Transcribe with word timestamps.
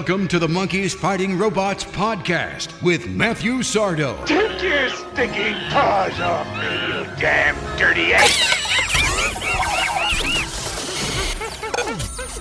Welcome 0.00 0.28
to 0.28 0.38
the 0.38 0.48
Monkeys 0.48 0.94
Fighting 0.94 1.36
Robots 1.36 1.84
podcast 1.84 2.82
with 2.82 3.06
Matthew 3.06 3.58
Sardo. 3.58 4.24
Take 4.24 4.62
your 4.62 4.88
stinking 4.88 5.52
paws 5.68 6.18
off 6.20 6.46
me, 6.56 6.72
you 6.86 7.04
damn 7.20 7.54
dirty 7.76 8.12
ape! 8.12 8.20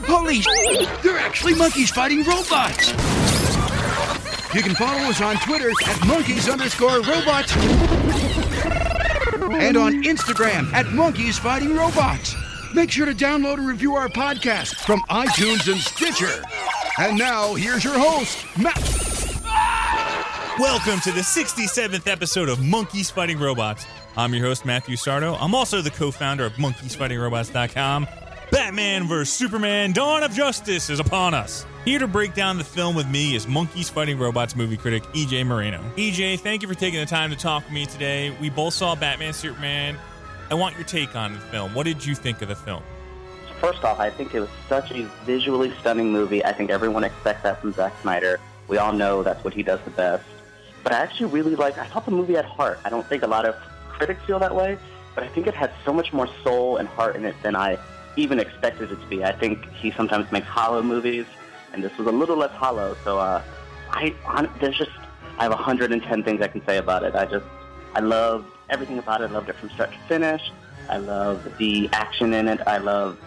Holy 0.07 0.41
sh! 0.41 0.47
They're 1.03 1.19
actually 1.19 1.55
monkeys 1.55 1.91
fighting 1.91 2.23
robots! 2.23 2.91
You 4.55 4.61
can 4.61 4.73
follow 4.75 5.09
us 5.09 5.19
on 5.19 5.35
Twitter 5.39 5.71
at 5.85 6.07
monkeys 6.07 6.47
underscore 6.47 7.01
robots 7.01 7.53
and 9.57 9.75
on 9.75 10.01
Instagram 10.05 10.71
at 10.71 10.87
monkeys 10.93 11.37
fighting 11.37 11.75
robots. 11.75 12.37
Make 12.73 12.89
sure 12.89 13.05
to 13.05 13.13
download 13.13 13.57
and 13.57 13.67
review 13.67 13.95
our 13.95 14.07
podcast 14.07 14.75
from 14.75 15.01
iTunes 15.09 15.69
and 15.69 15.81
Stitcher. 15.81 16.41
And 16.99 17.17
now, 17.17 17.55
here's 17.55 17.81
your 17.81 17.97
host, 17.97 18.45
Matt. 18.57 18.77
Welcome 20.59 20.99
to 20.99 21.13
the 21.13 21.21
67th 21.21 22.05
episode 22.07 22.49
of 22.49 22.61
Monkeys 22.61 23.09
Fighting 23.09 23.39
Robots. 23.39 23.85
I'm 24.17 24.33
your 24.33 24.45
host, 24.45 24.65
Matthew 24.65 24.97
Sardo. 24.97 25.37
I'm 25.39 25.55
also 25.55 25.81
the 25.81 25.91
co 25.91 26.11
founder 26.11 26.43
of 26.43 26.51
MonkeysFightingRobots.com. 26.55 28.05
Batman 28.51 29.07
vs. 29.07 29.33
Superman 29.33 29.93
Dawn 29.93 30.23
of 30.23 30.33
Justice 30.33 30.89
is 30.89 30.99
upon 30.99 31.33
us. 31.33 31.65
Here 31.85 31.99
to 31.99 32.07
break 32.07 32.33
down 32.33 32.57
the 32.57 32.65
film 32.65 32.97
with 32.97 33.07
me 33.07 33.33
is 33.33 33.47
Monkeys 33.47 33.89
Fighting 33.89 34.19
Robots 34.19 34.57
movie 34.57 34.75
critic 34.75 35.03
EJ 35.13 35.45
Moreno. 35.45 35.81
EJ, 35.95 36.41
thank 36.41 36.61
you 36.61 36.67
for 36.67 36.75
taking 36.75 36.99
the 36.99 37.05
time 37.05 37.29
to 37.29 37.37
talk 37.37 37.63
with 37.63 37.71
me 37.71 37.85
today. 37.85 38.35
We 38.41 38.49
both 38.49 38.73
saw 38.73 38.93
Batman 38.95 39.31
Superman. 39.31 39.97
I 40.51 40.55
want 40.55 40.75
your 40.75 40.83
take 40.83 41.15
on 41.15 41.31
the 41.31 41.39
film. 41.39 41.73
What 41.73 41.85
did 41.85 42.05
you 42.05 42.13
think 42.13 42.41
of 42.41 42.49
the 42.49 42.57
film? 42.57 42.83
First 43.59 43.83
off, 43.83 43.99
I 43.99 44.09
think 44.09 44.33
it 44.33 44.39
was 44.39 44.49
such 44.69 44.89
a 44.91 45.03
visually 45.25 45.73
stunning 45.81 46.13
movie. 46.13 46.45
I 46.45 46.53
think 46.53 46.69
everyone 46.69 47.03
expects 47.03 47.43
that 47.43 47.59
from 47.59 47.73
Zack 47.73 47.93
Snyder. 48.01 48.39
We 48.69 48.77
all 48.77 48.93
know 48.93 49.21
that's 49.21 49.43
what 49.43 49.53
he 49.53 49.63
does 49.63 49.81
the 49.83 49.91
best. 49.91 50.23
But 50.81 50.93
I 50.93 50.99
actually 50.99 51.25
really 51.31 51.55
like. 51.55 51.77
I 51.77 51.85
thought 51.87 52.05
the 52.05 52.11
movie 52.11 52.35
had 52.35 52.45
heart. 52.45 52.79
I 52.85 52.89
don't 52.89 53.05
think 53.07 53.23
a 53.23 53.27
lot 53.27 53.45
of 53.45 53.55
critics 53.89 54.23
feel 54.25 54.39
that 54.39 54.55
way, 54.55 54.77
but 55.13 55.25
I 55.25 55.27
think 55.27 55.45
it 55.45 55.53
had 55.53 55.71
so 55.83 55.91
much 55.91 56.13
more 56.13 56.29
soul 56.41 56.77
and 56.77 56.87
heart 56.87 57.17
in 57.17 57.25
it 57.25 57.35
than 57.43 57.53
I 57.53 57.77
even 58.15 58.39
expected 58.39 58.93
it 58.93 59.01
to 59.01 59.07
be. 59.07 59.25
I 59.25 59.33
think 59.33 59.69
he 59.73 59.91
sometimes 59.91 60.31
makes 60.31 60.47
hollow 60.47 60.81
movies, 60.81 61.25
and 61.73 61.83
this 61.83 61.95
was 61.97 62.07
a 62.07 62.11
little 62.11 62.37
less 62.37 62.51
hollow. 62.51 62.95
So 63.03 63.19
uh, 63.19 63.43
I 63.91 64.15
on, 64.25 64.49
there's 64.61 64.77
just 64.77 64.91
I 65.37 65.43
have 65.43 65.51
110 65.51 66.23
things 66.23 66.41
I 66.41 66.47
can 66.47 66.65
say 66.65 66.77
about 66.77 67.03
it. 67.03 67.13
I 67.13 67.25
just 67.25 67.45
I 67.93 67.99
love 67.99 68.45
everything 68.69 68.99
about 68.99 69.19
it. 69.19 69.31
I 69.31 69.33
loved 69.33 69.49
it 69.49 69.57
from 69.57 69.69
start 69.71 69.91
to 69.91 69.99
finish. 70.07 70.49
I 70.89 70.97
love 70.97 71.57
the 71.57 71.89
action 71.91 72.33
in 72.33 72.47
it. 72.47 72.61
I 72.65 72.77
love 72.77 73.19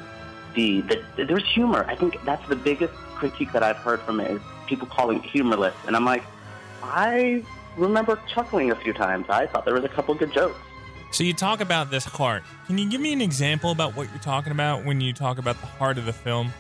the, 0.55 0.81
the 1.17 1.25
there's 1.25 1.47
humor. 1.53 1.85
I 1.89 1.95
think 1.95 2.17
that's 2.25 2.47
the 2.49 2.57
biggest 2.57 2.93
critique 3.15 3.53
that 3.53 3.63
I've 3.63 3.77
heard 3.77 4.01
from 4.01 4.21
it 4.21 4.31
is 4.31 4.43
people 4.67 4.87
calling 4.87 5.19
it 5.19 5.25
humorless, 5.25 5.75
and 5.87 5.97
I'm 5.97 6.05
like, 6.05 6.25
I 6.83 7.45
remember 7.77 8.19
chuckling 8.35 8.71
a 8.71 8.77
few 8.77 8.93
times. 8.93 9.27
I 9.29 9.47
thought 9.47 9.65
there 9.65 9.75
was 9.75 9.85
a 9.85 9.89
couple 9.89 10.15
good 10.15 10.33
jokes. 10.33 10.59
So 11.13 11.25
you 11.25 11.35
talk 11.35 11.61
about 11.61 11.91
this 11.91 12.05
heart. 12.05 12.43
Can 12.67 12.79
you 12.79 12.89
give 12.89 13.01
me 13.01 13.13
an 13.13 13.21
example 13.21 13.71
about 13.71 13.95
what 13.95 14.09
you're 14.11 14.19
talking 14.21 14.51
about 14.51 14.85
when 14.85 15.01
you 15.01 15.13
talk 15.13 15.39
about 15.39 15.61
the 15.61 15.67
heart 15.67 15.99
of 15.99 16.07
the 16.07 16.13
film? 16.13 16.53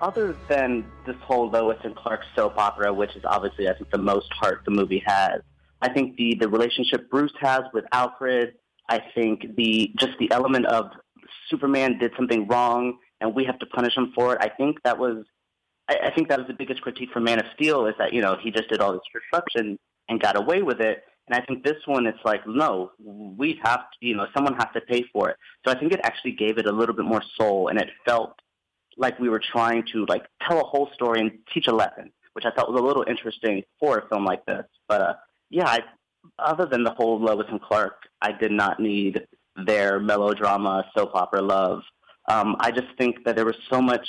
Other 0.00 0.34
than 0.48 0.84
this 1.06 1.16
whole 1.20 1.50
Lois 1.50 1.78
and 1.84 1.94
Clark 1.94 2.22
soap 2.34 2.56
opera, 2.56 2.92
which 2.92 3.14
is 3.14 3.24
obviously 3.24 3.68
I 3.68 3.74
think 3.74 3.90
the 3.90 3.98
most 3.98 4.32
heart 4.32 4.62
the 4.64 4.70
movie 4.70 5.02
has, 5.06 5.42
I 5.82 5.90
think 5.90 6.16
the 6.16 6.34
the 6.34 6.48
relationship 6.48 7.10
Bruce 7.10 7.32
has 7.40 7.62
with 7.74 7.84
Alfred. 7.92 8.54
I 8.88 9.02
think 9.14 9.54
the 9.54 9.92
just 9.98 10.12
the 10.18 10.30
element 10.32 10.66
of 10.66 10.90
Superman 11.50 11.98
did 11.98 12.12
something 12.16 12.46
wrong 12.46 12.98
and 13.24 13.34
we 13.34 13.44
have 13.46 13.58
to 13.58 13.66
punish 13.66 13.96
him 13.96 14.12
for 14.14 14.34
it. 14.34 14.38
I 14.40 14.50
think 14.50 14.82
that 14.84 14.98
was 14.98 15.24
I, 15.88 15.96
I 16.04 16.14
think 16.14 16.28
that 16.28 16.38
was 16.38 16.46
the 16.46 16.54
biggest 16.54 16.82
critique 16.82 17.08
for 17.12 17.20
Man 17.20 17.40
of 17.40 17.46
Steel 17.54 17.86
is 17.86 17.94
that 17.98 18.12
you 18.12 18.20
know 18.20 18.36
he 18.40 18.50
just 18.50 18.68
did 18.68 18.80
all 18.80 18.92
this 18.92 19.00
destruction 19.12 19.78
and 20.08 20.20
got 20.20 20.36
away 20.36 20.62
with 20.62 20.80
it. 20.80 21.02
And 21.26 21.34
I 21.34 21.44
think 21.46 21.64
this 21.64 21.80
one, 21.86 22.06
it's 22.06 22.18
like, 22.22 22.46
no, 22.46 22.90
we 22.98 23.58
have 23.64 23.80
to, 23.80 24.06
you 24.06 24.14
know, 24.14 24.26
someone 24.34 24.52
has 24.56 24.66
to 24.74 24.82
pay 24.82 25.06
for 25.10 25.30
it. 25.30 25.36
So 25.64 25.72
I 25.72 25.78
think 25.78 25.94
it 25.94 26.00
actually 26.04 26.32
gave 26.32 26.58
it 26.58 26.66
a 26.66 26.72
little 26.72 26.94
bit 26.94 27.06
more 27.06 27.22
soul, 27.38 27.68
and 27.68 27.80
it 27.80 27.88
felt 28.04 28.34
like 28.98 29.18
we 29.18 29.30
were 29.30 29.40
trying 29.40 29.84
to 29.92 30.04
like 30.06 30.26
tell 30.46 30.60
a 30.60 30.64
whole 30.64 30.90
story 30.92 31.20
and 31.20 31.32
teach 31.52 31.66
a 31.66 31.74
lesson, 31.74 32.12
which 32.34 32.44
I 32.44 32.50
thought 32.50 32.70
was 32.70 32.78
a 32.78 32.84
little 32.84 33.06
interesting 33.08 33.62
for 33.80 33.98
a 33.98 34.08
film 34.08 34.26
like 34.26 34.44
this. 34.44 34.66
But 34.86 35.00
uh, 35.00 35.14
yeah, 35.48 35.66
I, 35.66 35.80
other 36.38 36.66
than 36.66 36.84
the 36.84 36.92
whole 36.92 37.18
Lois 37.18 37.46
and 37.48 37.60
Clark, 37.60 37.96
I 38.20 38.32
did 38.32 38.52
not 38.52 38.78
need 38.78 39.26
their 39.56 40.00
melodrama 40.00 40.84
soap 40.96 41.12
opera 41.14 41.40
love. 41.40 41.82
Um, 42.28 42.56
I 42.60 42.70
just 42.70 42.88
think 42.98 43.24
that 43.24 43.36
there 43.36 43.44
was 43.44 43.56
so 43.70 43.80
much, 43.82 44.06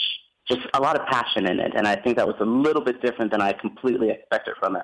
just 0.48 0.62
a 0.74 0.80
lot 0.80 1.00
of 1.00 1.06
passion 1.08 1.46
in 1.48 1.60
it, 1.60 1.74
and 1.76 1.88
I 1.88 1.96
think 1.96 2.18
that 2.18 2.28
was 2.28 2.36
a 2.40 2.46
little 2.46 2.82
bit 2.82 3.02
different 3.02 3.32
than 3.32 3.42
I 3.42 3.54
completely 3.54 4.10
expected 4.10 4.56
from 4.60 4.76
it. 4.76 4.84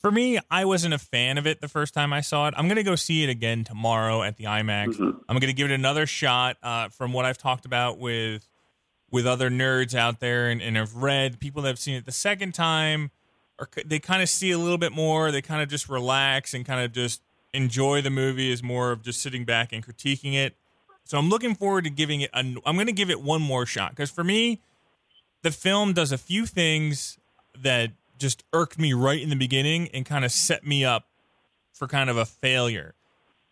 For 0.00 0.10
me, 0.10 0.38
I 0.50 0.64
wasn't 0.64 0.94
a 0.94 0.98
fan 0.98 1.36
of 1.36 1.46
it 1.46 1.60
the 1.60 1.68
first 1.68 1.92
time 1.92 2.12
I 2.12 2.22
saw 2.22 2.48
it. 2.48 2.54
I'm 2.56 2.66
going 2.66 2.76
to 2.76 2.82
go 2.82 2.96
see 2.96 3.22
it 3.22 3.28
again 3.28 3.64
tomorrow 3.64 4.22
at 4.22 4.38
the 4.38 4.44
IMAX. 4.44 4.96
Mhm. 4.96 5.20
I'm 5.28 5.36
going 5.38 5.50
to 5.50 5.52
give 5.52 5.70
it 5.70 5.74
another 5.74 6.06
shot. 6.06 6.56
Uh, 6.62 6.88
from 6.88 7.12
what 7.12 7.26
I've 7.26 7.38
talked 7.38 7.66
about 7.66 7.98
with 7.98 8.46
with 9.10 9.26
other 9.26 9.50
nerds 9.50 9.92
out 9.94 10.20
there 10.20 10.48
and, 10.48 10.62
and 10.62 10.76
have 10.76 10.94
read, 10.94 11.40
people 11.40 11.62
that 11.62 11.68
have 11.68 11.80
seen 11.80 11.96
it 11.96 12.06
the 12.06 12.12
second 12.12 12.54
time, 12.54 13.10
or 13.58 13.68
they 13.84 13.98
kind 13.98 14.22
of 14.22 14.28
see 14.28 14.52
a 14.52 14.58
little 14.58 14.78
bit 14.78 14.92
more. 14.92 15.32
They 15.32 15.42
kind 15.42 15.60
of 15.62 15.68
just 15.68 15.88
relax 15.88 16.54
and 16.54 16.64
kind 16.64 16.80
of 16.84 16.92
just 16.92 17.20
enjoy 17.52 18.00
the 18.02 18.10
movie 18.10 18.52
as 18.52 18.62
more 18.62 18.92
of 18.92 19.02
just 19.02 19.20
sitting 19.20 19.44
back 19.44 19.72
and 19.72 19.84
critiquing 19.84 20.34
it. 20.34 20.54
So 21.04 21.18
I'm 21.18 21.28
looking 21.28 21.54
forward 21.54 21.84
to 21.84 21.90
giving 21.90 22.20
it. 22.20 22.30
A, 22.32 22.38
I'm 22.38 22.76
going 22.76 22.86
to 22.86 22.92
give 22.92 23.10
it 23.10 23.20
one 23.20 23.42
more 23.42 23.66
shot 23.66 23.90
because 23.90 24.10
for 24.10 24.24
me, 24.24 24.60
the 25.42 25.50
film 25.50 25.92
does 25.92 26.12
a 26.12 26.18
few 26.18 26.46
things 26.46 27.18
that 27.58 27.92
just 28.18 28.44
irked 28.52 28.78
me 28.78 28.92
right 28.92 29.20
in 29.20 29.30
the 29.30 29.36
beginning 29.36 29.88
and 29.88 30.06
kind 30.06 30.24
of 30.24 30.30
set 30.30 30.66
me 30.66 30.84
up 30.84 31.06
for 31.72 31.88
kind 31.88 32.10
of 32.10 32.16
a 32.16 32.26
failure. 32.26 32.94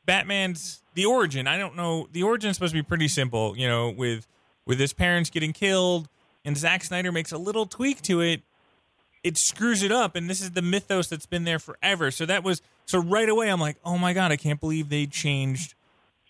Batman's 0.04 0.82
the 0.94 1.06
origin. 1.06 1.46
I 1.46 1.58
don't 1.58 1.76
know. 1.76 2.08
The 2.12 2.22
origin 2.22 2.50
is 2.50 2.56
supposed 2.56 2.72
to 2.72 2.78
be 2.78 2.86
pretty 2.86 3.08
simple, 3.08 3.56
you 3.56 3.66
know, 3.68 3.90
with 3.90 4.26
with 4.66 4.78
his 4.78 4.92
parents 4.92 5.30
getting 5.30 5.52
killed, 5.52 6.08
and 6.44 6.56
Zack 6.56 6.84
Snyder 6.84 7.10
makes 7.10 7.32
a 7.32 7.38
little 7.38 7.66
tweak 7.66 8.02
to 8.02 8.20
it. 8.20 8.42
It 9.24 9.36
screws 9.36 9.82
it 9.82 9.90
up, 9.90 10.14
and 10.14 10.28
this 10.28 10.40
is 10.40 10.52
the 10.52 10.62
mythos 10.62 11.08
that's 11.08 11.26
been 11.26 11.44
there 11.44 11.58
forever. 11.58 12.10
So 12.10 12.26
that 12.26 12.44
was 12.44 12.62
so 12.86 12.98
right 12.98 13.28
away. 13.28 13.48
I'm 13.48 13.60
like, 13.60 13.76
oh 13.84 13.98
my 13.98 14.12
god, 14.12 14.30
I 14.30 14.36
can't 14.36 14.60
believe 14.60 14.88
they 14.88 15.06
changed, 15.06 15.74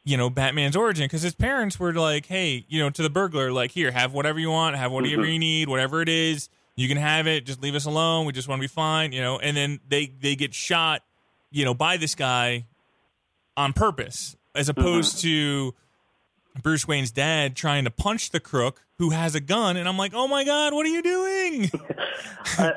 you 0.08 0.16
know, 0.16 0.30
Batman's 0.30 0.74
origin 0.74 1.04
because 1.04 1.20
his 1.20 1.34
parents 1.34 1.78
were 1.78 1.92
like, 1.92 2.24
hey, 2.24 2.64
you 2.66 2.80
know, 2.80 2.88
to 2.88 3.02
the 3.02 3.10
burglar, 3.10 3.52
like, 3.52 3.72
here, 3.72 3.90
have 3.90 4.14
whatever 4.14 4.38
you 4.38 4.48
want, 4.48 4.74
have 4.74 4.90
whatever 4.90 5.26
you 5.26 5.38
need, 5.38 5.68
whatever 5.68 6.00
it 6.00 6.08
is, 6.08 6.48
you 6.76 6.88
can 6.88 6.96
have 6.96 7.26
it. 7.26 7.44
Just 7.44 7.60
leave 7.60 7.74
us 7.74 7.84
alone. 7.84 8.24
We 8.24 8.32
just 8.32 8.48
want 8.48 8.58
to 8.58 8.62
be 8.62 8.72
fine, 8.72 9.12
you 9.12 9.20
know. 9.20 9.38
And 9.38 9.54
then 9.54 9.80
they 9.86 10.06
they 10.06 10.34
get 10.34 10.54
shot, 10.54 11.02
you 11.50 11.66
know, 11.66 11.74
by 11.74 11.98
this 11.98 12.14
guy 12.14 12.64
on 13.54 13.74
purpose, 13.74 14.34
as 14.54 14.70
opposed 14.70 15.20
to 15.20 15.74
Bruce 16.62 16.88
Wayne's 16.88 17.10
dad 17.10 17.54
trying 17.54 17.84
to 17.84 17.90
punch 17.90 18.30
the 18.30 18.40
crook 18.40 18.86
who 18.96 19.10
has 19.10 19.34
a 19.34 19.40
gun. 19.40 19.76
And 19.76 19.86
I'm 19.86 19.98
like, 19.98 20.12
oh 20.14 20.26
my 20.26 20.42
god, 20.42 20.72
what 20.72 20.86
are 20.86 20.90
you 20.90 21.02
doing? 21.02 21.70
uh, 22.58 22.70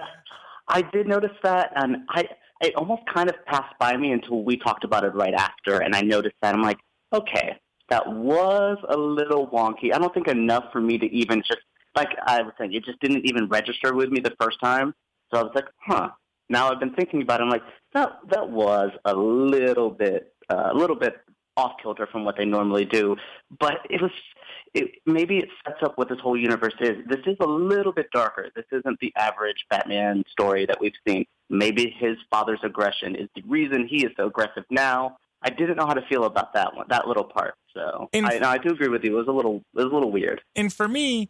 I 0.67 0.81
did 0.81 1.07
notice 1.07 1.37
that, 1.43 1.71
and 1.77 1.97
I 2.09 2.27
it 2.59 2.75
almost 2.75 3.03
kind 3.13 3.29
of 3.29 3.35
passed 3.45 3.73
by 3.79 3.95
me 3.95 4.11
until 4.11 4.43
we 4.43 4.57
talked 4.57 4.83
about 4.83 5.05
it 5.05 5.15
right 5.15 5.33
after, 5.33 5.79
and 5.79 5.95
I 5.95 6.01
noticed 6.01 6.35
that. 6.41 6.53
I'm 6.53 6.61
like, 6.61 6.79
okay, 7.13 7.57
that 7.89 8.07
was 8.07 8.77
a 8.89 8.97
little 8.97 9.47
wonky. 9.47 9.93
I 9.93 9.97
don't 9.97 10.13
think 10.13 10.27
enough 10.27 10.65
for 10.71 10.81
me 10.81 10.97
to 10.97 11.05
even 11.07 11.41
just 11.41 11.61
like 11.95 12.09
I 12.25 12.41
was 12.41 12.53
saying, 12.57 12.73
it 12.73 12.85
just 12.85 12.99
didn't 13.01 13.25
even 13.25 13.47
register 13.47 13.93
with 13.93 14.09
me 14.09 14.21
the 14.21 14.33
first 14.39 14.59
time. 14.61 14.93
So 15.33 15.39
I 15.39 15.43
was 15.43 15.51
like, 15.53 15.67
huh. 15.77 16.09
Now 16.49 16.69
I've 16.69 16.79
been 16.79 16.93
thinking 16.93 17.21
about 17.21 17.39
it. 17.39 17.43
I'm 17.43 17.49
like, 17.49 17.63
that 17.93 18.19
that 18.29 18.49
was 18.49 18.91
a 19.05 19.13
little 19.13 19.89
bit 19.89 20.33
uh, 20.49 20.69
a 20.73 20.75
little 20.75 20.95
bit 20.95 21.15
off 21.57 21.73
kilter 21.81 22.07
from 22.11 22.23
what 22.25 22.37
they 22.37 22.45
normally 22.45 22.85
do, 22.85 23.15
but 23.59 23.79
it 23.89 24.01
was. 24.01 24.11
It, 24.73 24.89
maybe 25.05 25.39
it 25.39 25.49
sets 25.65 25.83
up 25.83 25.97
what 25.97 26.07
this 26.07 26.19
whole 26.21 26.37
universe 26.37 26.75
is. 26.79 26.95
This 27.05 27.19
is 27.25 27.35
a 27.41 27.45
little 27.45 27.91
bit 27.91 28.09
darker. 28.13 28.49
This 28.55 28.63
isn't 28.71 28.99
the 29.01 29.13
average 29.17 29.65
Batman 29.69 30.23
story 30.31 30.65
that 30.65 30.79
we've 30.79 30.93
seen. 31.05 31.25
Maybe 31.49 31.93
his 31.99 32.15
father's 32.29 32.61
aggression 32.63 33.17
is 33.17 33.27
the 33.35 33.43
reason 33.45 33.85
he 33.85 34.05
is 34.05 34.13
so 34.15 34.27
aggressive 34.27 34.63
now. 34.69 35.17
I 35.41 35.49
didn't 35.49 35.77
know 35.77 35.85
how 35.87 35.93
to 35.93 36.05
feel 36.07 36.23
about 36.25 36.53
that 36.53 36.75
one, 36.75 36.85
that 36.89 37.07
little 37.07 37.23
part. 37.23 37.55
So 37.73 38.09
And- 38.13 38.25
I, 38.27 38.37
no, 38.39 38.47
I 38.49 38.57
do 38.57 38.69
agree 38.69 38.89
with 38.89 39.03
you. 39.03 39.15
It 39.15 39.19
was 39.19 39.27
a 39.27 39.31
little, 39.31 39.57
it 39.75 39.83
was 39.83 39.85
a 39.85 39.93
little 39.93 40.11
weird. 40.11 40.41
and 40.55 40.71
for 40.71 40.87
me, 40.87 41.29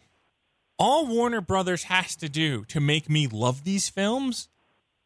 all 0.78 1.06
Warner 1.06 1.42
Brothers 1.42 1.84
has 1.84 2.16
to 2.18 2.28
do 2.30 2.66
to 2.66 2.80
make 2.80 3.10
me 3.10 3.28
love 3.28 3.64
these 3.64 3.88
films 3.90 4.50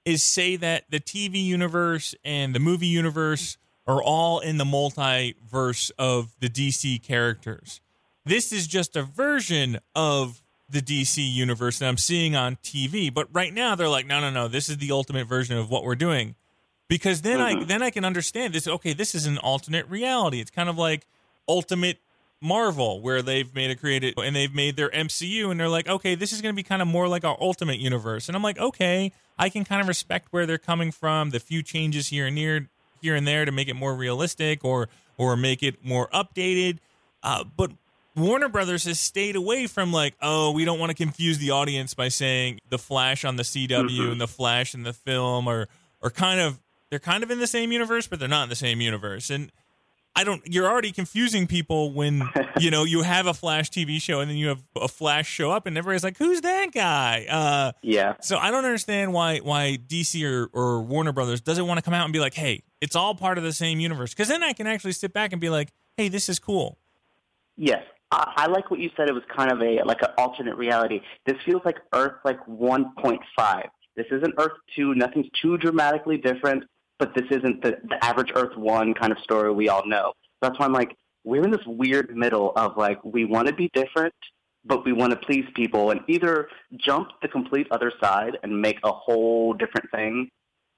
is 0.05 0.23
say 0.23 0.55
that 0.55 0.85
the 0.89 0.99
TV 0.99 1.43
universe 1.43 2.15
and 2.23 2.55
the 2.55 2.59
movie 2.59 2.87
universe 2.87 3.57
are 3.87 4.01
all 4.01 4.39
in 4.39 4.57
the 4.57 4.63
multiverse 4.63 5.91
of 5.97 6.35
the 6.39 6.47
DC 6.49 7.01
characters. 7.03 7.81
This 8.23 8.51
is 8.51 8.67
just 8.67 8.95
a 8.95 9.03
version 9.03 9.79
of 9.95 10.41
the 10.69 10.81
DC 10.81 11.17
universe 11.17 11.79
that 11.79 11.87
I'm 11.87 11.97
seeing 11.97 12.35
on 12.35 12.55
TV, 12.57 13.13
but 13.13 13.27
right 13.31 13.53
now 13.53 13.75
they're 13.75 13.89
like, 13.89 14.07
no, 14.07 14.19
no, 14.19 14.29
no, 14.31 14.47
this 14.47 14.69
is 14.69 14.77
the 14.77 14.91
ultimate 14.91 15.27
version 15.27 15.57
of 15.57 15.69
what 15.69 15.83
we're 15.83 15.95
doing. 15.95 16.35
Because 16.87 17.21
then 17.21 17.41
I 17.41 17.63
then 17.63 17.81
I 17.81 17.89
can 17.89 18.05
understand 18.05 18.53
this. 18.53 18.67
Okay, 18.67 18.93
this 18.93 19.15
is 19.15 19.25
an 19.25 19.37
alternate 19.39 19.89
reality. 19.89 20.39
It's 20.39 20.51
kind 20.51 20.69
of 20.69 20.77
like 20.77 21.05
ultimate 21.47 21.97
Marvel, 22.41 23.01
where 23.01 23.21
they've 23.21 23.53
made 23.55 23.71
a 23.71 23.75
created 23.75 24.13
and 24.17 24.35
they've 24.35 24.53
made 24.53 24.75
their 24.75 24.89
MCU, 24.89 25.49
and 25.49 25.59
they're 25.59 25.69
like, 25.69 25.87
okay, 25.87 26.13
this 26.15 26.31
is 26.31 26.41
going 26.41 26.53
to 26.53 26.55
be 26.55 26.63
kind 26.63 26.81
of 26.81 26.87
more 26.87 27.07
like 27.07 27.23
our 27.23 27.37
Ultimate 27.39 27.79
Universe, 27.79 28.27
and 28.29 28.35
I'm 28.35 28.43
like, 28.43 28.59
okay, 28.59 29.11
I 29.39 29.49
can 29.49 29.65
kind 29.65 29.81
of 29.81 29.87
respect 29.87 30.27
where 30.31 30.45
they're 30.45 30.57
coming 30.59 30.91
from, 30.91 31.31
the 31.31 31.39
few 31.39 31.63
changes 31.63 32.07
here 32.09 32.27
and 32.27 32.37
there, 32.37 32.67
here 33.01 33.15
and 33.15 33.27
there 33.27 33.45
to 33.45 33.51
make 33.51 33.67
it 33.67 33.73
more 33.75 33.95
realistic 33.95 34.63
or 34.63 34.89
or 35.17 35.35
make 35.35 35.63
it 35.63 35.83
more 35.83 36.07
updated. 36.09 36.77
Uh, 37.23 37.45
but 37.57 37.71
Warner 38.15 38.49
Brothers 38.49 38.83
has 38.83 38.99
stayed 38.99 39.35
away 39.35 39.65
from 39.65 39.91
like, 39.91 40.13
oh, 40.21 40.51
we 40.51 40.65
don't 40.65 40.77
want 40.77 40.89
to 40.91 40.95
confuse 40.95 41.37
the 41.39 41.51
audience 41.51 41.93
by 41.95 42.09
saying 42.09 42.59
the 42.69 42.77
Flash 42.77 43.25
on 43.25 43.37
the 43.37 43.43
CW 43.43 43.69
Mm-hmm. 43.89 44.11
and 44.11 44.21
the 44.21 44.27
Flash 44.27 44.75
in 44.75 44.83
the 44.83 44.93
film, 44.93 45.47
or 45.47 45.67
or 46.01 46.09
kind 46.11 46.39
of 46.41 46.59
they're 46.89 46.99
kind 46.99 47.23
of 47.23 47.31
in 47.31 47.39
the 47.39 47.47
same 47.47 47.71
universe, 47.71 48.07
but 48.07 48.19
they're 48.19 48.27
not 48.27 48.43
in 48.43 48.49
the 48.49 48.55
same 48.55 48.81
universe. 48.81 49.29
And 49.29 49.51
I 50.15 50.23
don't. 50.23 50.41
You're 50.45 50.69
already 50.69 50.91
confusing 50.93 51.45
people 51.45 51.91
when 51.91 52.23
you 52.59 52.71
know 52.71 52.83
you 52.85 53.01
have 53.01 53.27
a 53.27 53.33
Flash 53.33 53.69
TV 53.69 54.01
show 54.01 54.21
and 54.21 54.29
then 54.29 54.37
you 54.37 54.47
have 54.47 54.63
a 54.75 54.87
Flash 54.87 55.27
show 55.27 55.51
up, 55.51 55.65
and 55.65 55.77
everybody's 55.77 56.03
like, 56.05 56.17
"Who's 56.17 56.41
that 56.41 56.71
guy?" 56.71 57.25
Uh, 57.29 57.71
Yeah. 57.81 58.13
so 58.21 58.37
I 58.37 58.49
don't 58.49 58.63
understand 58.63 59.11
why 59.11 59.39
why 59.39 59.77
DC 59.87 60.23
or, 60.25 60.47
or 60.53 60.81
Warner 60.81 61.11
Brothers 61.11 61.41
doesn't 61.41 61.67
want 61.67 61.79
to 61.79 61.81
come 61.81 61.93
out 61.93 62.05
and 62.05 62.13
be 62.13 62.19
like, 62.19 62.33
"Hey, 62.33 62.63
it's 62.79 62.95
all 62.95 63.13
part 63.13 63.37
of 63.37 63.43
the 63.43 63.51
same 63.51 63.79
universe," 63.81 64.11
because 64.13 64.29
then 64.29 64.41
I 64.41 64.53
can 64.53 64.67
actually 64.67 64.93
sit 64.93 65.11
back 65.11 65.33
and 65.33 65.41
be 65.41 65.49
like, 65.49 65.73
"Hey, 65.97 66.07
this 66.07 66.29
is 66.29 66.39
cool." 66.39 66.77
Yes, 67.57 67.83
I, 68.11 68.31
I 68.37 68.45
like 68.47 68.71
what 68.71 68.79
you 68.79 68.91
said. 68.95 69.09
It 69.09 69.13
was 69.13 69.23
kind 69.35 69.51
of 69.51 69.61
a 69.61 69.83
like 69.83 70.01
an 70.01 70.09
alternate 70.17 70.55
reality. 70.55 71.01
This 71.25 71.35
feels 71.45 71.61
like 71.65 71.77
Earth 71.93 72.13
like 72.23 72.39
1.5. 72.47 73.63
This 73.97 74.05
isn't 74.11 74.33
Earth 74.37 74.51
2. 74.75 74.95
Nothing's 74.95 75.27
too 75.41 75.57
dramatically 75.57 76.17
different, 76.17 76.65
but 76.99 77.13
this 77.15 77.25
isn't 77.29 77.61
the, 77.61 77.77
the 77.89 78.03
average 78.03 78.31
Earth 78.35 78.55
1 78.57 78.93
kind 78.93 79.11
of 79.11 79.19
story 79.19 79.51
we 79.51 79.69
all 79.69 79.85
know. 79.87 80.13
That's 80.41 80.57
why 80.59 80.65
I'm 80.65 80.73
like, 80.73 80.95
we're 81.23 81.43
in 81.43 81.51
this 81.51 81.65
weird 81.65 82.15
middle 82.15 82.53
of 82.55 82.77
like 82.77 83.03
we 83.03 83.25
want 83.25 83.47
to 83.47 83.53
be 83.53 83.69
different, 83.73 84.13
but 84.63 84.85
we 84.85 84.93
want 84.93 85.11
to 85.11 85.17
please 85.17 85.45
people, 85.55 85.91
and 85.91 86.01
either 86.07 86.47
jump 86.77 87.09
the 87.21 87.27
complete 87.27 87.67
other 87.71 87.91
side 88.01 88.37
and 88.43 88.61
make 88.61 88.77
a 88.83 88.91
whole 88.91 89.53
different 89.53 89.89
thing, 89.91 90.29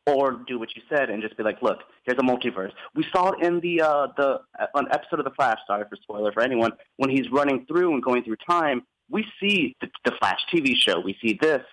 or 0.07 0.41
do 0.47 0.57
what 0.57 0.69
you 0.75 0.81
said 0.89 1.09
and 1.09 1.21
just 1.21 1.35
be 1.37 1.43
like, 1.43 1.61
look, 1.61 1.79
here's 2.05 2.17
a 2.17 2.21
multiverse. 2.21 2.71
We 2.95 3.05
saw 3.11 3.31
it 3.31 3.45
in 3.45 3.59
the 3.59 3.81
uh, 3.81 4.07
the 4.15 4.39
an 4.73 4.87
episode 4.91 5.19
of 5.19 5.25
the 5.25 5.31
Flash. 5.31 5.59
Sorry 5.67 5.83
for 5.87 5.97
spoiler 6.01 6.31
for 6.31 6.41
anyone. 6.41 6.71
When 6.95 7.09
he's 7.09 7.29
running 7.29 7.65
through 7.65 7.93
and 7.93 8.01
going 8.01 8.23
through 8.23 8.37
time, 8.49 8.83
we 9.09 9.25
see 9.39 9.75
the, 9.81 9.89
the 10.05 10.11
Flash 10.17 10.39
TV 10.51 10.75
show. 10.75 10.99
We 10.99 11.17
see 11.21 11.37
this, 11.39 11.63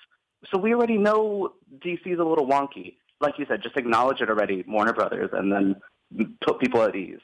so 0.51 0.59
we 0.59 0.75
already 0.75 0.99
know 0.99 1.55
DC's 1.79 2.19
a 2.19 2.25
little 2.25 2.47
wonky. 2.47 2.97
Like 3.25 3.39
you 3.39 3.47
said, 3.49 3.63
just 3.63 3.77
acknowledge 3.77 4.21
it 4.21 4.29
already, 4.29 4.65
Warner 4.69 4.93
Brothers, 4.93 5.31
and 5.33 5.51
then 5.51 5.77
put 6.43 6.61
people 6.61 6.83
at 6.83 6.95
ease. 6.95 7.21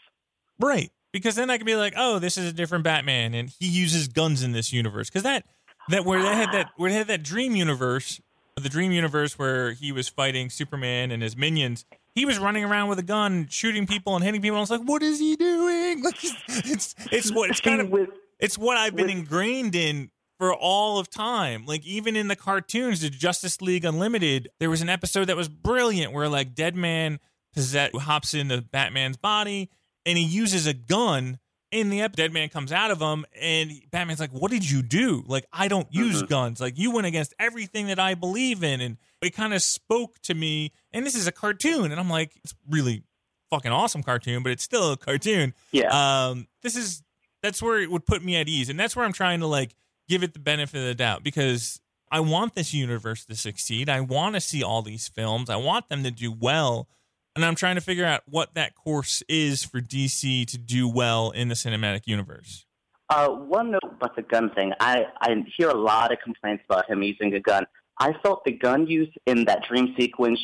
Right. 0.58 0.90
Because 1.12 1.34
then 1.34 1.50
I 1.50 1.56
can 1.56 1.66
be 1.66 1.76
like, 1.76 1.94
oh, 1.96 2.18
this 2.18 2.38
is 2.38 2.48
a 2.48 2.52
different 2.52 2.84
Batman, 2.84 3.34
and 3.34 3.50
he 3.58 3.66
uses 3.66 4.08
guns 4.08 4.42
in 4.42 4.52
this 4.52 4.72
universe. 4.72 5.10
Because 5.10 5.24
that 5.24 5.44
that 5.88 6.04
where 6.04 6.22
they 6.22 6.34
had 6.34 6.52
that 6.52 6.70
where 6.76 6.90
they 6.90 6.96
had 6.96 7.08
that 7.08 7.22
dream 7.22 7.56
universe, 7.56 8.20
the 8.56 8.68
dream 8.68 8.92
universe 8.92 9.38
where 9.38 9.72
he 9.72 9.92
was 9.92 10.08
fighting 10.08 10.50
Superman 10.50 11.10
and 11.10 11.22
his 11.22 11.36
minions. 11.36 11.84
He 12.14 12.24
was 12.24 12.38
running 12.38 12.64
around 12.64 12.88
with 12.88 12.98
a 12.98 13.04
gun, 13.04 13.46
shooting 13.48 13.86
people 13.86 14.16
and 14.16 14.24
hitting 14.24 14.40
people. 14.42 14.56
And 14.56 14.60
I 14.60 14.62
was 14.62 14.70
like, 14.70 14.82
what 14.82 15.02
is 15.02 15.18
he 15.18 15.36
doing? 15.36 16.02
Like, 16.04 16.16
it's 16.22 16.94
it's 17.10 17.32
what 17.32 17.50
it's 17.50 17.60
kind 17.60 17.80
of 17.80 18.08
it's 18.38 18.56
what 18.56 18.76
I've 18.76 18.96
been 18.96 19.10
ingrained 19.10 19.74
in 19.74 20.10
for 20.40 20.54
all 20.54 20.98
of 20.98 21.10
time. 21.10 21.66
Like 21.66 21.84
even 21.86 22.16
in 22.16 22.28
the 22.28 22.34
cartoons, 22.34 23.02
the 23.02 23.10
Justice 23.10 23.60
League 23.60 23.84
Unlimited, 23.84 24.48
there 24.58 24.70
was 24.70 24.80
an 24.80 24.88
episode 24.88 25.26
that 25.26 25.36
was 25.36 25.50
brilliant 25.50 26.14
where 26.14 26.30
like 26.30 26.54
Deadman 26.54 27.20
possess- 27.54 27.90
hops 27.94 28.32
into 28.32 28.62
Batman's 28.62 29.18
body 29.18 29.68
and 30.06 30.16
he 30.16 30.24
uses 30.24 30.66
a 30.66 30.72
gun. 30.72 31.38
In 31.72 31.90
the 31.90 32.00
episode, 32.00 32.22
Deadman 32.22 32.48
comes 32.48 32.72
out 32.72 32.90
of 32.90 32.98
him, 33.00 33.24
and 33.40 33.70
Batman's 33.92 34.18
like, 34.18 34.32
"What 34.32 34.50
did 34.50 34.68
you 34.68 34.82
do? 34.82 35.22
Like, 35.28 35.46
I 35.52 35.68
don't 35.68 35.86
use 35.92 36.20
guns. 36.24 36.60
Like, 36.60 36.76
you 36.76 36.90
went 36.90 37.06
against 37.06 37.32
everything 37.38 37.86
that 37.86 38.00
I 38.00 38.14
believe 38.14 38.64
in." 38.64 38.80
And 38.80 38.96
it 39.22 39.36
kind 39.36 39.54
of 39.54 39.62
spoke 39.62 40.18
to 40.22 40.34
me. 40.34 40.72
And 40.92 41.06
this 41.06 41.14
is 41.14 41.28
a 41.28 41.32
cartoon, 41.32 41.92
and 41.92 42.00
I'm 42.00 42.10
like, 42.10 42.32
"It's 42.42 42.56
really 42.68 43.04
fucking 43.50 43.70
awesome 43.70 44.02
cartoon, 44.02 44.42
but 44.42 44.50
it's 44.50 44.64
still 44.64 44.90
a 44.90 44.96
cartoon." 44.96 45.54
yeah. 45.70 46.30
um 46.30 46.48
this 46.62 46.74
is 46.74 47.04
that's 47.40 47.62
where 47.62 47.78
it 47.80 47.88
would 47.88 48.04
put 48.04 48.24
me 48.24 48.34
at 48.34 48.48
ease 48.48 48.68
and 48.68 48.78
that's 48.80 48.96
where 48.96 49.04
i'm 49.04 49.12
trying 49.12 49.38
to 49.38 49.46
like 49.46 49.76
give 50.10 50.24
it 50.24 50.34
the 50.34 50.40
benefit 50.40 50.78
of 50.78 50.84
the 50.84 50.94
doubt 50.94 51.22
because 51.22 51.80
i 52.10 52.18
want 52.18 52.56
this 52.56 52.74
universe 52.74 53.24
to 53.24 53.36
succeed 53.36 53.88
i 53.88 54.00
want 54.00 54.34
to 54.34 54.40
see 54.40 54.60
all 54.60 54.82
these 54.82 55.06
films 55.06 55.48
i 55.48 55.54
want 55.54 55.88
them 55.88 56.02
to 56.02 56.10
do 56.10 56.32
well 56.32 56.88
and 57.36 57.44
i'm 57.44 57.54
trying 57.54 57.76
to 57.76 57.80
figure 57.80 58.04
out 58.04 58.22
what 58.26 58.54
that 58.54 58.74
course 58.74 59.22
is 59.28 59.62
for 59.62 59.80
dc 59.80 60.46
to 60.46 60.58
do 60.58 60.88
well 60.88 61.30
in 61.30 61.46
the 61.46 61.54
cinematic 61.54 62.02
universe 62.06 62.66
Uh, 63.08 63.28
one 63.28 63.70
note 63.70 63.90
about 63.98 64.14
the 64.14 64.22
gun 64.22 64.50
thing. 64.54 64.72
I, 64.78 65.04
I 65.20 65.28
hear 65.56 65.68
a 65.68 65.80
lot 65.90 66.12
of 66.12 66.18
complaints 66.22 66.62
about 66.68 66.88
him 66.88 67.02
using 67.02 67.34
a 67.34 67.40
gun. 67.40 67.64
I 67.98 68.12
felt 68.22 68.44
the 68.44 68.52
gun 68.52 68.86
use 68.86 69.12
in 69.26 69.44
that 69.46 69.64
dream 69.68 69.94
sequence 69.98 70.38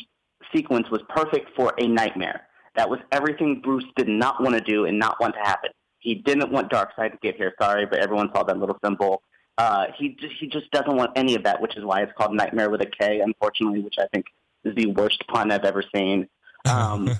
sequence 0.53 0.87
was 0.91 1.01
perfect 1.07 1.47
for 1.55 1.73
a 1.77 1.87
nightmare. 1.87 2.41
That 2.75 2.89
was 2.89 2.99
everything 3.11 3.61
Bruce 3.63 3.89
did 3.95 4.09
not 4.09 4.41
want 4.43 4.55
to 4.55 4.61
do 4.61 4.85
and 4.85 4.99
not 4.99 5.15
want 5.21 5.33
to 5.35 5.43
happen. 5.51 5.71
He 5.99 6.15
didn't 6.15 6.51
want 6.51 6.69
Darkseid 6.69 7.11
to 7.11 7.17
get 7.21 7.35
here. 7.35 7.53
Sorry, 7.61 7.85
but 7.85 7.99
everyone 7.99 8.29
saw 8.33 8.43
that 8.43 8.57
little 8.57 8.77
symbol. 8.83 9.23
Uh, 9.57 9.87
he 9.97 10.09
just, 10.09 10.35
he 10.39 10.47
just 10.47 10.69
doesn't 10.71 10.95
want 10.95 11.11
any 11.15 11.35
of 11.35 11.43
that, 11.43 11.61
which 11.61 11.75
is 11.77 11.83
why 11.83 12.01
it's 12.01 12.11
called 12.17 12.33
Nightmare 12.33 12.69
with 12.69 12.81
a 12.81 12.85
K, 12.85 13.21
unfortunately, 13.21 13.81
which 13.81 13.95
I 13.99 14.05
think 14.13 14.25
is 14.63 14.75
the 14.75 14.87
worst 14.87 15.23
pun 15.27 15.51
I've 15.51 15.65
ever 15.65 15.83
seen. 15.95 16.27
Um, 16.69 17.09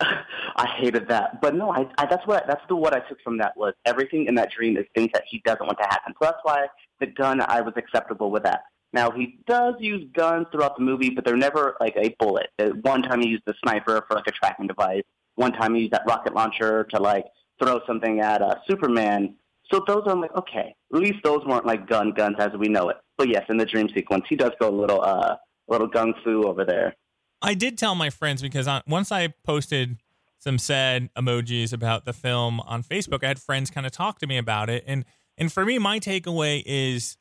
I 0.00 0.66
hated 0.76 1.08
that, 1.08 1.40
but 1.40 1.54
no, 1.54 1.72
I, 1.72 1.88
I 1.98 2.06
that's 2.06 2.26
what 2.26 2.44
I, 2.44 2.46
that's 2.46 2.62
the 2.68 2.76
what 2.76 2.94
I 2.94 3.00
took 3.00 3.20
from 3.22 3.38
that 3.38 3.56
was 3.56 3.74
everything 3.84 4.26
in 4.26 4.34
that 4.36 4.50
dream 4.50 4.76
is 4.76 4.84
things 4.94 5.10
that 5.12 5.24
he 5.28 5.40
doesn't 5.44 5.64
want 5.64 5.78
to 5.78 5.84
happen. 5.84 6.12
So 6.14 6.26
that's 6.26 6.38
why 6.42 6.66
the 7.00 7.06
gun 7.06 7.40
I 7.40 7.60
was 7.60 7.74
acceptable 7.76 8.30
with 8.30 8.44
that. 8.44 8.64
Now 8.92 9.10
he 9.10 9.38
does 9.46 9.74
use 9.78 10.04
guns 10.14 10.46
throughout 10.50 10.76
the 10.76 10.82
movie, 10.82 11.10
but 11.10 11.24
they're 11.24 11.36
never 11.36 11.76
like 11.80 11.94
a 11.96 12.14
bullet. 12.18 12.48
One 12.82 13.02
time 13.02 13.20
he 13.20 13.28
used 13.28 13.44
the 13.46 13.54
sniper 13.62 14.04
for 14.08 14.14
like 14.14 14.26
a 14.26 14.32
tracking 14.32 14.66
device. 14.66 15.02
One 15.34 15.52
time 15.52 15.74
he 15.74 15.82
used 15.82 15.92
that 15.92 16.02
rocket 16.06 16.34
launcher 16.34 16.84
to 16.84 17.00
like 17.00 17.26
throw 17.62 17.80
something 17.86 18.20
at 18.20 18.42
uh, 18.42 18.56
Superman. 18.68 19.34
So 19.72 19.82
those 19.86 20.02
are 20.06 20.16
like 20.16 20.34
okay, 20.36 20.74
at 20.94 21.00
least 21.00 21.18
those 21.24 21.44
weren't 21.46 21.66
like 21.66 21.86
gun 21.86 22.12
guns 22.12 22.36
as 22.38 22.50
we 22.58 22.68
know 22.68 22.88
it. 22.88 22.96
But 23.16 23.28
yes, 23.28 23.44
in 23.48 23.58
the 23.58 23.66
dream 23.66 23.88
sequence, 23.94 24.24
he 24.28 24.36
does 24.36 24.52
go 24.60 24.68
a 24.68 24.76
little 24.76 25.02
uh 25.02 25.36
little 25.68 25.88
gung 25.88 26.12
fu 26.24 26.44
over 26.44 26.64
there. 26.64 26.94
I 27.42 27.54
did 27.54 27.78
tell 27.78 27.94
my 27.94 28.10
friends 28.10 28.42
because 28.42 28.66
I, 28.66 28.82
once 28.86 29.12
I 29.12 29.28
posted 29.44 29.98
some 30.38 30.58
sad 30.58 31.10
emojis 31.14 31.72
about 31.72 32.04
the 32.04 32.12
film 32.12 32.60
on 32.60 32.82
Facebook, 32.82 33.22
I 33.22 33.28
had 33.28 33.38
friends 33.38 33.70
kind 33.70 33.86
of 33.86 33.92
talk 33.92 34.18
to 34.20 34.26
me 34.26 34.38
about 34.38 34.70
it, 34.70 34.84
and 34.86 35.04
and 35.36 35.52
for 35.52 35.64
me, 35.64 35.78
my 35.78 36.00
takeaway 36.00 36.62
is 36.64 37.16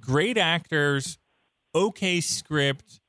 great 0.00 0.36
actors, 0.36 1.18
okay 1.74 2.20
script, 2.20 3.00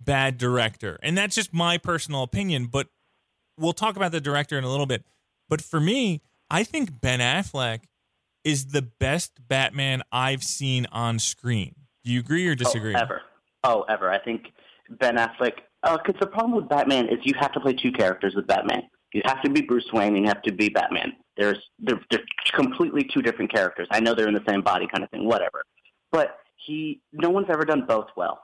bad 0.00 0.38
director, 0.38 0.98
and 1.02 1.16
that's 1.18 1.34
just 1.34 1.52
my 1.52 1.78
personal 1.78 2.22
opinion. 2.22 2.66
But 2.66 2.88
we'll 3.58 3.72
talk 3.72 3.96
about 3.96 4.12
the 4.12 4.20
director 4.20 4.56
in 4.56 4.64
a 4.64 4.70
little 4.70 4.86
bit. 4.86 5.04
But 5.48 5.60
for 5.60 5.80
me, 5.80 6.22
I 6.50 6.64
think 6.64 7.00
Ben 7.00 7.20
Affleck 7.20 7.80
is 8.46 8.66
the 8.66 8.82
best 8.82 9.48
Batman 9.48 10.02
I've 10.12 10.44
seen 10.44 10.86
on 10.92 11.18
screen. 11.18 11.74
Do 12.04 12.12
you 12.12 12.20
agree 12.20 12.46
or 12.46 12.54
disagree? 12.54 12.94
Oh, 12.94 13.00
ever. 13.00 13.22
Oh, 13.64 13.84
ever. 13.88 14.08
I 14.08 14.20
think 14.20 14.52
Ben 14.88 15.16
Affleck. 15.16 15.54
Because 15.82 16.14
the 16.20 16.28
problem 16.28 16.54
with 16.54 16.68
Batman 16.68 17.08
is 17.08 17.18
you 17.24 17.34
have 17.40 17.50
to 17.52 17.60
play 17.60 17.72
two 17.72 17.90
characters 17.90 18.34
with 18.36 18.46
Batman. 18.46 18.82
You 19.12 19.22
have 19.24 19.42
to 19.42 19.50
be 19.50 19.62
Bruce 19.62 19.88
Wayne 19.92 20.14
and 20.14 20.24
you 20.24 20.28
have 20.28 20.42
to 20.42 20.52
be 20.52 20.68
Batman. 20.68 21.12
There's 21.36 21.58
they're, 21.80 22.00
they're 22.10 22.22
completely 22.54 23.02
two 23.12 23.20
different 23.20 23.52
characters. 23.52 23.88
I 23.90 23.98
know 23.98 24.14
they're 24.14 24.28
in 24.28 24.34
the 24.34 24.44
same 24.48 24.62
body, 24.62 24.86
kind 24.86 25.02
of 25.02 25.10
thing. 25.10 25.26
Whatever. 25.26 25.64
But 26.12 26.38
he, 26.54 27.00
no 27.12 27.30
one's 27.30 27.48
ever 27.50 27.64
done 27.64 27.84
both 27.86 28.08
well. 28.16 28.40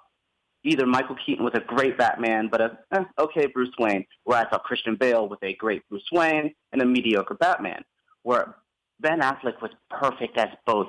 Either 0.65 0.85
Michael 0.85 1.17
Keaton 1.25 1.45
was 1.45 1.55
a 1.55 1.61
great 1.61 1.97
Batman, 1.97 2.49
but 2.51 2.61
a 2.61 2.79
eh, 2.93 3.05
okay 3.21 3.47
Bruce 3.47 3.75
Wayne, 3.79 4.05
where 4.25 4.39
I 4.39 4.51
saw 4.51 4.59
Christian 4.59 4.97
Bale 4.97 5.29
with 5.29 5.43
a 5.43 5.55
great 5.55 5.89
Bruce 5.89 6.09
Wayne 6.11 6.55
and 6.73 6.83
a 6.83 6.85
mediocre 6.85 7.35
Batman. 7.35 7.83
Where 8.25 8.57
Ben 9.01 9.21
Affleck 9.21 9.61
was 9.61 9.71
perfect 9.91 10.39
as 10.39 10.49
both. 10.67 10.89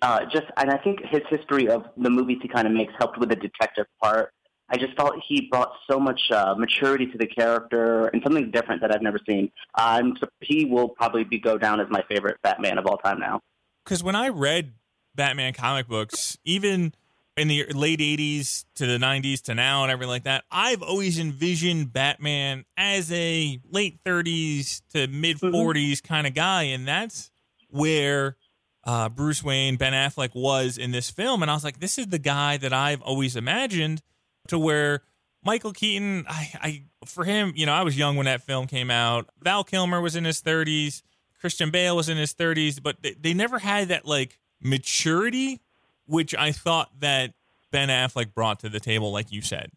Uh, 0.00 0.24
just 0.32 0.46
and 0.56 0.70
I 0.70 0.78
think 0.78 1.00
his 1.10 1.22
history 1.28 1.68
of 1.68 1.84
the 1.96 2.10
movies 2.10 2.38
he 2.42 2.48
kind 2.48 2.66
of 2.66 2.72
makes 2.72 2.92
helped 2.98 3.18
with 3.18 3.28
the 3.28 3.36
detective 3.36 3.86
part. 4.02 4.32
I 4.68 4.78
just 4.78 4.96
felt 4.96 5.14
he 5.28 5.48
brought 5.50 5.72
so 5.90 5.98
much 6.00 6.20
uh, 6.30 6.54
maturity 6.56 7.06
to 7.06 7.18
the 7.18 7.26
character 7.26 8.06
and 8.06 8.22
something 8.22 8.50
different 8.50 8.80
that 8.80 8.94
I've 8.94 9.02
never 9.02 9.18
seen. 9.28 9.50
Um, 9.78 10.16
so 10.18 10.28
he 10.40 10.64
will 10.64 10.88
probably 10.88 11.24
be 11.24 11.38
go 11.38 11.58
down 11.58 11.78
as 11.78 11.88
my 11.90 12.02
favorite 12.08 12.38
Batman 12.42 12.78
of 12.78 12.86
all 12.86 12.96
time 12.96 13.20
now. 13.20 13.40
because 13.84 14.02
when 14.02 14.16
I 14.16 14.28
read 14.28 14.72
Batman 15.14 15.52
comic 15.52 15.88
books, 15.88 16.38
even 16.44 16.94
in 17.36 17.48
the 17.48 17.64
late 17.74 18.00
80s 18.00 18.64
to 18.76 18.86
the 18.86 18.98
90s 18.98 19.42
to 19.42 19.54
now 19.54 19.82
and 19.82 19.92
everything 19.92 20.10
like 20.10 20.24
that, 20.24 20.44
I've 20.50 20.82
always 20.82 21.18
envisioned 21.18 21.92
Batman 21.92 22.64
as 22.76 23.10
a 23.12 23.60
late 23.70 23.98
30s 24.04 24.82
to 24.92 25.06
mid 25.08 25.38
40s 25.38 26.02
kind 26.02 26.26
of 26.26 26.34
guy. 26.34 26.64
And 26.64 26.86
that's 26.86 27.31
where 27.72 28.36
uh, 28.84 29.08
Bruce 29.08 29.42
Wayne, 29.42 29.76
Ben 29.76 29.92
Affleck 29.92 30.34
was 30.34 30.78
in 30.78 30.90
this 30.90 31.10
film. 31.10 31.42
And 31.42 31.50
I 31.50 31.54
was 31.54 31.64
like, 31.64 31.80
this 31.80 31.98
is 31.98 32.08
the 32.08 32.18
guy 32.18 32.56
that 32.56 32.72
I've 32.72 33.02
always 33.02 33.36
imagined 33.36 34.02
to 34.48 34.58
where 34.58 35.02
Michael 35.44 35.72
Keaton, 35.72 36.24
I, 36.28 36.50
I 36.54 36.82
for 37.06 37.24
him, 37.24 37.52
you 37.56 37.66
know, 37.66 37.72
I 37.72 37.82
was 37.82 37.96
young 37.96 38.16
when 38.16 38.26
that 38.26 38.42
film 38.42 38.66
came 38.66 38.90
out. 38.90 39.28
Val 39.40 39.64
Kilmer 39.64 40.00
was 40.00 40.16
in 40.16 40.24
his 40.24 40.40
30s. 40.40 41.02
Christian 41.40 41.70
Bale 41.70 41.96
was 41.96 42.08
in 42.08 42.16
his 42.16 42.34
30s, 42.34 42.80
but 42.80 43.02
they, 43.02 43.14
they 43.14 43.34
never 43.34 43.58
had 43.58 43.88
that 43.88 44.06
like 44.06 44.38
maturity, 44.60 45.60
which 46.06 46.34
I 46.36 46.52
thought 46.52 46.90
that 47.00 47.34
Ben 47.70 47.88
Affleck 47.88 48.34
brought 48.34 48.60
to 48.60 48.68
the 48.68 48.80
table, 48.80 49.12
like 49.12 49.32
you 49.32 49.42
said. 49.42 49.72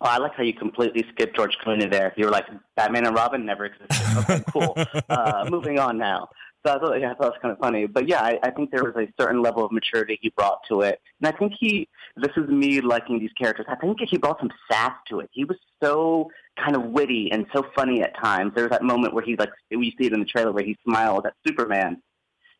Oh, 0.00 0.06
I 0.06 0.18
like 0.18 0.34
how 0.34 0.42
you 0.42 0.52
completely 0.52 1.04
skipped 1.12 1.36
George 1.36 1.56
Clooney 1.64 1.90
there. 1.90 2.12
You 2.16 2.26
were 2.26 2.30
like, 2.30 2.46
Batman 2.76 3.06
and 3.06 3.16
Robin 3.16 3.46
never 3.46 3.64
existed. 3.64 4.18
Okay, 4.18 4.44
cool. 4.50 4.76
uh, 5.08 5.46
moving 5.48 5.78
on 5.78 5.96
now. 5.96 6.28
So 6.66 6.74
I 6.74 6.78
thought, 6.78 7.00
yeah, 7.00 7.10
I 7.10 7.14
thought 7.14 7.26
it 7.26 7.30
was 7.30 7.38
kind 7.42 7.52
of 7.52 7.58
funny. 7.58 7.86
But 7.86 8.08
yeah, 8.08 8.22
I, 8.22 8.38
I 8.42 8.50
think 8.50 8.70
there 8.70 8.84
was 8.84 8.94
a 8.96 9.06
certain 9.20 9.42
level 9.42 9.64
of 9.64 9.70
maturity 9.70 10.18
he 10.22 10.30
brought 10.30 10.60
to 10.68 10.80
it. 10.80 10.98
And 11.20 11.32
I 11.32 11.36
think 11.36 11.52
he, 11.58 11.88
this 12.16 12.32
is 12.36 12.48
me 12.48 12.80
liking 12.80 13.18
these 13.18 13.32
characters, 13.38 13.66
I 13.68 13.76
think 13.76 13.98
he 14.08 14.16
brought 14.16 14.38
some 14.38 14.50
sass 14.70 14.92
to 15.08 15.20
it. 15.20 15.28
He 15.32 15.44
was 15.44 15.58
so 15.82 16.30
kind 16.56 16.74
of 16.74 16.84
witty 16.84 17.30
and 17.32 17.46
so 17.54 17.66
funny 17.76 18.02
at 18.02 18.16
times. 18.16 18.52
There 18.54 18.64
was 18.64 18.70
that 18.70 18.82
moment 18.82 19.12
where 19.12 19.24
he, 19.24 19.36
like, 19.36 19.50
we 19.70 19.94
see 19.98 20.06
it 20.06 20.14
in 20.14 20.20
the 20.20 20.26
trailer 20.26 20.52
where 20.52 20.64
he 20.64 20.76
smiled 20.84 21.26
at 21.26 21.34
Superman. 21.46 22.00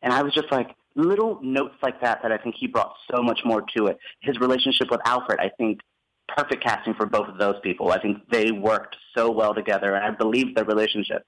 And 0.03 0.13
I 0.13 0.21
was 0.21 0.33
just 0.33 0.51
like, 0.51 0.75
little 0.95 1.39
notes 1.41 1.75
like 1.81 1.99
that 2.01 2.21
that 2.21 2.31
I 2.31 2.37
think 2.37 2.55
he 2.57 2.67
brought 2.67 2.93
so 3.11 3.23
much 3.23 3.39
more 3.43 3.63
to 3.75 3.87
it. 3.87 3.97
His 4.21 4.39
relationship 4.39 4.91
with 4.91 5.01
Alfred, 5.05 5.39
I 5.39 5.49
think, 5.57 5.79
perfect 6.27 6.63
casting 6.63 6.93
for 6.93 7.05
both 7.05 7.27
of 7.27 7.37
those 7.37 7.55
people. 7.63 7.91
I 7.91 7.99
think 7.99 8.17
they 8.29 8.51
worked 8.51 8.95
so 9.17 9.31
well 9.31 9.53
together, 9.53 9.95
and 9.95 10.05
I 10.05 10.11
believe 10.11 10.55
their 10.55 10.65
relationship. 10.65 11.23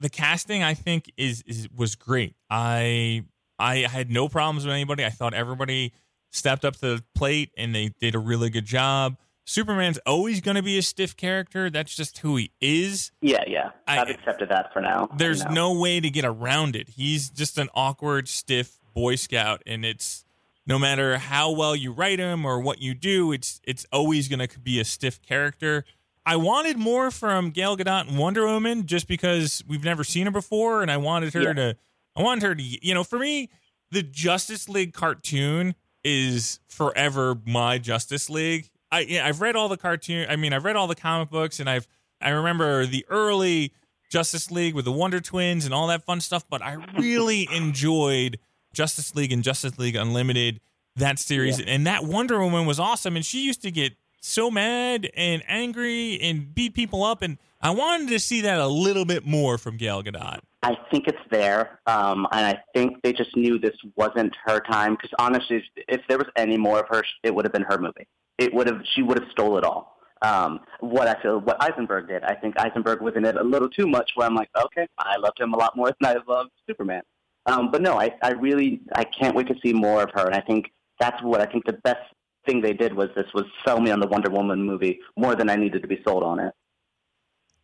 The 0.00 0.08
casting, 0.08 0.62
I 0.62 0.74
think, 0.74 1.10
is, 1.16 1.42
is 1.46 1.68
was 1.74 1.94
great. 1.94 2.34
I 2.50 3.24
I 3.58 3.78
had 3.78 4.10
no 4.10 4.28
problems 4.28 4.64
with 4.64 4.74
anybody. 4.74 5.04
I 5.04 5.10
thought 5.10 5.34
everybody 5.34 5.92
stepped 6.32 6.64
up 6.64 6.74
to 6.76 6.96
the 6.96 7.04
plate 7.14 7.50
and 7.56 7.74
they 7.74 7.90
did 8.00 8.14
a 8.14 8.18
really 8.18 8.50
good 8.50 8.66
job. 8.66 9.16
Superman's 9.46 9.98
always 10.06 10.40
going 10.40 10.56
to 10.56 10.62
be 10.62 10.78
a 10.78 10.82
stiff 10.82 11.16
character. 11.16 11.68
That's 11.68 11.94
just 11.94 12.18
who 12.18 12.36
he 12.36 12.50
is. 12.60 13.12
Yeah, 13.20 13.44
yeah. 13.46 13.70
I, 13.86 13.96
have 13.96 14.08
accepted 14.08 14.48
that 14.48 14.72
for 14.72 14.80
now. 14.80 15.08
There's 15.16 15.44
no 15.44 15.78
way 15.78 16.00
to 16.00 16.08
get 16.08 16.24
around 16.24 16.76
it. 16.76 16.88
He's 16.88 17.28
just 17.28 17.58
an 17.58 17.68
awkward, 17.74 18.26
stiff 18.26 18.78
Boy 18.94 19.16
Scout, 19.16 19.62
and 19.66 19.84
it's 19.84 20.24
no 20.66 20.78
matter 20.78 21.18
how 21.18 21.50
well 21.50 21.76
you 21.76 21.92
write 21.92 22.18
him 22.18 22.46
or 22.46 22.58
what 22.58 22.80
you 22.80 22.94
do, 22.94 23.32
it's 23.32 23.60
it's 23.64 23.84
always 23.92 24.28
going 24.28 24.46
to 24.46 24.58
be 24.58 24.80
a 24.80 24.84
stiff 24.84 25.20
character. 25.20 25.84
I 26.26 26.36
wanted 26.36 26.78
more 26.78 27.10
from 27.10 27.50
Gal 27.50 27.76
Gadot 27.76 28.08
and 28.08 28.18
Wonder 28.18 28.46
Woman 28.46 28.86
just 28.86 29.06
because 29.06 29.62
we've 29.68 29.84
never 29.84 30.04
seen 30.04 30.26
her 30.26 30.32
before, 30.32 30.82
and 30.82 30.90
I 30.90 30.96
wanted 30.96 31.34
her 31.34 31.42
yeah. 31.42 31.52
to. 31.52 31.76
I 32.16 32.22
wanted 32.22 32.44
her 32.44 32.54
to. 32.54 32.62
You 32.62 32.94
know, 32.94 33.04
for 33.04 33.18
me, 33.18 33.50
the 33.90 34.02
Justice 34.02 34.68
League 34.68 34.94
cartoon 34.94 35.74
is 36.02 36.60
forever 36.66 37.36
my 37.46 37.78
Justice 37.78 38.30
League. 38.30 38.70
I 38.90 39.00
yeah, 39.00 39.26
I've 39.26 39.40
read 39.40 39.56
all 39.56 39.68
the 39.68 39.76
cartoon. 39.76 40.26
I 40.28 40.36
mean, 40.36 40.52
I've 40.52 40.64
read 40.64 40.76
all 40.76 40.86
the 40.86 40.94
comic 40.94 41.30
books, 41.30 41.60
and 41.60 41.68
I've 41.68 41.86
I 42.20 42.30
remember 42.30 42.86
the 42.86 43.04
early 43.10 43.72
Justice 44.10 44.50
League 44.50 44.74
with 44.74 44.84
the 44.84 44.92
Wonder 44.92 45.20
Twins 45.20 45.64
and 45.64 45.74
all 45.74 45.88
that 45.88 46.04
fun 46.04 46.20
stuff. 46.20 46.44
But 46.48 46.62
I 46.62 46.76
really 46.96 47.48
enjoyed 47.54 48.38
Justice 48.72 49.14
League 49.14 49.32
and 49.32 49.42
Justice 49.42 49.78
League 49.78 49.96
Unlimited, 49.96 50.60
that 50.96 51.18
series. 51.18 51.60
Yeah. 51.60 51.66
And 51.68 51.86
that 51.86 52.04
Wonder 52.04 52.38
Woman 52.38 52.66
was 52.66 52.80
awesome. 52.80 53.16
And 53.16 53.24
she 53.24 53.44
used 53.44 53.62
to 53.62 53.70
get 53.70 53.94
so 54.24 54.50
mad 54.50 55.10
and 55.14 55.42
angry 55.46 56.18
and 56.20 56.54
beat 56.54 56.74
people 56.74 57.04
up. 57.04 57.22
And 57.22 57.38
I 57.60 57.70
wanted 57.70 58.08
to 58.08 58.18
see 58.18 58.40
that 58.42 58.58
a 58.58 58.66
little 58.66 59.04
bit 59.04 59.26
more 59.26 59.58
from 59.58 59.76
Gal 59.76 60.02
Gadot. 60.02 60.40
I 60.62 60.76
think 60.90 61.06
it's 61.06 61.18
there, 61.30 61.78
um, 61.86 62.26
and 62.32 62.46
I 62.46 62.58
think 62.74 63.02
they 63.02 63.12
just 63.12 63.36
knew 63.36 63.58
this 63.58 63.76
wasn't 63.96 64.34
her 64.46 64.60
time. 64.60 64.94
Because 64.94 65.10
honestly, 65.18 65.62
if 65.88 66.00
there 66.08 66.16
was 66.16 66.26
any 66.36 66.56
more 66.56 66.80
of 66.80 66.86
her, 66.88 67.02
it 67.22 67.34
would 67.34 67.44
have 67.44 67.52
been 67.52 67.66
her 67.68 67.78
movie. 67.78 68.08
It 68.38 68.54
would 68.54 68.66
have. 68.66 68.80
She 68.94 69.02
would 69.02 69.18
have 69.20 69.30
stole 69.30 69.58
it 69.58 69.64
all. 69.64 69.98
Um, 70.22 70.60
what 70.80 71.06
I 71.06 71.20
feel, 71.20 71.40
what 71.40 71.62
Eisenberg 71.62 72.08
did, 72.08 72.24
I 72.24 72.34
think 72.34 72.58
Eisenberg 72.58 73.02
was 73.02 73.12
in 73.14 73.26
it 73.26 73.36
a 73.36 73.44
little 73.44 73.68
too 73.68 73.86
much. 73.86 74.12
Where 74.14 74.26
I'm 74.26 74.34
like, 74.34 74.48
okay, 74.56 74.86
I 74.98 75.18
loved 75.18 75.38
him 75.38 75.52
a 75.52 75.56
lot 75.58 75.76
more 75.76 75.92
than 76.00 76.16
I 76.16 76.32
loved 76.32 76.50
Superman. 76.66 77.02
Um, 77.44 77.70
but 77.70 77.82
no, 77.82 78.00
I, 78.00 78.14
I 78.22 78.30
really 78.30 78.80
I 78.94 79.04
can't 79.04 79.36
wait 79.36 79.48
to 79.48 79.54
see 79.62 79.74
more 79.74 80.02
of 80.02 80.10
her, 80.14 80.24
and 80.24 80.34
I 80.34 80.40
think 80.40 80.72
that's 80.98 81.22
what 81.22 81.42
I 81.42 81.46
think 81.46 81.66
the 81.66 81.74
best 81.74 82.00
thing 82.44 82.60
they 82.60 82.72
did 82.72 82.94
was 82.94 83.08
this 83.14 83.26
was 83.34 83.44
sell 83.66 83.80
me 83.80 83.90
on 83.90 84.00
the 84.00 84.06
Wonder 84.06 84.30
Woman 84.30 84.62
movie 84.62 85.00
more 85.16 85.34
than 85.34 85.48
I 85.50 85.56
needed 85.56 85.82
to 85.82 85.88
be 85.88 86.00
sold 86.06 86.22
on 86.22 86.40
it. 86.40 86.52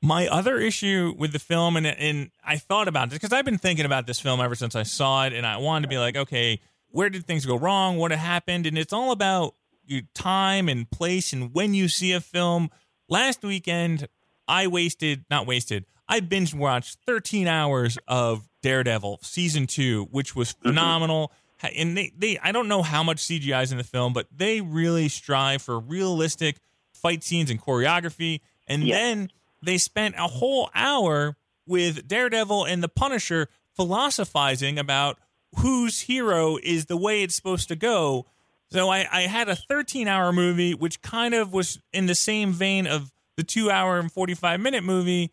My 0.02 0.28
other 0.28 0.58
issue 0.58 1.14
with 1.18 1.32
the 1.32 1.38
film, 1.38 1.76
and 1.76 1.86
and 1.86 2.30
I 2.44 2.56
thought 2.56 2.88
about 2.88 3.10
this 3.10 3.18
because 3.18 3.32
I've 3.32 3.44
been 3.44 3.58
thinking 3.58 3.84
about 3.84 4.06
this 4.06 4.18
film 4.18 4.40
ever 4.40 4.54
since 4.54 4.74
I 4.74 4.82
saw 4.82 5.26
it, 5.26 5.32
and 5.32 5.46
I 5.46 5.58
wanted 5.58 5.82
to 5.82 5.88
be 5.88 5.98
like, 5.98 6.16
okay, 6.16 6.60
where 6.88 7.10
did 7.10 7.26
things 7.26 7.44
go 7.44 7.56
wrong? 7.56 7.98
What 7.98 8.10
happened? 8.10 8.66
And 8.66 8.78
it's 8.78 8.92
all 8.92 9.12
about 9.12 9.54
your 9.84 10.02
time 10.14 10.68
and 10.68 10.90
place 10.90 11.32
and 11.32 11.52
when 11.52 11.74
you 11.74 11.88
see 11.88 12.12
a 12.12 12.20
film. 12.20 12.70
Last 13.08 13.42
weekend, 13.42 14.06
I 14.46 14.68
wasted, 14.68 15.24
not 15.28 15.44
wasted, 15.44 15.84
I 16.08 16.20
binge 16.20 16.54
watched 16.54 16.98
13 17.06 17.48
hours 17.48 17.98
of 18.06 18.48
Daredevil 18.62 19.20
season 19.22 19.66
two, 19.66 20.08
which 20.10 20.34
was 20.34 20.52
mm-hmm. 20.52 20.68
phenomenal. 20.68 21.28
Mm-hmm. 21.28 21.36
And 21.62 21.96
they, 21.96 22.12
they, 22.16 22.38
I 22.38 22.52
don't 22.52 22.68
know 22.68 22.82
how 22.82 23.02
much 23.02 23.18
CGI 23.18 23.62
is 23.62 23.72
in 23.72 23.78
the 23.78 23.84
film, 23.84 24.12
but 24.12 24.26
they 24.34 24.60
really 24.60 25.08
strive 25.08 25.62
for 25.62 25.78
realistic 25.78 26.56
fight 26.94 27.22
scenes 27.22 27.50
and 27.50 27.60
choreography. 27.60 28.40
And 28.66 28.88
then 28.88 29.30
they 29.62 29.78
spent 29.78 30.14
a 30.16 30.26
whole 30.26 30.70
hour 30.74 31.36
with 31.66 32.06
Daredevil 32.08 32.64
and 32.64 32.82
the 32.82 32.88
Punisher 32.88 33.48
philosophizing 33.76 34.78
about 34.78 35.18
whose 35.58 36.00
hero 36.00 36.56
is 36.62 36.86
the 36.86 36.96
way 36.96 37.22
it's 37.22 37.34
supposed 37.34 37.68
to 37.68 37.76
go. 37.76 38.26
So 38.70 38.88
I, 38.88 39.06
I 39.10 39.22
had 39.22 39.48
a 39.48 39.56
13 39.56 40.06
hour 40.08 40.32
movie, 40.32 40.74
which 40.74 41.02
kind 41.02 41.34
of 41.34 41.52
was 41.52 41.80
in 41.92 42.06
the 42.06 42.14
same 42.14 42.52
vein 42.52 42.86
of 42.86 43.10
the 43.36 43.42
two 43.42 43.70
hour 43.70 43.98
and 43.98 44.10
45 44.10 44.60
minute 44.60 44.84
movie 44.84 45.32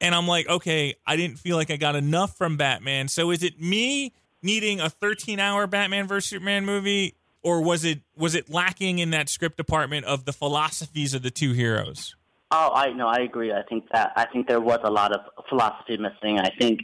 and 0.00 0.14
I'm 0.14 0.26
like, 0.26 0.48
okay, 0.48 0.94
I 1.06 1.16
didn't 1.16 1.38
feel 1.38 1.56
like 1.56 1.70
I 1.70 1.76
got 1.76 1.96
enough 1.96 2.36
from 2.36 2.56
Batman. 2.56 3.08
So 3.08 3.30
is 3.30 3.42
it 3.42 3.60
me 3.60 4.12
needing 4.42 4.80
a 4.80 4.88
13 4.88 5.40
hour 5.40 5.66
Batman 5.66 6.06
versus 6.06 6.30
Superman 6.30 6.64
movie, 6.64 7.16
or 7.42 7.62
was 7.62 7.84
it 7.84 8.00
was 8.16 8.34
it 8.34 8.50
lacking 8.50 8.98
in 8.98 9.10
that 9.10 9.28
script 9.28 9.56
department 9.56 10.06
of 10.06 10.24
the 10.24 10.32
philosophies 10.32 11.14
of 11.14 11.22
the 11.22 11.30
two 11.30 11.52
heroes? 11.52 12.16
Oh, 12.50 12.72
I 12.74 12.92
no, 12.92 13.06
I 13.06 13.18
agree. 13.18 13.52
I 13.52 13.62
think 13.62 13.88
that 13.92 14.12
I 14.16 14.26
think 14.26 14.48
there 14.48 14.60
was 14.60 14.80
a 14.82 14.90
lot 14.90 15.12
of 15.12 15.20
philosophy 15.48 15.96
missing. 15.96 16.38
I 16.38 16.50
think 16.58 16.80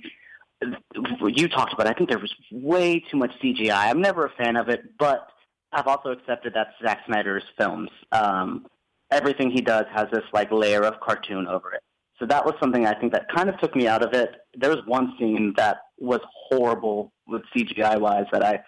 you 0.60 1.48
talked 1.48 1.72
about. 1.72 1.86
I 1.86 1.92
think 1.92 2.10
there 2.10 2.18
was 2.18 2.34
way 2.52 3.02
too 3.10 3.16
much 3.16 3.32
CGI. 3.42 3.90
I'm 3.90 4.00
never 4.00 4.26
a 4.26 4.30
fan 4.30 4.56
of 4.56 4.68
it, 4.68 4.98
but 4.98 5.28
I've 5.72 5.86
also 5.86 6.10
accepted 6.10 6.54
that 6.54 6.68
Zack 6.82 7.00
Snyder's 7.06 7.42
films. 7.58 7.90
Um, 8.12 8.66
everything 9.10 9.50
he 9.50 9.60
does 9.60 9.86
has 9.94 10.06
this 10.12 10.24
like 10.32 10.50
layer 10.52 10.82
of 10.82 11.00
cartoon 11.00 11.46
over 11.46 11.72
it. 11.72 11.82
So 12.18 12.26
that 12.26 12.44
was 12.44 12.54
something 12.60 12.86
I 12.86 12.94
think 12.94 13.12
that 13.12 13.26
kind 13.34 13.48
of 13.48 13.58
took 13.58 13.74
me 13.74 13.88
out 13.88 14.04
of 14.04 14.12
it. 14.12 14.30
There 14.54 14.70
was 14.70 14.80
one 14.86 15.14
scene 15.18 15.52
that 15.56 15.78
was 15.98 16.20
horrible 16.48 17.12
with 17.26 17.42
CGI 17.56 17.98
wise 18.00 18.26
that 18.32 18.44
I 18.44 18.60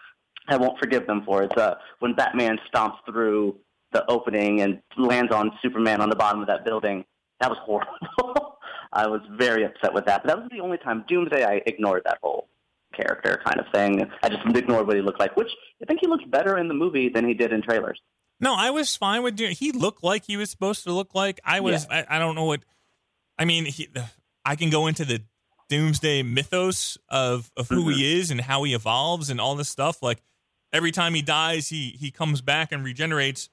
I 0.49 0.57
won't 0.57 0.79
forgive 0.79 1.07
them 1.07 1.23
for. 1.25 1.43
It's 1.43 1.57
uh, 1.57 1.75
when 1.99 2.15
Batman 2.15 2.59
stomps 2.73 2.99
through 3.05 3.59
the 3.93 4.09
opening 4.09 4.61
and 4.61 4.81
lands 4.97 5.33
on 5.33 5.51
Superman 5.61 6.01
on 6.01 6.09
the 6.09 6.17
bottom 6.17 6.41
of 6.41 6.47
that 6.47 6.65
building. 6.65 7.05
That 7.41 7.51
was 7.51 7.59
horrible. 7.65 8.59
I 8.93 9.07
was 9.09 9.21
very 9.37 9.65
upset 9.65 9.93
with 9.93 10.07
that. 10.07 10.23
But 10.23 10.29
that 10.29 10.39
was 10.39 10.49
the 10.51 10.61
only 10.61 10.79
time 10.79 11.05
Doomsday 11.09 11.45
I 11.45 11.61
ignored 11.67 12.03
that 12.05 12.19
whole 12.23 12.49
character 12.95 13.43
kind 13.45 13.59
of 13.59 13.67
thing. 13.75 14.09
I 14.23 14.29
just 14.29 14.47
ignored 14.57 14.87
what 14.87 14.97
he 14.97 15.03
looked 15.03 15.21
like, 15.21 15.37
which 15.37 15.51
I 15.83 15.87
think 15.87 16.01
he 16.01 16.07
looks 16.07 16.25
better 16.25 16.57
in 16.57 16.69
the 16.69 16.75
movie 16.75 17.09
than 17.09 17.27
he 17.27 17.35
did 17.35 17.53
in 17.53 17.61
trailers. 17.63 18.01
No, 18.41 18.55
I 18.57 18.71
was 18.71 18.95
fine 18.97 19.23
with 19.23 19.37
doing. 19.37 19.55
He 19.55 19.73
looked 19.73 20.05
like 20.05 20.25
he 20.27 20.37
was 20.37 20.51
supposed 20.51 20.85
to 20.85 20.93
look 20.93 21.15
like. 21.15 21.41
I 21.45 21.61
was. 21.61 21.87
Yeah. 21.91 22.05
I, 22.09 22.17
I 22.17 22.19
don't 22.19 22.35
know 22.35 22.45
what 22.45 22.61
I 23.39 23.45
mean, 23.45 23.67
he, 23.67 23.89
I 24.45 24.57
can 24.57 24.71
go 24.71 24.87
into 24.87 25.05
the 25.05 25.23
doomsday 25.69 26.23
mythos 26.23 26.99
of 27.09 27.51
of 27.57 27.69
who 27.69 27.83
mm-hmm. 27.83 27.99
he 27.99 28.21
is 28.21 28.31
and 28.31 28.41
how 28.41 28.63
he 28.63 28.75
evolves 28.75 29.31
and 29.31 29.41
all 29.41 29.57
this 29.57 29.69
stuff. 29.69 30.03
Like 30.03 30.23
every 30.73 30.93
time 30.93 31.15
he 31.15 31.23
dies, 31.23 31.69
he 31.69 31.97
he 31.99 32.11
comes 32.11 32.41
back 32.41 32.73
and 32.73 32.85
regenerates 32.85 33.49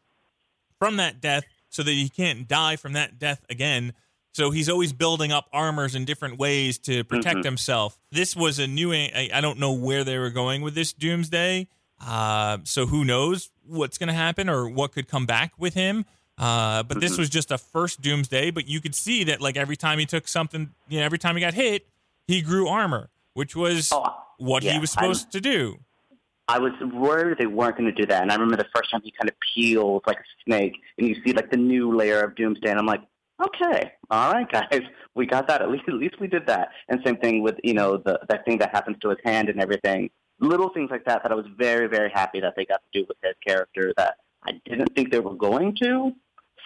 from 0.79 0.98
that 0.98 1.22
death 1.22 1.43
so 1.70 1.84
that 1.84 1.91
he 1.91 2.10
can't 2.10 2.48
die 2.48 2.75
from 2.75 2.93
that 2.93 3.20
death 3.20 3.46
again. 3.50 3.93
So 4.34 4.50
he's 4.50 4.67
always 4.67 4.93
building 4.93 5.32
up 5.32 5.48
armors 5.53 5.93
in 5.93 6.05
different 6.05 6.39
ways 6.39 6.79
to 6.79 7.03
protect 7.03 7.38
mm-hmm. 7.38 7.46
himself. 7.46 8.00
This 8.12 8.36
was 8.36 8.58
a 8.58 8.65
new. 8.65 8.91
I, 8.91 9.29
I, 9.32 9.41
don't 9.41 9.60
know 9.60 9.74
where 9.74 10.03
they 10.03 10.17
were 10.17 10.32
going 10.32 10.63
with 10.63 10.74
this 10.74 10.91
doomsday. 10.91 11.67
Uh, 12.03 12.58
so 12.63 12.88
who 12.88 13.05
knows 13.05 13.51
what's 13.65 14.00
going 14.00 14.08
to 14.08 14.13
happen 14.13 14.50
or 14.50 14.67
what 14.67 14.91
could 14.91 15.08
come 15.08 15.27
back 15.27 15.53
with 15.58 15.75
him. 15.75 16.05
Uh, 16.38 16.82
but 16.84 17.00
this 17.00 17.13
mm-hmm. 17.13 17.22
was 17.22 17.29
just 17.29 17.51
a 17.51 17.58
first 17.58 18.01
Doomsday. 18.01 18.51
But 18.51 18.67
you 18.67 18.82
could 18.82 18.96
see 18.96 19.25
that 19.25 19.39
like 19.39 19.55
every 19.55 19.75
time 19.75 20.00
he 20.00 20.05
took 20.05 20.27
something, 20.27 20.72
you 20.89 21.00
know, 21.00 21.05
every 21.05 21.20
time 21.20 21.36
he 21.36 21.41
got 21.41 21.53
hit, 21.53 21.88
he 22.27 22.42
grew 22.42 22.68
armor, 22.68 23.10
which 23.34 23.56
was 23.56 23.92
oh, 23.92 24.15
what 24.38 24.63
yeah, 24.63 24.74
he 24.74 24.80
was 24.80 24.92
supposed 24.92 25.27
I'm, 25.27 25.32
to 25.32 25.42
do. 25.42 25.77
I 26.48 26.60
was 26.60 26.74
worried 26.94 27.38
they 27.38 27.46
weren't 27.46 27.77
going 27.77 27.94
to 27.94 28.01
do 28.01 28.06
that, 28.08 28.22
and 28.22 28.32
I 28.32 28.36
remember 28.36 28.58
the 28.58 28.70
first 28.75 28.92
time 28.92 29.01
he 29.03 29.12
kind 29.12 29.30
of 29.30 29.36
peels 29.56 30.01
like 30.06 30.18
a 30.18 30.44
snake, 30.46 30.74
and 30.98 31.08
you 31.08 31.15
see 31.25 31.34
like 31.34 31.51
the 31.51 31.58
new 31.58 31.96
layer 31.96 32.22
of 32.22 32.36
Doomsday, 32.36 32.70
and 32.70 32.80
I'm 32.80 32.86
like, 32.86 33.01
okay, 33.46 33.94
all 34.10 34.32
right, 34.32 34.50
guys, 34.51 34.82
we 35.15 35.25
got 35.25 35.48
that. 35.48 35.62
At 35.62 35.70
least, 35.70 35.86
at 35.88 35.94
least 35.94 36.20
we 36.20 36.27
did 36.27 36.46
that. 36.48 36.70
And 36.89 37.00
same 37.06 37.18
thing 37.18 37.42
with 37.42 37.56
you 37.63 37.74
know 37.74 37.98
the 37.98 38.20
that 38.30 38.46
thing 38.46 38.58
that 38.60 38.72
happens 38.72 38.98
to 39.01 39.10
his 39.10 39.20
hand 39.24 39.50
and 39.50 39.62
everything. 39.62 40.10
Little 40.39 40.70
things 40.70 40.89
like 40.92 41.06
that 41.06 41.24
that 41.24 41.32
I 41.32 41.36
was 41.36 41.46
very 41.58 41.88
very 41.88 42.10
happy 42.10 42.39
that 42.42 42.53
they 42.56 42.65
got 42.65 42.82
to 42.92 43.00
do 43.00 43.06
with 43.08 43.18
his 43.24 43.36
character 43.46 43.94
that 43.98 44.15
I 44.46 44.53
didn't 44.65 44.94
think 44.96 45.12
they 45.12 45.20
were 45.20 45.36
going 45.36 45.77
to, 45.82 46.12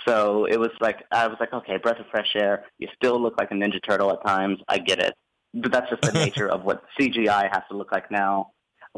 so 0.08 0.46
it 0.46 0.60
was 0.60 0.72
like 0.80 1.04
I 1.12 1.28
was 1.28 1.38
like, 1.40 1.54
okay, 1.54 1.78
breath 1.78 2.00
of 2.00 2.06
fresh 2.10 2.34
air. 2.36 2.66
You 2.80 2.88
still 2.96 3.22
look 3.22 3.36
like 3.38 3.52
a 3.52 3.54
Ninja 3.54 3.84
Turtle 3.88 4.12
at 4.12 4.26
times. 4.26 4.60
I 4.68 4.78
get 4.78 5.00
it. 5.00 5.14
But 5.62 5.72
that's 5.72 5.90
just 5.90 6.02
the 6.02 6.12
nature 6.26 6.48
of 6.50 6.64
what 6.64 6.84
CGI 7.00 7.50
has 7.52 7.64
to 7.70 7.78
look 7.78 7.92
like 7.92 8.10
now. 8.12 8.52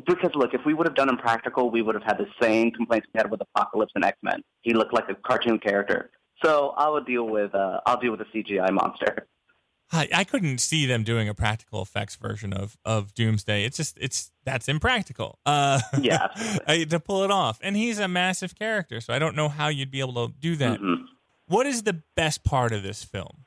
Because 0.06 0.32
look, 0.36 0.54
if 0.54 0.62
we 0.66 0.74
would 0.74 0.88
have 0.88 0.96
done 0.96 1.10
Impractical, 1.10 1.70
we 1.70 1.82
would 1.82 1.96
have 1.96 2.04
had 2.04 2.18
the 2.18 2.28
same 2.42 2.72
complaints 2.72 3.08
we 3.14 3.18
had 3.18 3.30
with 3.30 3.42
Apocalypse 3.42 3.92
and 3.96 4.06
X 4.06 4.18
Men. 4.24 4.42
He 4.62 4.74
looked 4.74 4.94
like 4.94 5.06
a 5.10 5.16
cartoon 5.16 5.60
character. 5.60 6.12
So 6.44 6.74
I 6.78 6.88
will 6.88 7.04
deal 7.04 7.28
with 7.28 7.54
uh, 7.54 7.82
I'll 7.86 8.00
deal 8.00 8.12
with 8.12 8.22
the 8.22 8.44
CGI 8.44 8.72
monster. 8.72 9.28
I, 9.92 10.08
I 10.14 10.24
couldn't 10.24 10.60
see 10.60 10.86
them 10.86 11.04
doing 11.04 11.28
a 11.28 11.34
practical 11.34 11.82
effects 11.82 12.16
version 12.16 12.54
of 12.54 12.78
of 12.86 13.14
Doomsday. 13.14 13.66
It's 13.66 13.76
just 13.78 13.98
it's 14.00 14.32
that's 14.46 14.70
impractical. 14.70 15.40
Uh, 15.46 15.82
Yeah, 16.00 16.28
to 16.68 17.00
pull 17.00 17.24
it 17.24 17.32
off, 17.32 17.60
and 17.62 17.76
he's 17.76 18.00
a 18.00 18.08
massive 18.08 18.56
character, 18.56 19.02
so 19.02 19.14
I 19.14 19.20
don't 19.20 19.36
know 19.36 19.50
how 19.50 19.68
you'd 19.68 19.92
be 19.92 20.00
able 20.00 20.28
to 20.28 20.34
do 20.40 20.56
that. 20.58 20.80
Mhm. 20.80 21.06
What 21.48 21.66
is 21.66 21.84
the 21.84 22.04
best 22.16 22.44
part 22.44 22.72
of 22.72 22.84
this 22.84 23.04
film? 23.04 23.46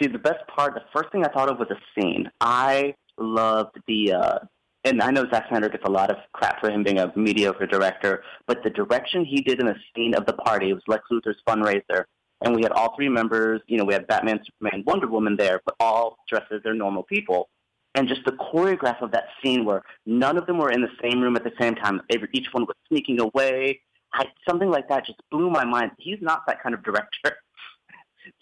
See 0.00 0.08
the 0.08 0.18
best 0.18 0.46
part 0.48 0.74
the 0.74 0.82
first 0.92 1.10
thing 1.12 1.24
i 1.24 1.28
thought 1.28 1.50
of 1.50 1.58
was 1.58 1.68
a 1.70 2.00
scene. 2.00 2.30
I 2.40 2.94
loved 3.18 3.76
the 3.86 4.12
uh 4.12 4.38
and 4.84 5.02
i 5.02 5.10
know 5.10 5.26
Zack 5.30 5.48
Snyder 5.48 5.68
gets 5.68 5.84
a 5.84 5.90
lot 5.90 6.10
of 6.10 6.16
crap 6.32 6.60
for 6.60 6.70
him 6.70 6.82
being 6.82 6.98
a 6.98 7.12
mediocre 7.16 7.66
director 7.66 8.22
but 8.46 8.62
the 8.62 8.70
direction 8.70 9.24
he 9.24 9.40
did 9.40 9.60
in 9.60 9.66
the 9.66 9.76
scene 9.94 10.14
of 10.14 10.26
the 10.26 10.34
party 10.34 10.70
it 10.70 10.74
was 10.74 10.82
lex 10.86 11.04
luthor's 11.10 11.36
fundraiser 11.48 12.04
and 12.42 12.54
we 12.54 12.62
had 12.62 12.72
all 12.72 12.94
three 12.94 13.08
members 13.08 13.60
you 13.66 13.76
know 13.76 13.84
we 13.84 13.92
had 13.92 14.06
batman 14.06 14.40
superman 14.44 14.84
wonder 14.86 15.08
woman 15.08 15.36
there 15.36 15.60
but 15.64 15.74
all 15.80 16.18
dressed 16.28 16.52
as 16.52 16.62
their 16.62 16.74
normal 16.74 17.02
people. 17.02 17.48
And 17.94 18.06
just 18.06 18.24
the 18.24 18.32
choreograph 18.32 19.02
of 19.02 19.10
that 19.12 19.24
scene 19.42 19.64
where 19.64 19.82
none 20.06 20.38
of 20.38 20.46
them 20.46 20.58
were 20.58 20.70
in 20.70 20.82
the 20.82 20.90
same 21.02 21.20
room 21.20 21.34
at 21.36 21.42
the 21.42 21.52
same 21.60 21.74
time 21.74 22.00
each 22.32 22.46
one 22.52 22.64
was 22.64 22.76
sneaking 22.88 23.18
away. 23.20 23.80
I, 24.12 24.26
something 24.48 24.70
like 24.70 24.88
that 24.88 25.04
just 25.04 25.18
blew 25.30 25.50
my 25.50 25.64
mind. 25.64 25.90
He's 25.98 26.18
not 26.20 26.42
that 26.46 26.62
kind 26.62 26.74
of 26.74 26.84
director 26.84 27.38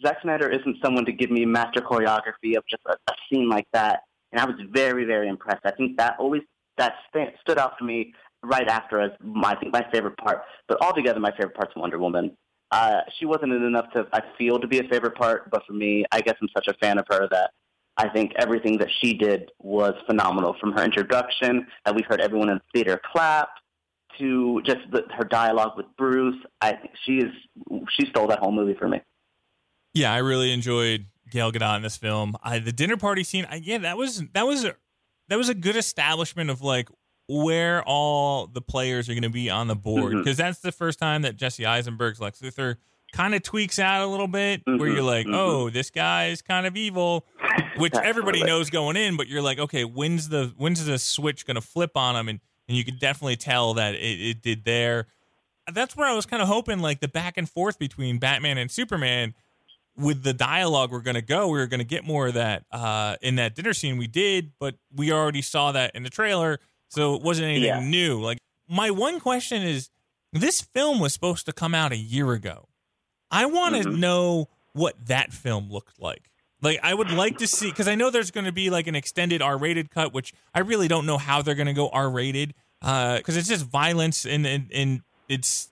Zack 0.03 0.19
Snyder 0.23 0.49
isn't 0.51 0.77
someone 0.83 1.05
to 1.07 1.13
give 1.13 1.31
me 1.31 1.45
master 1.45 1.81
choreography 1.81 2.57
of 2.57 2.65
just 2.69 2.83
a, 2.87 2.93
a 2.93 3.15
scene 3.29 3.49
like 3.49 3.67
that. 3.73 4.01
And 4.33 4.41
I 4.41 4.45
was 4.45 4.57
very, 4.71 5.05
very 5.05 5.29
impressed. 5.29 5.63
I 5.65 5.71
think 5.73 5.97
that 5.99 6.17
always 6.19 6.43
that 6.79 6.95
st- 7.09 7.35
stood 7.41 7.59
out 7.59 7.79
for 7.79 7.85
me 7.85 8.13
right 8.43 8.69
after 8.69 9.01
as 9.01 9.13
my, 9.23 9.53
I 9.53 9.57
think 9.57 9.73
my 9.73 9.87
favorite 9.93 10.17
part. 10.19 10.43
But 10.69 10.83
altogether, 10.83 11.21
my 11.21 11.31
favorite 11.31 11.55
part's 11.55 11.75
Wonder 11.77 11.99
Woman. 11.99 12.37
Uh, 12.71 13.01
she 13.19 13.27
wasn't 13.27 13.53
enough 13.53 13.91
to 13.93 14.07
I 14.13 14.21
feel 14.37 14.59
to 14.59 14.67
be 14.67 14.79
a 14.79 14.85
favorite 14.85 15.15
part, 15.15 15.51
but 15.51 15.63
for 15.67 15.73
me, 15.73 16.05
I 16.11 16.21
guess 16.21 16.35
I'm 16.43 16.49
such 16.55 16.67
a 16.67 16.75
fan 16.75 16.99
of 16.99 17.07
her 17.09 17.29
that 17.31 17.51
I 17.97 18.09
think 18.09 18.33
everything 18.37 18.77
that 18.79 18.89
she 19.01 19.15
did 19.15 19.51
was 19.61 19.95
phenomenal. 20.07 20.57
From 20.61 20.73
her 20.73 20.85
introduction, 20.85 21.67
that 21.85 21.95
we 21.95 22.03
heard 22.03 22.21
everyone 22.21 22.51
in 22.51 22.57
the 22.57 22.63
theater 22.75 23.01
clap, 23.13 23.51
to 24.19 24.61
just 24.65 24.81
the, 24.91 25.05
her 25.17 25.25
dialogue 25.25 25.77
with 25.77 25.87
Bruce. 25.97 26.37
I 26.61 26.73
think 26.73 26.93
she 27.05 27.19
is 27.19 27.33
she 27.91 28.07
stole 28.07 28.27
that 28.29 28.41
whole 28.41 28.53
movie 28.53 28.75
for 28.75 28.89
me. 28.89 29.01
Yeah, 29.97 30.13
I 30.13 30.19
really 30.19 30.53
enjoyed 30.53 31.07
Gal 31.31 31.51
Gadot 31.53 31.77
in 31.77 31.83
this 31.83 31.97
film. 31.97 32.37
I, 32.43 32.59
the 32.59 32.73
dinner 32.73 32.97
party 32.97 33.25
scene, 33.25 33.47
I, 33.51 33.57
yeah, 33.57 33.79
that 33.79 33.97
was 33.97 34.23
that 34.35 34.47
was 34.47 34.65
a, 34.65 34.75
that 35.29 35.37
was 35.37 35.49
a 35.49 35.55
good 35.55 35.77
establishment 35.77 36.51
of 36.51 36.61
like 36.63 36.89
where 37.29 37.83
all 37.83 38.47
the 38.47 38.61
players 38.61 39.09
are 39.09 39.13
going 39.15 39.23
to 39.23 39.29
be 39.31 39.51
on 39.51 39.67
the 39.67 39.75
board 39.75 40.13
because 40.17 40.37
that's 40.37 40.61
the 40.61 40.71
first 40.71 40.99
time 40.99 41.23
that 41.23 41.37
Jesse 41.37 41.67
Eisenberg's 41.67 42.21
Lex 42.21 42.41
Luthor 42.41 42.77
kind 43.13 43.35
of 43.35 43.43
tweaks 43.43 43.79
out 43.79 44.03
a 44.03 44.07
little 44.07 44.29
bit, 44.29 44.63
where 44.67 44.77
Mhm, 44.79 44.95
you're 44.95 45.03
like, 45.03 45.27
mhm. 45.27 45.35
oh, 45.35 45.71
this 45.71 45.91
guy 45.91 46.27
is 46.27 46.43
kind 46.43 46.67
of 46.67 46.77
evil, 46.77 47.25
which 47.79 47.95
everybody 47.95 48.45
knows 48.45 48.71
going 48.71 48.97
in, 48.97 49.17
but 49.17 49.27
you're 49.29 49.43
like, 49.43 49.59
okay, 49.59 49.85
when's 49.85 50.29
the 50.29 50.53
when's 50.57 50.85
the 50.85 50.99
switch 50.99 51.47
going 51.47 51.55
to 51.57 51.61
flip 51.61 51.97
on 51.97 52.15
him? 52.17 52.29
And 52.29 52.41
and 52.69 52.77
you 52.77 52.85
could 52.85 52.99
definitely 53.01 53.37
tell 53.37 53.75
that 53.75 53.95
it, 53.95 54.21
it 54.21 54.43
did 54.43 54.65
there. 54.65 55.07
That's 55.73 55.97
where 55.97 56.07
I 56.07 56.13
was 56.15 56.27
kind 56.27 56.43
of 56.43 56.49
hoping, 56.49 56.79
like 56.81 57.01
the 57.01 57.09
back 57.09 57.37
and 57.37 57.49
forth 57.49 57.79
between 57.79 58.19
Batman 58.19 58.59
and 58.59 58.71
Superman 58.71 59.35
with 59.97 60.23
the 60.23 60.33
dialogue 60.33 60.91
we're 60.93 61.01
going 61.01 61.15
to 61.15 61.23
go, 61.23 61.49
we 61.49 61.59
are 61.61 61.67
going 61.67 61.79
to 61.79 61.85
get 61.85 62.05
more 62.05 62.27
of 62.29 62.35
that 62.35 62.65
uh, 62.71 63.17
in 63.23 63.37
that 63.37 63.55
dinner 63.55 63.73
scene. 63.73 63.97
We 63.97 64.07
did, 64.07 64.53
but 64.59 64.75
we 64.95 65.13
already 65.13 65.43
saw 65.43 65.73
that 65.73 65.95
in 65.95 66.03
the 66.03 66.11
trailer, 66.11 66.61
so 66.89 67.15
it 67.15 67.23
wasn't 67.23 67.47
anything 67.49 67.65
Yeah. 67.65 67.81
new. 67.81 68.21
Like 68.21 68.39
my 68.69 68.91
one 68.91 69.21
question 69.21 69.63
is, 69.63 69.91
this 70.33 70.61
film 70.61 70.99
was 71.01 71.13
supposed 71.15 71.47
to 71.47 71.53
come 71.53 71.75
out 71.75 71.93
a 71.93 71.97
year 71.97 72.33
ago. 72.33 72.69
I 73.31 73.47
want 73.47 73.75
to 73.83 73.89
Mhm. 73.89 73.99
know 73.99 74.49
what 74.73 74.95
that 75.07 75.33
film 75.33 75.71
looked 75.71 76.01
like. 76.01 76.31
Like 76.63 76.79
I 76.83 76.93
would 76.95 77.11
like 77.11 77.39
to 77.39 77.47
see 77.47 77.71
because 77.71 77.89
I 77.89 77.95
know 77.95 78.11
there's 78.11 78.31
going 78.31 78.45
to 78.47 78.53
be 78.53 78.71
like 78.71 78.87
an 78.87 78.95
extended 78.95 79.41
R-rated 79.43 79.91
cut, 79.91 80.13
which 80.13 80.33
I 80.55 80.61
really 80.61 80.89
don't 80.89 81.07
know 81.07 81.19
how 81.19 81.43
they're 81.43 81.55
going 81.55 81.67
to 81.67 81.73
go 81.73 81.89
R-rated 81.89 82.55
because 82.81 83.37
it's 83.37 83.49
just 83.49 83.65
violence 83.65 84.27
and 84.27 84.47
and, 84.47 84.71
and 84.73 85.01
it's 85.29 85.71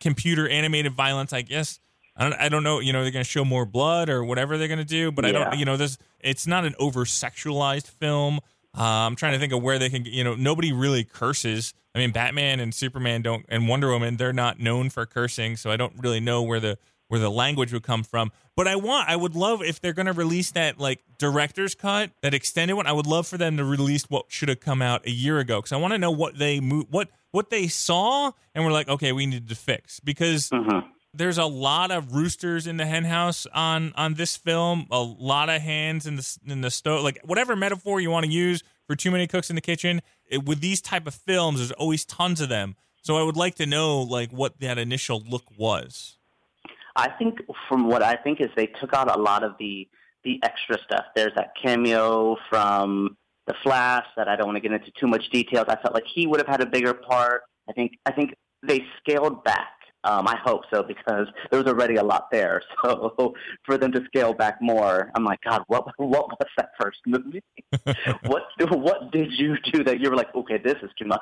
computer 0.00 0.48
animated 0.48 0.92
violence, 0.92 1.32
I 1.32 1.42
guess. 1.42 1.80
I 2.18 2.24
don't, 2.24 2.40
I 2.40 2.48
don't 2.48 2.64
know, 2.64 2.80
you 2.80 2.92
know, 2.92 3.02
they're 3.02 3.12
going 3.12 3.24
to 3.24 3.30
show 3.30 3.44
more 3.44 3.64
blood 3.64 4.10
or 4.10 4.24
whatever 4.24 4.58
they're 4.58 4.66
going 4.68 4.78
to 4.78 4.84
do, 4.84 5.12
but 5.12 5.24
I 5.24 5.28
don't, 5.32 5.58
you 5.58 5.64
know, 5.64 5.76
this 5.76 5.96
it's 6.20 6.46
not 6.46 6.64
an 6.64 6.74
over 6.78 7.04
sexualized 7.04 7.86
film. 7.88 8.40
Uh, 8.76 8.82
I'm 8.82 9.16
trying 9.16 9.32
to 9.32 9.38
think 9.38 9.52
of 9.52 9.62
where 9.62 9.78
they 9.78 9.88
can, 9.88 10.04
you 10.04 10.24
know, 10.24 10.34
nobody 10.34 10.72
really 10.72 11.04
curses. 11.04 11.74
I 11.94 11.98
mean, 11.98 12.10
Batman 12.10 12.60
and 12.60 12.74
Superman 12.74 13.22
don't, 13.22 13.46
and 13.48 13.68
Wonder 13.68 13.88
Woman, 13.90 14.16
they're 14.16 14.32
not 14.32 14.58
known 14.60 14.90
for 14.90 15.06
cursing, 15.06 15.56
so 15.56 15.70
I 15.70 15.76
don't 15.76 15.94
really 15.98 16.20
know 16.20 16.42
where 16.42 16.60
the 16.60 16.76
where 17.08 17.18
the 17.20 17.30
language 17.30 17.72
would 17.72 17.82
come 17.82 18.02
from. 18.04 18.30
But 18.54 18.68
I 18.68 18.76
want, 18.76 19.08
I 19.08 19.16
would 19.16 19.34
love 19.34 19.62
if 19.62 19.80
they're 19.80 19.94
going 19.94 20.06
to 20.06 20.12
release 20.12 20.50
that 20.50 20.78
like 20.78 21.00
director's 21.18 21.74
cut, 21.74 22.10
that 22.20 22.34
extended 22.34 22.74
one. 22.74 22.86
I 22.86 22.92
would 22.92 23.06
love 23.06 23.26
for 23.26 23.38
them 23.38 23.56
to 23.56 23.64
release 23.64 24.04
what 24.10 24.26
should 24.28 24.50
have 24.50 24.60
come 24.60 24.82
out 24.82 25.06
a 25.06 25.10
year 25.10 25.38
ago 25.38 25.58
because 25.58 25.72
I 25.72 25.76
want 25.76 25.92
to 25.94 25.98
know 25.98 26.10
what 26.10 26.36
they 26.38 26.60
mo- 26.60 26.84
what 26.90 27.08
what 27.30 27.48
they 27.50 27.66
saw 27.68 28.32
and 28.54 28.64
we're 28.64 28.72
like, 28.72 28.88
okay, 28.88 29.12
we 29.12 29.24
need 29.26 29.48
to 29.48 29.54
fix 29.54 30.00
because 30.00 30.50
Mhm. 30.50 30.84
There's 31.14 31.38
a 31.38 31.44
lot 31.44 31.90
of 31.90 32.14
roosters 32.14 32.66
in 32.66 32.76
the 32.76 32.86
henhouse 32.86 33.46
on 33.54 33.92
on 33.96 34.14
this 34.14 34.36
film 34.36 34.86
a 34.90 35.00
lot 35.00 35.48
of 35.48 35.60
hands 35.60 36.06
in 36.06 36.16
the 36.16 36.38
in 36.46 36.60
the 36.60 36.70
stove 36.70 37.02
like 37.02 37.18
whatever 37.24 37.56
metaphor 37.56 38.00
you 38.00 38.10
want 38.10 38.24
to 38.26 38.30
use 38.30 38.62
for 38.86 38.94
too 38.94 39.10
many 39.10 39.26
cooks 39.26 39.50
in 39.50 39.56
the 39.56 39.62
kitchen 39.62 40.02
it, 40.26 40.44
with 40.44 40.60
these 40.60 40.80
type 40.80 41.06
of 41.06 41.14
films 41.14 41.58
there's 41.58 41.72
always 41.72 42.04
tons 42.04 42.40
of 42.40 42.48
them 42.48 42.76
so 43.02 43.16
i 43.16 43.22
would 43.22 43.36
like 43.36 43.54
to 43.54 43.66
know 43.66 44.00
like 44.00 44.30
what 44.30 44.60
that 44.60 44.78
initial 44.78 45.22
look 45.28 45.44
was 45.56 46.18
I 46.98 47.10
think 47.10 47.38
from 47.68 47.88
what 47.88 48.02
I 48.02 48.16
think 48.16 48.40
is 48.40 48.48
they 48.56 48.66
took 48.66 48.92
out 48.92 49.14
a 49.14 49.18
lot 49.18 49.44
of 49.44 49.52
the 49.58 49.88
the 50.24 50.40
extra 50.42 50.76
stuff. 50.84 51.04
There's 51.14 51.32
that 51.36 51.52
cameo 51.62 52.36
from 52.50 53.16
the 53.46 53.54
Flash 53.62 54.04
that 54.16 54.28
I 54.28 54.34
don't 54.34 54.46
want 54.46 54.56
to 54.56 54.60
get 54.60 54.72
into 54.72 54.90
too 55.00 55.06
much 55.06 55.30
details. 55.30 55.66
I 55.68 55.76
felt 55.76 55.94
like 55.94 56.04
he 56.12 56.26
would 56.26 56.40
have 56.40 56.48
had 56.48 56.60
a 56.60 56.66
bigger 56.66 56.92
part. 56.92 57.42
I 57.68 57.72
think 57.72 57.92
I 58.04 58.10
think 58.10 58.34
they 58.66 58.84
scaled 58.98 59.44
back. 59.44 59.77
Um, 60.04 60.28
I 60.28 60.36
hope 60.42 60.62
so 60.72 60.82
because 60.82 61.26
there 61.50 61.58
was 61.62 61.66
already 61.70 61.96
a 61.96 62.02
lot 62.02 62.28
there. 62.30 62.62
So 62.84 63.34
for 63.64 63.76
them 63.76 63.90
to 63.92 64.04
scale 64.06 64.32
back 64.32 64.58
more, 64.62 65.10
I'm 65.14 65.24
like, 65.24 65.40
God, 65.42 65.62
what 65.66 65.84
what 65.98 66.28
was 66.28 66.48
that 66.56 66.70
first 66.80 66.98
movie? 67.06 67.42
what 68.26 68.42
what 68.70 69.10
did 69.12 69.32
you 69.32 69.56
do 69.72 69.82
that 69.84 70.00
you 70.00 70.08
were 70.10 70.16
like, 70.16 70.32
okay, 70.34 70.58
this 70.62 70.76
is 70.82 70.90
too 70.98 71.06
much? 71.06 71.20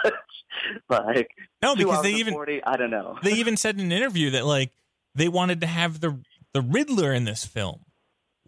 like 0.90 1.30
no 1.62 1.74
because 1.74 2.02
they 2.02 2.12
even 2.14 2.34
40, 2.34 2.62
I 2.64 2.76
don't 2.76 2.90
know. 2.90 3.18
they 3.22 3.32
even 3.32 3.56
said 3.56 3.76
in 3.78 3.86
an 3.86 3.92
interview 3.92 4.30
that 4.30 4.44
like 4.46 4.70
they 5.14 5.28
wanted 5.28 5.60
to 5.62 5.66
have 5.66 6.00
the 6.00 6.20
the 6.52 6.60
riddler 6.62 7.12
in 7.12 7.24
this 7.24 7.44
film 7.44 7.80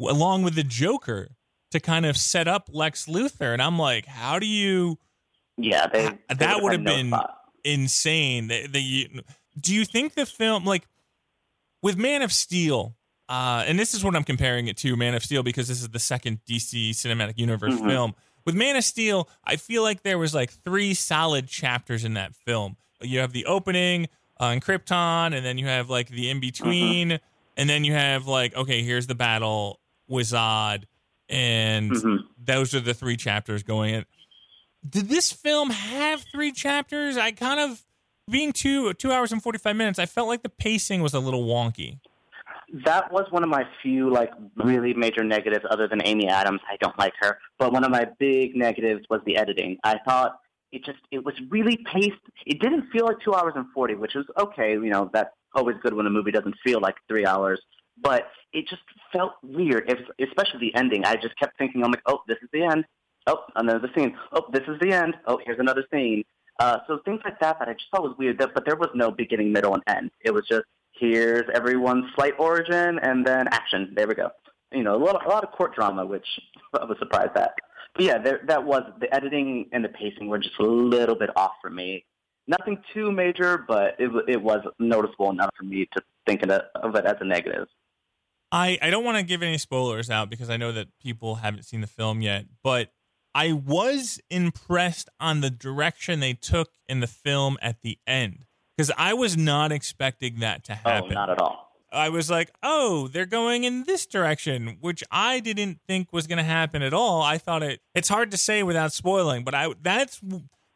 along 0.01 0.43
with 0.43 0.55
the 0.55 0.63
joker 0.63 1.29
to 1.71 1.81
kind 1.81 2.07
of 2.07 2.17
set 2.17 2.47
up 2.49 2.69
lex 2.73 3.07
luthor 3.07 3.53
and 3.53 3.61
i'm 3.61 3.79
like 3.79 4.07
how 4.07 4.39
do 4.39 4.47
you 4.47 4.97
Yeah, 5.57 5.87
they, 5.89 6.07
they 6.29 6.35
that 6.37 6.63
would 6.63 6.73
have 6.73 6.81
no 6.83 6.95
been 6.95 7.09
spot. 7.09 7.35
insane. 7.65 8.47
The, 8.49 8.67
the, 8.69 9.11
do 9.59 9.75
you 9.75 9.85
think 9.85 10.15
the 10.15 10.27
film, 10.27 10.65
like 10.65 10.87
with 11.83 11.97
Man 11.97 12.23
of 12.23 12.33
Steel, 12.33 12.97
uh, 13.29 13.65
and 13.67 13.79
this 13.79 13.95
is 13.95 14.05
what 14.05 14.17
I'm 14.17 14.25
comparing 14.25 14.69
it 14.69 14.77
to 14.79 14.97
Man 14.97 15.15
of 15.15 15.23
Steel 15.25 15.43
because 15.43 15.69
this 15.69 15.81
is 15.81 15.89
the 15.89 15.99
second 15.99 16.41
DC 16.49 16.91
Cinematic 16.91 17.39
Universe 17.39 17.75
Mhm. 17.75 17.87
film. 17.87 18.15
With 18.45 18.55
Man 18.55 18.77
of 18.77 18.85
Steel, 18.85 19.29
I 19.45 19.57
feel 19.57 19.83
like 19.83 20.03
there 20.03 20.19
was 20.19 20.35
like 20.35 20.51
three 20.51 20.95
solid 20.95 21.49
chapters 21.49 22.05
in 22.05 22.15
that 22.15 22.35
film. 22.35 22.77
You 23.03 23.19
have 23.21 23.33
the 23.33 23.45
opening 23.47 24.09
uh, 24.41 24.47
in 24.47 24.61
Krypton, 24.61 25.35
and 25.37 25.45
then 25.45 25.59
you 25.59 25.67
have 25.67 25.91
like 25.91 26.09
the 26.09 26.31
in 26.31 26.39
between, 26.41 27.19
and 27.57 27.69
then 27.69 27.85
you 27.85 27.93
have 27.93 28.27
like 28.27 28.55
okay, 28.57 28.83
here's 28.83 29.07
the 29.09 29.15
battle 29.15 29.81
with 30.07 30.29
Zod, 30.29 30.85
and 31.29 31.93
Mhm. 31.93 32.25
those 32.39 32.73
are 32.75 32.81
the 32.81 32.95
three 32.95 33.17
chapters 33.17 33.63
going 33.63 33.95
in. 33.95 34.07
Did 34.89 35.09
this 35.09 35.33
film 35.33 35.71
have 35.71 36.25
three 36.33 36.53
chapters? 36.53 37.17
I 37.17 37.33
kind 37.33 37.59
of 37.61 37.83
being 38.29 38.53
two 38.53 38.95
two 38.95 39.13
hours 39.13 39.33
and 39.33 39.43
forty 39.43 39.59
five 39.59 39.77
minutes. 39.77 39.99
I 39.99 40.07
felt 40.07 40.29
like 40.29 40.43
the 40.43 40.49
pacing 40.49 41.03
was 41.03 41.15
a 41.15 41.21
little 41.21 41.47
wonky. 41.47 41.99
That 42.85 43.11
was 43.11 43.27
one 43.31 43.43
of 43.43 43.49
my 43.49 43.65
few 43.83 44.11
like 44.13 44.31
really 44.57 44.93
major 44.95 45.25
negatives. 45.25 45.65
Other 45.71 45.89
than 45.89 46.01
Amy 46.05 46.29
Adams, 46.29 46.61
I 46.71 46.77
don't 46.77 46.99
like 46.99 47.15
her. 47.21 47.39
But 47.59 47.73
one 47.73 47.85
of 47.85 47.91
my 47.91 48.07
big 48.19 48.55
negatives 48.55 49.07
was 49.09 49.21
the 49.25 49.37
editing. 49.37 49.79
I 49.85 49.99
thought 50.05 50.39
it 50.73 50.85
just 50.85 50.99
it 51.11 51.25
was 51.25 51.35
really 51.49 51.79
paced. 51.93 52.21
It 52.47 52.61
didn't 52.61 52.91
feel 52.91 53.07
like 53.07 53.17
two 53.25 53.35
hours 53.35 53.55
and 53.57 53.67
forty, 53.75 53.95
which 53.95 54.15
was 54.15 54.27
okay. 54.39 54.73
You 54.73 54.91
know 54.91 55.11
that's 55.13 55.31
always 55.55 55.77
good 55.83 55.95
when 55.95 56.07
a 56.07 56.11
movie 56.11 56.31
doesn't 56.31 56.57
feel 56.65 56.81
like 56.81 56.97
three 57.09 57.27
hours. 57.27 57.61
But 58.01 58.29
it 58.53 58.69
just 58.69 58.83
felt 59.13 59.33
weird, 59.43 59.91
if, 59.91 59.99
especially 60.29 60.61
the 60.61 60.75
ending. 60.79 61.05
I 61.05 61.17
just 61.17 61.37
kept 61.37 61.59
thinking, 61.59 61.83
I'm 61.83 61.91
like, 61.91 62.03
oh, 62.07 62.21
this 62.29 62.39
is 62.43 62.49
the 62.53 62.63
end. 62.63 62.85
Oh, 63.27 63.41
another 63.57 63.91
scene. 63.97 64.17
Oh, 64.33 64.45
this 64.53 64.63
is 64.69 64.79
the 64.81 64.93
end. 64.93 65.15
Oh, 65.27 65.41
here's 65.45 65.59
another 65.59 65.85
scene. 65.93 66.25
Uh, 66.59 66.79
so 66.87 66.99
things 67.05 67.21
like 67.25 67.39
that 67.41 67.59
that 67.59 67.69
I 67.69 67.73
just 67.75 67.87
thought 67.91 68.03
was 68.03 68.17
weird. 68.19 68.39
But 68.39 68.65
there 68.65 68.77
was 68.77 68.91
no 68.95 69.11
beginning, 69.11 69.53
middle, 69.53 69.75
and 69.75 69.83
end. 69.87 70.11
It 70.21 70.33
was 70.33 70.47
just 70.47 70.65
here's 70.93 71.45
everyone's 71.55 72.07
slight 72.15 72.35
origin 72.39 72.99
and 72.99 73.27
then 73.27 73.49
action. 73.49 73.93
There 73.95 74.07
we 74.07 74.15
go. 74.15 74.31
You 74.73 74.83
know, 74.83 74.97
a 74.97 75.03
lot, 75.03 75.25
a 75.25 75.29
lot 75.29 75.45
of 75.45 75.53
court 75.53 75.75
drama, 75.75 76.05
which 76.05 76.27
I 76.81 76.85
was 76.85 76.99
surprised 76.99 77.37
at. 77.37 77.55
But 77.95 78.05
yeah, 78.05 78.19
there, 78.19 78.41
that 78.47 78.65
was 78.65 78.83
the 79.01 79.13
editing 79.15 79.69
and 79.73 79.85
the 79.85 79.89
pacing 79.89 80.29
were 80.29 80.39
just 80.39 80.59
a 80.59 80.65
little 80.65 81.15
bit 81.15 81.31
off 81.37 81.53
for 81.63 81.71
me. 81.71 82.05
Nothing 82.47 82.83
too 82.95 83.13
major, 83.13 83.65
but 83.69 83.95
it 83.99 84.11
it 84.27 84.43
was 84.43 84.61
noticeable 84.79 85.31
enough 85.31 85.51
for 85.57 85.65
me 85.65 85.87
to 85.93 86.03
think 86.27 86.43
of 86.43 86.51
it, 86.51 86.63
of 86.75 86.95
it 86.95 87.05
as 87.05 87.17
a 87.21 87.25
negative. 87.25 87.69
I, 88.51 88.79
I 88.81 88.89
don't 88.89 89.05
want 89.05 89.19
to 89.19 89.23
give 89.23 89.43
any 89.43 89.59
spoilers 89.59 90.09
out 90.09 90.31
because 90.31 90.49
I 90.49 90.57
know 90.57 90.73
that 90.73 90.89
people 90.99 91.37
haven't 91.37 91.65
seen 91.65 91.83
the 91.83 91.87
film 91.87 92.23
yet, 92.23 92.47
but 92.63 92.91
I 93.39 93.53
was 93.53 94.19
impressed 94.31 95.09
on 95.21 95.43
the 95.43 95.51
direction 95.51 96.19
they 96.19 96.33
took 96.33 96.73
in 96.89 96.99
the 96.99 97.07
film 97.07 97.57
at 97.63 97.83
the 97.83 97.97
end 98.05 98.47
because 98.77 98.91
I 98.99 99.15
was 99.15 99.37
not 99.37 99.71
expecting 99.71 100.41
that 100.41 100.65
to 100.65 100.75
happen. 100.75 101.13
Oh, 101.13 101.15
not 101.15 101.31
at 101.31 101.41
all. 101.41 101.73
I 101.93 102.09
was 102.09 102.29
like, 102.29 102.51
oh, 102.65 103.07
they're 103.07 103.27
going 103.27 103.63
in 103.63 103.85
this 103.85 104.07
direction, 104.07 104.79
which 104.81 105.05
I 105.13 105.39
didn't 105.39 105.79
think 105.87 106.13
was 106.13 106.27
going 106.27 106.39
to 106.39 106.43
happen 106.43 106.83
at 106.83 106.93
all. 106.93 107.23
I 107.23 107.39
thought 107.39 107.63
it. 107.63 107.81
It's 107.95 108.09
hard 108.09 108.33
to 108.33 108.37
say 108.37 108.65
without 108.65 108.93
spoiling, 108.93 109.45
but 109.45 109.55
I 109.55 109.73
that's 109.81 110.21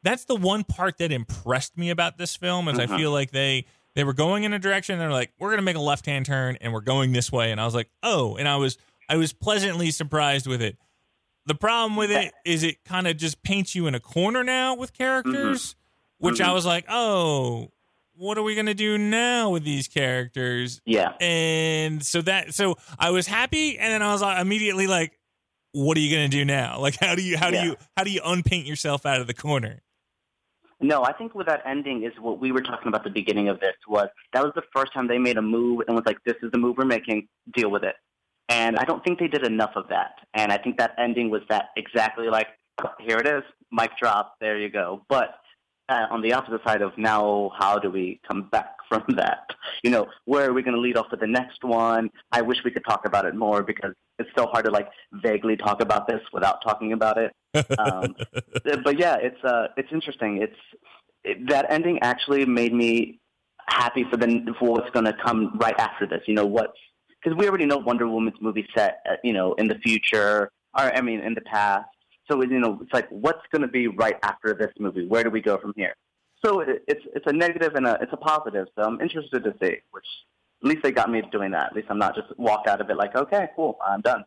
that's 0.05 0.27
the 0.27 0.37
one 0.37 0.63
part 0.63 0.99
that 0.99 1.11
impressed 1.11 1.77
me 1.77 1.91
about 1.91 2.17
this 2.17 2.37
film 2.37 2.69
is 2.69 2.79
Mm-hmm. 2.79 2.95
I 2.95 2.97
feel 2.97 3.11
like 3.11 3.33
they 3.33 3.67
they 3.97 4.05
were 4.05 4.13
going 4.13 4.45
in 4.45 4.53
a 4.53 4.61
direction. 4.61 5.01
They're 5.01 5.11
like, 5.11 5.33
we're 5.41 5.49
going 5.49 5.59
to 5.59 5.65
make 5.65 5.75
a 5.75 5.81
left 5.81 6.07
hand 6.07 6.27
turn, 6.27 6.59
and 6.61 6.73
we're 6.73 6.81
going 6.81 7.11
this 7.11 7.33
way. 7.33 7.51
And 7.51 7.61
I 7.61 7.65
was 7.65 7.75
like, 7.75 7.91
oh, 8.05 8.37
and 8.37 8.47
I 8.47 8.55
was 8.55 8.79
I 9.09 9.17
was 9.17 9.33
pleasantly 9.33 9.91
surprised 9.91 10.47
with 10.47 10.63
it. 10.63 10.79
The 11.47 11.55
problem 11.55 11.97
with 11.97 12.11
it 12.11 12.33
is 12.45 12.63
it 12.63 12.85
kind 12.85 13.07
of 13.07 13.17
just 13.17 13.43
paints 13.43 13.75
you 13.75 13.87
in 13.87 13.95
a 13.95 14.01
corner 14.01 14.45
now 14.45 14.77
with 14.77 14.93
mm-hmm. 14.93 15.03
characters, 15.03 15.75
which 16.19 16.41
I 16.41 16.45
mm-hmm. 16.45 16.55
was 16.55 16.67
like, 16.67 16.85
oh, 16.89 17.73
what 18.15 18.39
are 18.39 18.43
we 18.43 18.55
gonna 18.55 18.75
do 18.75 18.99
now 18.99 19.51
with 19.51 19.65
these 19.65 19.89
characters? 19.89 20.81
Yeah. 20.85 21.13
And 21.21 22.05
so 22.05 22.23
that 22.23 22.55
so 22.55 22.77
I 22.99 23.11
was 23.11 23.27
happy, 23.27 23.79
and 23.79 23.93
then 23.93 24.03
I 24.03 24.13
was 24.13 24.23
like, 24.23 24.41
immediately 24.41 24.87
like, 24.87 25.19
what 25.73 25.97
are 25.97 26.01
you 26.01 26.15
gonna 26.15 26.29
do 26.29 26.45
now? 26.45 26.79
Like, 26.81 26.97
how 27.01 27.15
do 27.15 27.23
you 27.23 27.37
how 27.37 27.49
Yeah. 27.49 27.63
do 27.63 27.69
you 27.69 27.77
how 27.97 28.05
do 28.05 28.11
you 28.11 28.21
unpaint 28.25 28.67
yourself 28.67 29.05
out 29.07 29.21
of 29.21 29.27
the 29.27 29.35
corner? 29.35 29.83
No, 30.81 31.05
I 31.05 31.13
think 31.13 31.35
with 31.35 31.47
that 31.47 31.63
ending 31.65 32.03
is 32.03 32.13
what 32.21 32.41
we 32.41 32.51
were 32.51 32.61
talking 32.61 32.89
about 32.89 33.03
at 33.03 33.05
the 33.05 33.11
beginning 33.11 33.49
of 33.49 33.61
this 33.61 33.75
was 33.89 34.09
that 34.33 34.43
was 34.43 34.53
the 34.57 34.65
first 34.75 34.93
time 34.93 35.07
they 35.07 35.19
made 35.19 35.39
a 35.39 35.43
move 35.43 35.83
and 35.87 35.97
was 35.97 36.05
like, 36.05 36.19
this 36.25 36.37
is 36.43 36.51
the 36.51 36.59
move 36.59 36.77
we're 36.77 36.85
making, 36.85 37.29
deal 37.55 37.71
with 37.71 37.85
it. 37.85 37.95
And 38.53 38.77
I 38.77 38.85
don't 38.85 39.03
think 39.03 39.19
they 39.19 39.29
did 39.29 39.47
enough 39.47 39.73
of 39.77 39.89
that. 39.89 40.17
And 40.35 40.53
I 40.53 40.59
think 40.59 40.77
that 40.77 40.95
ending 40.99 41.31
was 41.31 41.41
that 41.49 41.71
exactly 41.77 42.29
like, 42.29 42.49
here 43.01 43.17
it 43.17 43.27
is, 43.27 43.43
mic 43.71 43.93
drop, 43.99 44.35
there 44.41 44.59
you 44.59 44.69
go. 44.69 45.05
But 45.09 45.37
uh, 45.89 46.07
on 46.11 46.21
the 46.21 46.35
opposite 46.35 46.61
side 46.63 46.83
of 46.83 46.93
now, 46.99 47.51
how 47.59 47.79
do 47.79 47.91
we 47.91 48.21
come 48.29 48.49
back 48.51 48.77
from 48.89 49.05
that? 49.17 49.55
You 49.83 49.91
know, 49.91 50.07
where 50.27 50.49
are 50.49 50.53
we 50.53 50.63
going 50.63 50.75
to 50.75 50.81
lead 50.81 50.99
off 50.99 51.07
with 51.11 51.21
the 51.21 51.27
next 51.27 51.65
one? 51.65 52.11
I 52.31 52.43
wish 52.43 52.59
we 52.63 52.71
could 52.71 52.85
talk 52.87 53.07
about 53.07 53.25
it 53.25 53.35
more 53.35 53.63
because 53.63 53.95
it's 54.19 54.29
so 54.37 54.47
hard 54.47 54.67
to 54.67 54.71
like 54.71 54.89
vaguely 55.13 55.57
talk 55.57 55.81
about 55.81 56.07
this 56.07 56.21
without 56.33 56.63
talking 56.63 56.93
about 56.93 57.17
it. 57.17 57.33
Um, 57.79 58.15
but 58.85 58.99
yeah, 58.99 59.17
it's 59.17 59.43
uh, 59.43 59.69
it's 59.79 59.89
interesting. 59.93 60.43
It's 60.43 60.83
it, 61.25 61.49
that 61.49 61.67
ending 61.71 62.01
actually 62.03 62.45
made 62.45 62.75
me 62.75 63.19
happy 63.67 64.05
for 64.11 64.19
the 64.19 64.55
for 64.59 64.73
what's 64.73 64.91
going 64.91 65.07
to 65.07 65.15
come 65.25 65.57
right 65.59 65.79
after 65.79 66.07
this. 66.07 66.21
You 66.27 66.35
know 66.35 66.47
what's 66.47 66.79
because 67.23 67.37
we 67.39 67.49
already 67.49 67.67
know 67.67 67.77
Wonder 67.79 68.09
Woman's 68.09 68.37
movie 68.41 68.67
set, 68.75 69.01
uh, 69.09 69.15
you 69.23 69.33
know, 69.33 69.55
in 69.55 69.69
the 69.69 69.77
future, 69.77 70.51
or 70.77 70.97
I 70.97 71.01
mean, 71.01 71.21
in 71.21 71.35
the 71.35 71.41
past. 71.43 71.87
So 72.31 72.41
you 72.43 72.59
know, 72.61 72.79
it's 72.83 72.93
like 72.93 73.09
what's 73.11 73.43
going 73.53 73.63
to 73.63 73.69
be 73.69 73.89
right 73.89 74.17
after 74.23 74.55
this 74.55 74.71
movie? 74.79 75.07
Where 75.07 75.23
do 75.25 75.31
we 75.31 75.41
go 75.41 75.59
from 75.59 75.73
here? 75.77 75.95
So 76.45 76.61
it, 76.61 76.83
it's 76.89 77.03
it's 77.15 77.27
a 77.27 77.33
negative 77.33 77.75
and 77.75 77.87
a 77.87 77.99
it's 78.01 78.13
a 78.13 78.17
positive. 78.17 78.67
So 78.77 78.83
I'm 78.85 79.01
interested 79.01 79.45
to 79.45 79.55
see. 79.63 79.77
Which 79.91 80.05
at 80.63 80.69
least 80.69 80.83
they 80.83 80.93
got 80.93 81.11
me 81.11 81.23
doing 81.33 81.51
that. 81.53 81.67
At 81.71 81.75
least 81.75 81.89
I'm 81.91 81.99
not 81.99 82.15
just 82.15 82.29
walked 82.39 82.69
out 82.69 82.81
of 82.81 82.89
it 82.89 82.97
like, 82.97 83.15
okay, 83.17 83.49
cool, 83.57 83.79
I'm 83.85 84.01
done. 84.01 84.25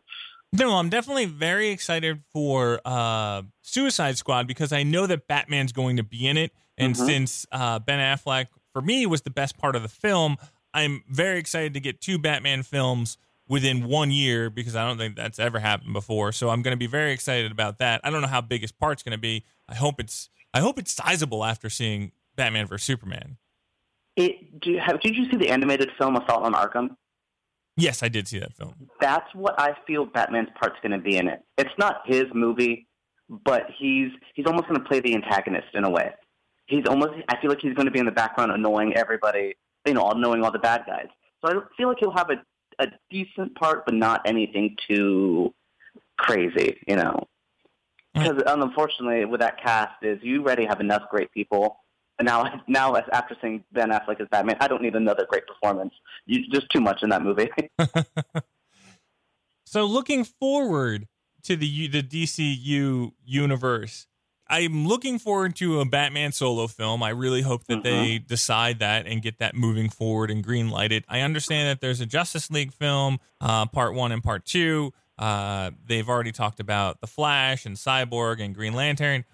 No, 0.52 0.74
I'm 0.76 0.88
definitely 0.90 1.24
very 1.24 1.68
excited 1.70 2.22
for 2.32 2.80
uh, 2.84 3.42
Suicide 3.62 4.16
Squad 4.18 4.46
because 4.46 4.72
I 4.72 4.82
know 4.82 5.06
that 5.06 5.26
Batman's 5.26 5.72
going 5.72 5.96
to 5.96 6.02
be 6.02 6.26
in 6.26 6.36
it, 6.36 6.52
and 6.78 6.94
Mhm. 6.94 7.06
since 7.06 7.46
uh, 7.52 7.78
Ben 7.78 7.98
Affleck 7.98 8.46
for 8.72 8.80
me 8.82 9.06
was 9.06 9.22
the 9.22 9.30
best 9.30 9.58
part 9.58 9.74
of 9.74 9.82
the 9.82 9.88
film, 9.88 10.36
I'm 10.76 11.02
very 11.08 11.38
excited 11.38 11.72
to 11.74 11.80
get 11.80 12.02
two 12.02 12.18
Batman 12.18 12.62
films 12.62 13.16
within 13.48 13.86
one 13.86 14.10
year 14.10 14.50
because 14.50 14.76
I 14.76 14.86
don't 14.86 14.98
think 14.98 15.16
that's 15.16 15.38
ever 15.38 15.58
happened 15.58 15.94
before. 15.94 16.32
So 16.32 16.50
I'm 16.50 16.60
going 16.60 16.72
to 16.72 16.78
be 16.78 16.86
very 16.86 17.12
excited 17.12 17.50
about 17.50 17.78
that. 17.78 18.02
I 18.04 18.10
don't 18.10 18.20
know 18.20 18.28
how 18.28 18.42
big 18.42 18.60
his 18.60 18.72
part's 18.72 19.02
going 19.02 19.12
to 19.12 19.18
be. 19.18 19.44
I 19.68 19.74
hope 19.74 19.98
it's 19.98 20.28
I 20.52 20.60
hope 20.60 20.78
it's 20.78 20.92
sizable 20.92 21.44
after 21.44 21.70
seeing 21.70 22.12
Batman 22.36 22.66
vs 22.66 22.84
Superman. 22.84 23.38
It, 24.16 24.60
do 24.60 24.70
you 24.70 24.80
have, 24.80 25.00
did 25.00 25.16
you 25.16 25.30
see 25.30 25.36
the 25.36 25.48
animated 25.48 25.90
film 25.98 26.16
Assault 26.16 26.44
on 26.44 26.52
Arkham? 26.52 26.96
Yes, 27.76 28.02
I 28.02 28.08
did 28.08 28.26
see 28.28 28.38
that 28.38 28.54
film. 28.54 28.74
that's 29.00 29.28
what 29.34 29.58
I 29.58 29.76
feel 29.86 30.06
Batman's 30.06 30.48
part's 30.58 30.76
going 30.82 30.92
to 30.92 30.98
be 30.98 31.16
in 31.16 31.28
it. 31.28 31.42
It's 31.58 31.74
not 31.78 32.00
his 32.06 32.24
movie, 32.34 32.86
but 33.28 33.64
he's 33.78 34.10
he's 34.34 34.46
almost 34.46 34.68
going 34.68 34.80
to 34.80 34.86
play 34.86 35.00
the 35.00 35.14
antagonist 35.14 35.68
in 35.74 35.84
a 35.84 35.90
way. 35.90 36.12
He's 36.66 36.84
almost 36.86 37.12
I 37.28 37.40
feel 37.40 37.50
like 37.50 37.60
he's 37.60 37.74
going 37.74 37.86
to 37.86 37.92
be 37.92 37.98
in 37.98 38.06
the 38.06 38.12
background 38.12 38.52
annoying 38.52 38.94
everybody, 38.96 39.54
you 39.86 39.94
know, 39.94 40.10
annoying 40.10 40.42
all 40.42 40.50
the 40.50 40.58
bad 40.58 40.84
guys. 40.86 41.08
So 41.44 41.50
I 41.50 41.60
feel 41.76 41.88
like 41.88 41.98
he'll 42.00 42.12
have 42.12 42.30
a 42.30 42.42
a 42.78 42.88
decent 43.10 43.54
part, 43.54 43.86
but 43.86 43.94
not 43.94 44.20
anything 44.26 44.76
too 44.86 45.54
crazy, 46.18 46.78
you 46.86 46.96
know. 46.96 47.26
Because 48.12 48.42
unfortunately, 48.46 49.24
with 49.24 49.40
that 49.40 49.62
cast, 49.62 50.02
is 50.02 50.18
you 50.22 50.42
already 50.42 50.66
have 50.66 50.80
enough 50.80 51.02
great 51.10 51.30
people. 51.32 51.80
And 52.18 52.26
now, 52.26 52.62
now 52.68 52.96
after 52.96 53.36
seeing 53.40 53.64
Ben 53.72 53.90
Affleck 53.90 54.20
as 54.20 54.28
Batman, 54.30 54.56
I 54.60 54.68
don't 54.68 54.82
need 54.82 54.94
another 54.94 55.26
great 55.28 55.46
performance. 55.46 55.94
You, 56.26 56.46
just 56.52 56.68
too 56.70 56.80
much 56.80 57.02
in 57.02 57.10
that 57.10 57.22
movie. 57.22 57.50
So 59.66 59.84
looking 59.84 60.24
forward 60.24 61.08
to 61.42 61.56
the 61.56 61.88
the 61.88 62.02
DCU 62.02 63.12
universe, 63.24 64.06
I'm 64.48 64.86
looking 64.86 65.18
forward 65.18 65.56
to 65.56 65.80
a 65.80 65.84
Batman 65.84 66.30
solo 66.30 66.68
film. 66.68 67.02
I 67.02 67.08
really 67.10 67.42
hope 67.42 67.64
that 67.64 67.82
they 67.82 68.18
decide 68.18 68.78
that 68.78 69.06
and 69.06 69.20
get 69.20 69.38
that 69.38 69.56
moving 69.56 69.88
forward 69.88 70.30
and 70.30 70.42
green 70.42 70.70
lighted. 70.70 71.04
I 71.08 71.20
understand 71.20 71.68
that 71.68 71.80
there's 71.80 72.00
a 72.00 72.06
Justice 72.06 72.50
League 72.50 72.72
film, 72.72 73.18
uh, 73.40 73.66
part 73.66 73.94
one 73.94 74.12
and 74.12 74.22
part 74.22 74.44
two. 74.44 74.92
Uh, 75.18 75.72
they've 75.84 76.08
already 76.08 76.30
talked 76.30 76.60
about 76.60 77.00
the 77.00 77.06
Flash 77.06 77.66
and 77.66 77.76
Cyborg 77.76 78.40
and 78.40 78.54
Green 78.54 78.74
Lantern, 78.74 79.24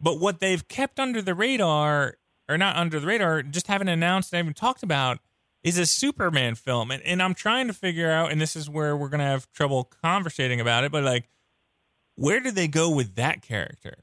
but 0.00 0.20
what 0.20 0.38
they've 0.38 0.66
kept 0.68 1.00
under 1.00 1.20
the 1.20 1.34
radar, 1.34 2.18
or 2.48 2.56
not 2.56 2.76
under 2.76 3.00
the 3.00 3.06
radar, 3.06 3.42
just 3.42 3.66
haven't 3.66 3.88
announced 3.88 4.32
and 4.32 4.38
haven't 4.38 4.56
talked 4.56 4.82
about, 4.82 5.18
is 5.62 5.78
a 5.78 5.86
Superman 5.86 6.54
film. 6.54 6.90
And, 6.90 7.02
and 7.02 7.22
I'm 7.22 7.34
trying 7.34 7.66
to 7.66 7.72
figure 7.72 8.10
out, 8.10 8.30
and 8.30 8.40
this 8.40 8.54
is 8.54 8.70
where 8.70 8.96
we're 8.96 9.08
going 9.08 9.20
to 9.20 9.26
have 9.26 9.50
trouble 9.52 9.90
conversating 10.02 10.60
about 10.60 10.84
it, 10.84 10.92
but 10.92 11.02
like, 11.02 11.28
where 12.14 12.40
did 12.40 12.54
they 12.54 12.68
go 12.68 12.90
with 12.90 13.16
that 13.16 13.42
character? 13.42 13.96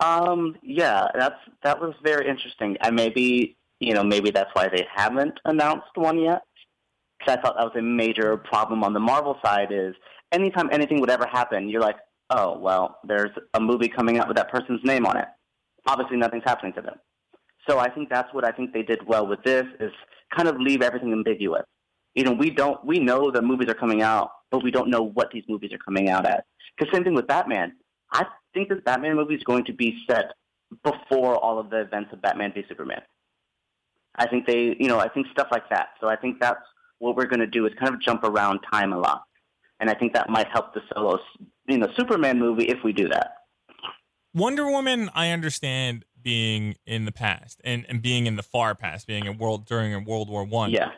Um, 0.00 0.56
yeah, 0.62 1.08
that's 1.14 1.36
that 1.62 1.80
was 1.80 1.94
very 2.02 2.28
interesting. 2.28 2.76
And 2.80 2.96
maybe 2.96 3.56
you 3.78 3.94
know 3.94 4.02
maybe 4.02 4.30
that's 4.30 4.50
why 4.54 4.68
they 4.68 4.86
haven't 4.94 5.38
announced 5.44 5.94
one 5.94 6.18
yet. 6.18 6.42
Because 7.18 7.36
I 7.36 7.40
thought 7.42 7.56
that 7.58 7.64
was 7.64 7.76
a 7.76 7.82
major 7.82 8.38
problem 8.38 8.82
on 8.82 8.94
the 8.94 9.00
Marvel 9.00 9.38
side. 9.44 9.68
Is 9.70 9.94
anytime 10.32 10.68
anything 10.72 11.00
would 11.00 11.10
ever 11.10 11.26
happen, 11.30 11.68
you're 11.68 11.82
like, 11.82 11.96
oh 12.30 12.58
well, 12.58 12.98
there's 13.04 13.30
a 13.54 13.60
movie 13.60 13.88
coming 13.88 14.18
out 14.18 14.26
with 14.26 14.36
that 14.36 14.50
person's 14.50 14.80
name 14.84 15.06
on 15.06 15.16
it. 15.16 15.26
Obviously, 15.86 16.16
nothing's 16.16 16.44
happening 16.44 16.72
to 16.74 16.82
them. 16.82 16.96
So 17.68 17.78
I 17.78 17.90
think 17.90 18.08
that's 18.08 18.32
what 18.32 18.44
I 18.44 18.52
think 18.52 18.72
they 18.72 18.82
did 18.82 19.06
well 19.06 19.26
with 19.26 19.42
this 19.42 19.64
is 19.80 19.92
kind 20.34 20.48
of 20.48 20.56
leave 20.58 20.82
everything 20.82 21.12
ambiguous. 21.12 21.64
You 22.14 22.24
know, 22.24 22.32
we 22.32 22.50
don't 22.50 22.82
we 22.84 22.98
know 22.98 23.30
the 23.30 23.42
movies 23.42 23.68
are 23.68 23.74
coming 23.74 24.02
out, 24.02 24.30
but 24.50 24.64
we 24.64 24.70
don't 24.70 24.88
know 24.88 25.02
what 25.02 25.30
these 25.30 25.44
movies 25.48 25.72
are 25.72 25.78
coming 25.78 26.08
out 26.08 26.26
at. 26.26 26.44
Because 26.76 26.92
same 26.92 27.04
thing 27.04 27.14
with 27.14 27.26
Batman. 27.26 27.74
I 28.12 28.26
think 28.54 28.68
this 28.68 28.78
Batman 28.84 29.16
movie 29.16 29.34
is 29.34 29.44
going 29.44 29.64
to 29.64 29.72
be 29.72 29.98
set 30.08 30.32
before 30.84 31.36
all 31.36 31.58
of 31.58 31.70
the 31.70 31.80
events 31.80 32.12
of 32.12 32.22
Batman 32.22 32.52
v 32.52 32.64
Superman. 32.68 33.02
I 34.16 34.26
think 34.26 34.46
they, 34.46 34.76
you 34.78 34.88
know, 34.88 34.98
I 34.98 35.08
think 35.08 35.26
stuff 35.32 35.48
like 35.50 35.68
that. 35.70 35.88
So 36.00 36.08
I 36.08 36.16
think 36.16 36.40
that's 36.40 36.60
what 36.98 37.16
we're 37.16 37.26
going 37.26 37.40
to 37.40 37.46
do 37.46 37.66
is 37.66 37.72
kind 37.78 37.94
of 37.94 38.00
jump 38.00 38.24
around 38.24 38.60
time 38.72 38.92
a 38.92 38.98
lot, 38.98 39.22
and 39.78 39.88
I 39.88 39.94
think 39.94 40.12
that 40.14 40.28
might 40.28 40.48
help 40.48 40.74
the 40.74 40.80
solo, 40.92 41.18
you 41.66 41.78
know, 41.78 41.88
Superman 41.96 42.38
movie 42.38 42.64
if 42.64 42.78
we 42.84 42.92
do 42.92 43.08
that. 43.08 43.32
Wonder 44.34 44.66
Woman, 44.70 45.10
I 45.14 45.30
understand 45.30 46.04
being 46.22 46.76
in 46.86 47.04
the 47.04 47.12
past 47.12 47.60
and, 47.64 47.86
and 47.88 48.02
being 48.02 48.26
in 48.26 48.36
the 48.36 48.42
far 48.42 48.74
past, 48.74 49.06
being 49.06 49.26
in 49.26 49.38
world 49.38 49.64
during 49.66 49.94
a 49.94 50.00
World 50.00 50.28
War 50.28 50.44
One. 50.44 50.70
Yeah, 50.70 50.90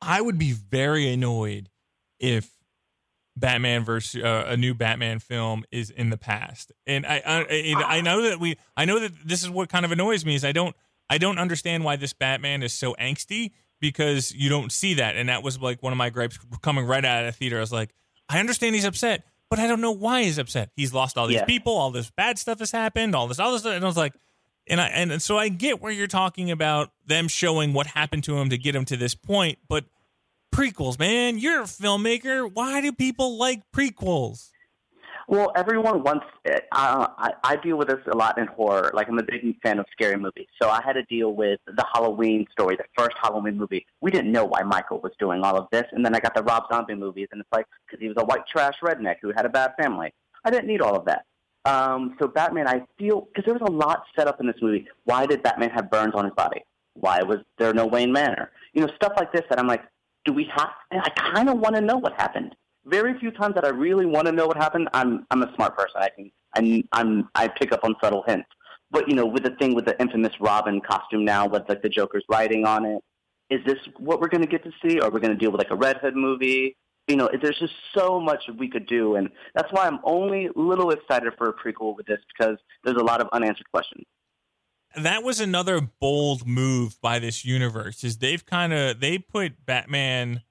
I 0.00 0.20
would 0.20 0.38
be 0.38 0.52
very 0.52 1.12
annoyed 1.12 1.68
if 2.18 2.52
Batman 3.40 3.84
versus 3.84 4.22
uh, 4.22 4.44
a 4.46 4.56
new 4.56 4.74
Batman 4.74 5.18
film 5.18 5.64
is 5.72 5.90
in 5.90 6.10
the 6.10 6.16
past. 6.18 6.70
And 6.86 7.04
I, 7.06 7.22
I 7.24 7.74
I 7.96 8.00
know 8.00 8.22
that 8.22 8.38
we 8.38 8.56
I 8.76 8.84
know 8.84 8.98
that 9.00 9.12
this 9.24 9.42
is 9.42 9.50
what 9.50 9.68
kind 9.68 9.84
of 9.84 9.92
annoys 9.92 10.24
me 10.24 10.34
is 10.34 10.44
I 10.44 10.52
don't 10.52 10.76
I 11.08 11.18
don't 11.18 11.38
understand 11.38 11.82
why 11.84 11.96
this 11.96 12.12
Batman 12.12 12.62
is 12.62 12.72
so 12.72 12.94
angsty 13.00 13.50
because 13.80 14.32
you 14.32 14.48
don't 14.48 14.70
see 14.70 14.94
that. 14.94 15.16
And 15.16 15.28
that 15.28 15.42
was 15.42 15.60
like 15.60 15.82
one 15.82 15.92
of 15.92 15.96
my 15.96 16.10
gripes 16.10 16.38
coming 16.62 16.84
right 16.84 17.04
out 17.04 17.24
of 17.24 17.26
the 17.26 17.32
theater. 17.32 17.56
I 17.56 17.60
was 17.60 17.72
like, 17.72 17.90
I 18.28 18.38
understand 18.38 18.74
he's 18.74 18.84
upset, 18.84 19.24
but 19.48 19.58
I 19.58 19.66
don't 19.66 19.80
know 19.80 19.90
why 19.92 20.22
he's 20.22 20.38
upset. 20.38 20.70
He's 20.76 20.92
lost 20.94 21.16
all 21.18 21.26
these 21.26 21.36
Yeah. 21.38 21.46
people, 21.46 21.72
all 21.74 21.90
this 21.90 22.10
bad 22.10 22.38
stuff 22.38 22.58
has 22.60 22.70
happened, 22.70 23.14
all 23.16 23.26
this 23.26 23.38
other 23.40 23.58
stuff. 23.58 23.72
And 23.74 23.84
I 23.84 23.88
was 23.88 23.96
like, 23.96 24.12
and 24.68 24.80
I 24.80 24.88
and 24.88 25.20
so 25.22 25.38
I 25.38 25.48
get 25.48 25.80
where 25.80 25.90
you're 25.90 26.06
talking 26.06 26.50
about 26.50 26.92
them 27.06 27.26
showing 27.26 27.72
what 27.72 27.86
happened 27.88 28.22
to 28.24 28.36
him 28.38 28.50
to 28.50 28.58
get 28.58 28.76
him 28.76 28.84
to 28.84 28.96
this 28.96 29.14
point, 29.14 29.58
but 29.68 29.84
prequels, 30.50 30.98
man. 30.98 31.38
You're 31.38 31.62
a 31.62 31.64
filmmaker. 31.64 32.50
Why 32.52 32.80
do 32.80 32.92
people 32.92 33.38
like 33.38 33.62
prequels? 33.74 34.50
Well, 35.30 35.52
everyone 35.54 36.02
wants. 36.02 36.26
It. 36.44 36.64
Uh, 36.72 37.06
I, 37.16 37.30
I 37.44 37.56
deal 37.56 37.76
with 37.76 37.86
this 37.86 38.00
a 38.12 38.16
lot 38.16 38.36
in 38.36 38.48
horror. 38.48 38.90
Like 38.92 39.08
I'm 39.08 39.18
a 39.18 39.22
big 39.22 39.60
fan 39.62 39.78
of 39.78 39.86
scary 39.92 40.16
movies, 40.16 40.48
so 40.60 40.68
I 40.68 40.82
had 40.82 40.94
to 40.94 41.04
deal 41.04 41.34
with 41.34 41.60
the 41.66 41.84
Halloween 41.92 42.46
story, 42.50 42.76
the 42.76 42.84
first 42.98 43.16
Halloween 43.22 43.56
movie. 43.56 43.86
We 44.00 44.10
didn't 44.10 44.32
know 44.32 44.44
why 44.44 44.62
Michael 44.62 44.98
was 44.98 45.12
doing 45.20 45.42
all 45.42 45.56
of 45.56 45.68
this, 45.70 45.84
and 45.92 46.04
then 46.04 46.16
I 46.16 46.18
got 46.18 46.34
the 46.34 46.42
Rob 46.42 46.64
Zombie 46.72 46.96
movies, 46.96 47.28
and 47.30 47.40
it's 47.40 47.52
like 47.52 47.66
because 47.86 48.00
he 48.00 48.08
was 48.08 48.16
a 48.18 48.24
white 48.24 48.44
trash 48.48 48.74
redneck 48.82 49.16
who 49.22 49.32
had 49.36 49.46
a 49.46 49.48
bad 49.48 49.74
family. 49.80 50.12
I 50.44 50.50
didn't 50.50 50.66
need 50.66 50.80
all 50.80 50.96
of 50.96 51.04
that. 51.04 51.26
Um, 51.64 52.16
so 52.18 52.26
Batman, 52.26 52.66
I 52.66 52.84
feel 52.98 53.28
because 53.32 53.44
there 53.44 53.54
was 53.54 53.62
a 53.64 53.70
lot 53.70 54.02
set 54.16 54.26
up 54.26 54.40
in 54.40 54.48
this 54.48 54.56
movie. 54.60 54.88
Why 55.04 55.26
did 55.26 55.44
Batman 55.44 55.70
have 55.70 55.90
burns 55.90 56.14
on 56.16 56.24
his 56.24 56.34
body? 56.34 56.62
Why 56.94 57.22
was 57.22 57.38
there 57.56 57.72
no 57.72 57.86
Wayne 57.86 58.12
Manor? 58.12 58.50
You 58.72 58.80
know, 58.80 58.92
stuff 58.96 59.12
like 59.16 59.32
this 59.32 59.42
that 59.48 59.60
I'm 59.60 59.68
like, 59.68 59.82
do 60.24 60.32
we 60.32 60.50
have? 60.54 60.70
I 60.92 61.10
kind 61.10 61.48
of 61.48 61.58
want 61.58 61.76
to 61.76 61.80
know 61.80 61.96
what 61.96 62.12
happened 62.14 62.54
very 62.84 63.18
few 63.18 63.30
times 63.30 63.54
that 63.54 63.64
I 63.64 63.68
really 63.68 64.06
want 64.06 64.26
to 64.26 64.32
know 64.32 64.46
what 64.46 64.56
happened. 64.56 64.88
I'm 64.92 65.26
I'm 65.30 65.42
a 65.42 65.54
smart 65.54 65.76
person. 65.76 66.00
I 66.00 66.08
can 66.08 66.30
I'm 66.54 66.82
I'm 66.92 67.28
I 67.34 67.48
pick 67.48 67.72
up 67.72 67.84
on 67.84 67.94
subtle 68.02 68.24
hints. 68.26 68.48
But 68.90 69.08
you 69.08 69.14
know, 69.14 69.26
with 69.26 69.44
the 69.44 69.50
thing 69.50 69.74
with 69.74 69.84
the 69.84 69.98
infamous 70.00 70.32
Robin 70.40 70.80
costume 70.80 71.24
now, 71.24 71.46
with 71.46 71.68
like 71.68 71.82
the 71.82 71.88
Joker's 71.88 72.24
writing 72.28 72.66
on 72.66 72.84
it, 72.84 73.02
is 73.48 73.64
this 73.64 73.78
what 73.98 74.20
we're 74.20 74.28
going 74.28 74.42
to 74.42 74.48
get 74.48 74.64
to 74.64 74.72
see? 74.82 75.00
Or 75.00 75.10
we're 75.10 75.20
going 75.20 75.32
to 75.32 75.38
deal 75.38 75.50
with 75.50 75.60
like 75.60 75.70
a 75.70 75.76
Red 75.76 75.98
Hood 75.98 76.16
movie? 76.16 76.76
You 77.08 77.16
know, 77.16 77.28
there's 77.40 77.58
just 77.58 77.72
so 77.96 78.20
much 78.20 78.42
we 78.58 78.68
could 78.68 78.86
do, 78.86 79.16
and 79.16 79.30
that's 79.54 79.72
why 79.72 79.86
I'm 79.86 79.98
only 80.04 80.46
a 80.46 80.52
little 80.54 80.90
excited 80.90 81.32
for 81.36 81.48
a 81.48 81.52
prequel 81.52 81.96
with 81.96 82.06
this 82.06 82.20
because 82.36 82.56
there's 82.84 82.98
a 82.98 83.02
lot 83.02 83.20
of 83.20 83.28
unanswered 83.32 83.68
questions. 83.72 84.04
That 84.96 85.22
was 85.22 85.40
another 85.40 85.80
bold 85.80 86.46
move 86.46 87.00
by 87.00 87.18
this 87.18 87.44
universe. 87.44 88.02
Is 88.02 88.18
they've 88.18 88.44
kind 88.44 88.72
of 88.72 89.00
they 89.00 89.18
put 89.18 89.64
Batman 89.64 90.42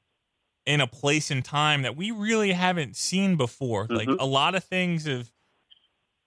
in 0.65 0.81
a 0.81 0.87
place 0.87 1.31
and 1.31 1.43
time 1.43 1.81
that 1.81 1.97
we 1.97 2.11
really 2.11 2.51
haven't 2.51 2.95
seen 2.95 3.35
before. 3.35 3.85
Mm-hmm. 3.85 3.95
Like 3.95 4.09
a 4.19 4.25
lot 4.25 4.55
of 4.55 4.63
things 4.63 5.05
have 5.05 5.31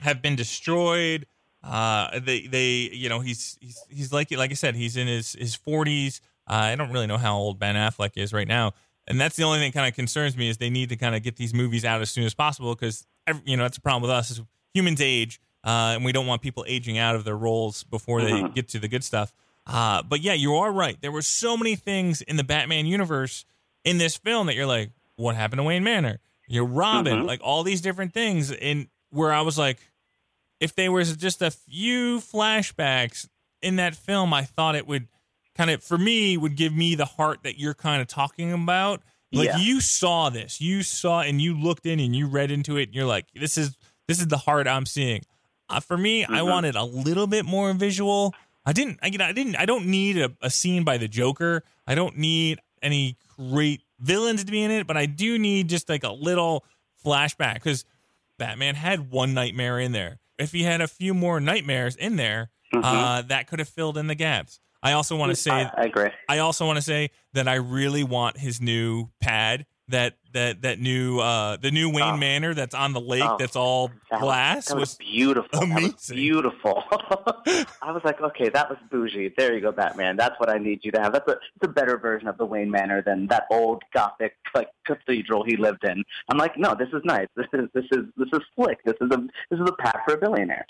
have 0.01 0.21
been 0.21 0.37
destroyed. 0.37 1.27
Uh, 1.63 2.19
they 2.19 2.47
they 2.47 2.91
you 2.93 3.09
know 3.09 3.21
he's 3.21 3.57
he's 3.61 3.79
he's 3.89 4.13
like 4.13 4.31
like 4.33 4.51
I 4.51 4.55
said 4.55 4.75
he's 4.75 4.97
in 4.97 5.07
his 5.07 5.35
his 5.35 5.55
forties. 5.55 6.21
Uh, 6.51 6.55
I 6.55 6.75
don't 6.75 6.91
really 6.91 7.07
know 7.07 7.19
how 7.19 7.37
old 7.37 7.59
Ben 7.61 7.77
Affleck 7.77 8.17
is 8.17 8.33
right 8.33 8.49
now, 8.49 8.73
and 9.07 9.21
that's 9.21 9.37
the 9.37 9.45
only 9.45 9.61
thing 9.61 9.71
that 9.71 9.79
kind 9.79 9.89
of 9.89 9.95
concerns 9.95 10.37
me 10.37 10.49
is 10.49 10.57
they 10.57 10.71
need 10.71 10.89
to 10.89 10.97
kind 10.97 11.15
of 11.15 11.23
get 11.23 11.37
these 11.37 11.55
movies 11.55 11.85
out 11.85 12.03
as 12.03 12.11
soon 12.11 12.25
as 12.25 12.35
possible 12.35 12.75
because 12.75 13.07
you 13.45 13.57
know 13.57 13.63
that's 13.63 13.79
a 13.79 13.81
problem 13.81 14.03
with 14.03 14.11
us 14.11 14.33
is 14.33 14.43
humans 14.75 15.01
age 15.01 15.41
uh, 15.65 15.93
and 15.95 16.05
we 16.05 16.13
don't 16.13 16.27
want 16.27 16.43
people 16.43 16.65
aging 16.67 16.99
out 16.99 17.15
of 17.15 17.25
their 17.25 17.37
roles 17.37 17.85
before 17.85 18.21
mm-hmm. 18.21 18.47
they 18.47 18.53
get 18.53 18.69
to 18.69 18.79
the 18.79 18.89
good 18.89 19.05
stuff. 19.05 19.33
Uh, 19.67 20.03
but 20.03 20.21
yeah, 20.21 20.33
you 20.33 20.57
are 20.57 20.73
right. 20.73 20.97
There 21.01 21.13
were 21.13 21.23
so 21.23 21.57
many 21.57 21.77
things 21.77 22.21
in 22.21 22.37
the 22.37 22.45
Batman 22.45 22.87
universe 22.87 23.45
in 23.85 23.99
this 23.99 24.17
film 24.17 24.49
that 24.49 24.55
you're 24.55 24.67
like, 24.67 24.91
what 25.17 25.37
happened 25.37 25.61
to 25.61 25.65
Wayne 25.65 25.85
Manor? 25.85 26.19
You're 26.49 26.67
Robin, 26.67 27.19
mm-hmm. 27.19 27.27
like 27.27 27.41
all 27.43 27.63
these 27.63 27.81
different 27.81 28.13
things. 28.13 28.51
And 28.51 28.89
where 29.11 29.33
I 29.33 29.43
was 29.43 29.57
like, 29.57 29.79
if 30.61 30.75
there 30.75 30.91
was 30.91 31.17
just 31.17 31.43
a 31.43 31.51
few 31.51 32.19
flashbacks 32.19 33.29
in 33.63 33.77
that 33.77 33.95
film, 33.95 34.35
I 34.35 34.43
thought 34.43 34.75
it 34.75 34.87
would 34.87 35.09
kind 35.57 35.71
of, 35.71 35.83
for 35.83 35.99
me, 35.99 36.37
would 36.37 36.57
give 36.57 36.73
me 36.73 36.95
the 36.95 37.05
heart 37.05 37.41
that 37.45 37.59
you're 37.59 37.75
kind 37.75 38.03
of 38.03 38.09
talking 38.09 38.53
about. 38.53 39.03
Like 39.33 39.49
yeah. 39.49 39.57
you 39.59 39.81
saw 39.81 40.29
this, 40.29 40.61
you 40.61 40.83
saw 40.83 41.21
and 41.21 41.41
you 41.41 41.59
looked 41.59 41.87
in 41.87 42.01
and 42.01 42.15
you 42.15 42.27
read 42.27 42.51
into 42.51 42.77
it. 42.77 42.89
And 42.89 42.95
you're 42.95 43.07
like, 43.07 43.27
this 43.35 43.57
is 43.57 43.77
this 44.07 44.19
is 44.19 44.27
the 44.27 44.37
heart 44.37 44.69
I'm 44.69 44.85
seeing. 44.85 45.23
Uh, 45.73 45.81
for 45.81 45.97
me, 45.97 46.23
mm-hmm. 46.23 46.35
I 46.35 46.43
wanted 46.43 46.77
a 46.77 46.85
little 46.85 47.27
bit 47.27 47.45
more 47.45 47.73
visual. 47.73 48.35
I 48.65 48.73
didn't. 48.73 48.99
I, 49.03 49.09
you 49.09 49.19
know, 49.19 49.25
I 49.25 49.33
didn't. 49.33 49.57
I 49.57 49.67
don't 49.67 49.87
need 49.87 50.19
a, 50.19 50.33
a 50.41 50.51
scene 50.51 50.85
by 50.85 50.99
the 50.99 51.09
Joker. 51.09 51.65
I 51.87 51.95
don't 51.95 52.19
need 52.19 52.61
any 52.83 53.17
great 53.37 53.83
villains 53.99 54.45
to 54.45 54.53
be 54.53 54.63
in 54.63 54.71
it, 54.71 54.87
but 54.87 54.97
I 54.97 55.07
do 55.07 55.39
need 55.39 55.69
just 55.69 55.89
like 55.89 56.05
a 56.05 56.13
little 56.13 56.65
flashback 57.05 57.55
because 57.55 57.85
Batman 58.39 58.75
had 58.75 59.11
one 59.11 59.35
nightmare 59.35 59.79
in 59.79 59.93
there. 59.93 60.19
If 60.39 60.53
he 60.53 60.63
had 60.63 60.81
a 60.81 60.89
few 60.89 61.15
more 61.15 61.41
nightmares 61.41 61.97
in 61.97 62.17
there, 62.17 62.51
mm-hmm. 62.75 62.85
uh, 62.85 63.23
that 63.23 63.47
could 63.47 63.59
have 63.59 63.69
filled 63.69 63.97
in 63.97 64.07
the 64.07 64.15
gaps. 64.15 64.61
I 64.83 64.93
also 64.93 65.17
want 65.17 65.31
to 65.31 65.37
say, 65.37 65.53
I, 65.53 65.71
I 65.77 65.85
agree. 65.85 66.11
I 66.29 66.39
also 66.39 66.67
want 66.67 66.77
to 66.77 66.83
say 66.83 67.11
that 67.35 67.47
I 67.47 67.55
really 67.55 68.03
want 68.03 68.37
his 68.37 68.61
new 68.61 69.11
pad 69.21 69.67
that 69.93 70.15
that 70.33 70.63
that 70.63 70.81
new 70.81 71.21
uh 71.21 71.57
the 71.57 71.71
new 71.71 71.89
Wayne 71.91 72.15
oh. 72.15 72.17
Manor 72.17 72.55
that's 72.55 72.75
on 72.75 72.93
the 72.93 73.01
lake 73.01 73.23
oh. 73.23 73.37
that's 73.39 73.57
all 73.57 73.91
that 74.11 74.21
glass 74.21 74.57
was, 74.57 74.67
that 74.67 74.75
was, 74.75 74.81
was 74.81 74.97
beautiful. 74.97 75.61
Amazing. 75.61 75.93
Was 75.93 76.11
beautiful. 76.11 76.85
I 76.91 77.93
was 77.93 78.03
like, 78.05 78.21
okay, 78.21 78.49
that 78.49 78.69
was 78.69 78.79
bougie. 78.91 79.33
There 79.37 79.55
you 79.55 79.61
go, 79.61 79.73
Batman. 79.73 80.17
That's 80.17 80.39
what 80.41 80.51
I 80.51 80.59
need 80.59 80.81
you 80.83 80.91
to 80.93 81.01
have. 81.01 81.13
That's 81.13 81.29
a, 81.29 81.33
it's 81.33 81.65
a 81.65 81.69
better 81.69 81.99
version 81.99 82.29
of 82.29 82.39
the 82.39 82.45
Wayne 82.45 82.71
Manor 82.71 83.03
than 83.03 83.27
that 83.29 83.45
old 83.51 83.83
gothic 83.95 84.35
like 84.55 84.69
cathedral 84.87 85.45
he 85.45 85.57
lived 85.57 85.85
in. 85.85 86.03
I'm 86.29 86.39
like, 86.39 86.59
no, 86.59 86.75
this 86.75 86.89
is 86.93 87.03
nice. 87.05 87.29
This 87.37 87.47
is 87.53 87.69
this 87.75 87.85
is 87.93 88.07
this 88.17 88.29
is 88.33 88.41
slick. 88.57 88.83
This 88.85 88.97
is 89.01 89.11
a 89.11 89.19
this 89.51 89.61
is 89.61 89.69
a 89.69 89.83
path 89.83 90.01
for 90.07 90.15
a 90.15 90.19
billionaire. 90.19 90.67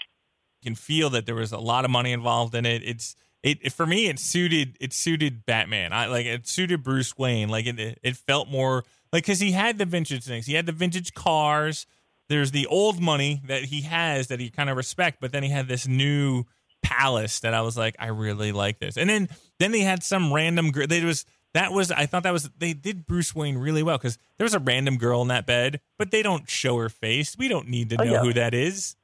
You 0.63 0.71
can 0.71 0.77
feel 0.77 1.11
that 1.11 1.27
there 1.27 1.35
was 1.35 1.53
a 1.53 1.59
lot 1.59 1.85
of 1.85 1.91
money 1.91 2.13
involved 2.13 2.55
in 2.55 2.67
it. 2.67 2.83
It's 2.85 3.17
it, 3.43 3.59
it, 3.63 3.73
for 3.73 3.87
me 3.87 4.09
it 4.09 4.19
suited 4.19 4.77
it 4.81 4.93
suited 4.93 5.45
Batman. 5.47 5.93
I 5.93 6.07
like 6.07 6.27
it 6.27 6.47
suited 6.47 6.83
Bruce 6.83 7.17
Wayne. 7.17 7.49
Like 7.49 7.67
it 7.67 7.99
it 8.03 8.17
felt 8.17 8.49
more 8.49 8.85
like 9.13 9.25
because 9.25 9.41
he 9.41 9.53
had 9.53 9.79
the 9.79 9.85
vintage 9.85 10.25
things, 10.25 10.47
he 10.47 10.55
had 10.55 10.67
the 10.67 10.73
vintage 10.73 11.15
cars. 11.15 11.87
There's 12.29 12.53
the 12.53 12.67
old 12.67 13.01
money 13.01 13.43
that 13.47 13.65
he 13.65 13.83
has 13.83 14.29
that 14.29 14.41
he 14.41 14.49
kind 14.49 14.71
of 14.71 14.77
respect, 14.77 15.19
but 15.21 15.33
then 15.33 15.43
he 15.43 15.51
had 15.51 15.69
this 15.69 15.87
new 15.87 16.45
palace 16.83 17.41
that 17.41 17.55
I 17.55 17.61
was 17.63 17.77
like, 17.77 17.97
I 17.99 18.07
really 18.07 18.53
like 18.53 18.79
this. 18.79 18.97
And 18.97 19.09
then 19.09 19.29
then 19.59 19.73
they 19.73 19.81
had 19.81 20.03
some 20.03 20.33
random 20.33 20.71
girl. 20.71 20.87
They 20.87 21.05
was 21.05 21.25
that 21.55 21.73
was 21.73 21.91
I 21.91 22.07
thought 22.07 22.23
that 22.23 22.33
was 22.33 22.49
they 22.59 22.73
did 22.73 23.07
Bruce 23.07 23.35
Wayne 23.35 23.59
really 23.59 23.83
well 23.83 23.99
because 23.99 24.19
there 24.39 24.45
was 24.45 24.55
a 24.55 24.59
random 24.59 24.97
girl 24.97 25.23
in 25.23 25.29
that 25.29 25.47
bed, 25.47 25.81
but 25.99 26.11
they 26.11 26.23
don't 26.23 26.49
show 26.49 26.79
her 26.79 26.89
face. 26.89 27.37
We 27.37 27.49
don't 27.49 27.69
need 27.69 27.91
to 27.91 28.01
oh, 28.01 28.05
know 28.05 28.13
yeah. 28.13 28.21
who 28.21 28.33
that 28.35 28.55
is. 28.55 28.97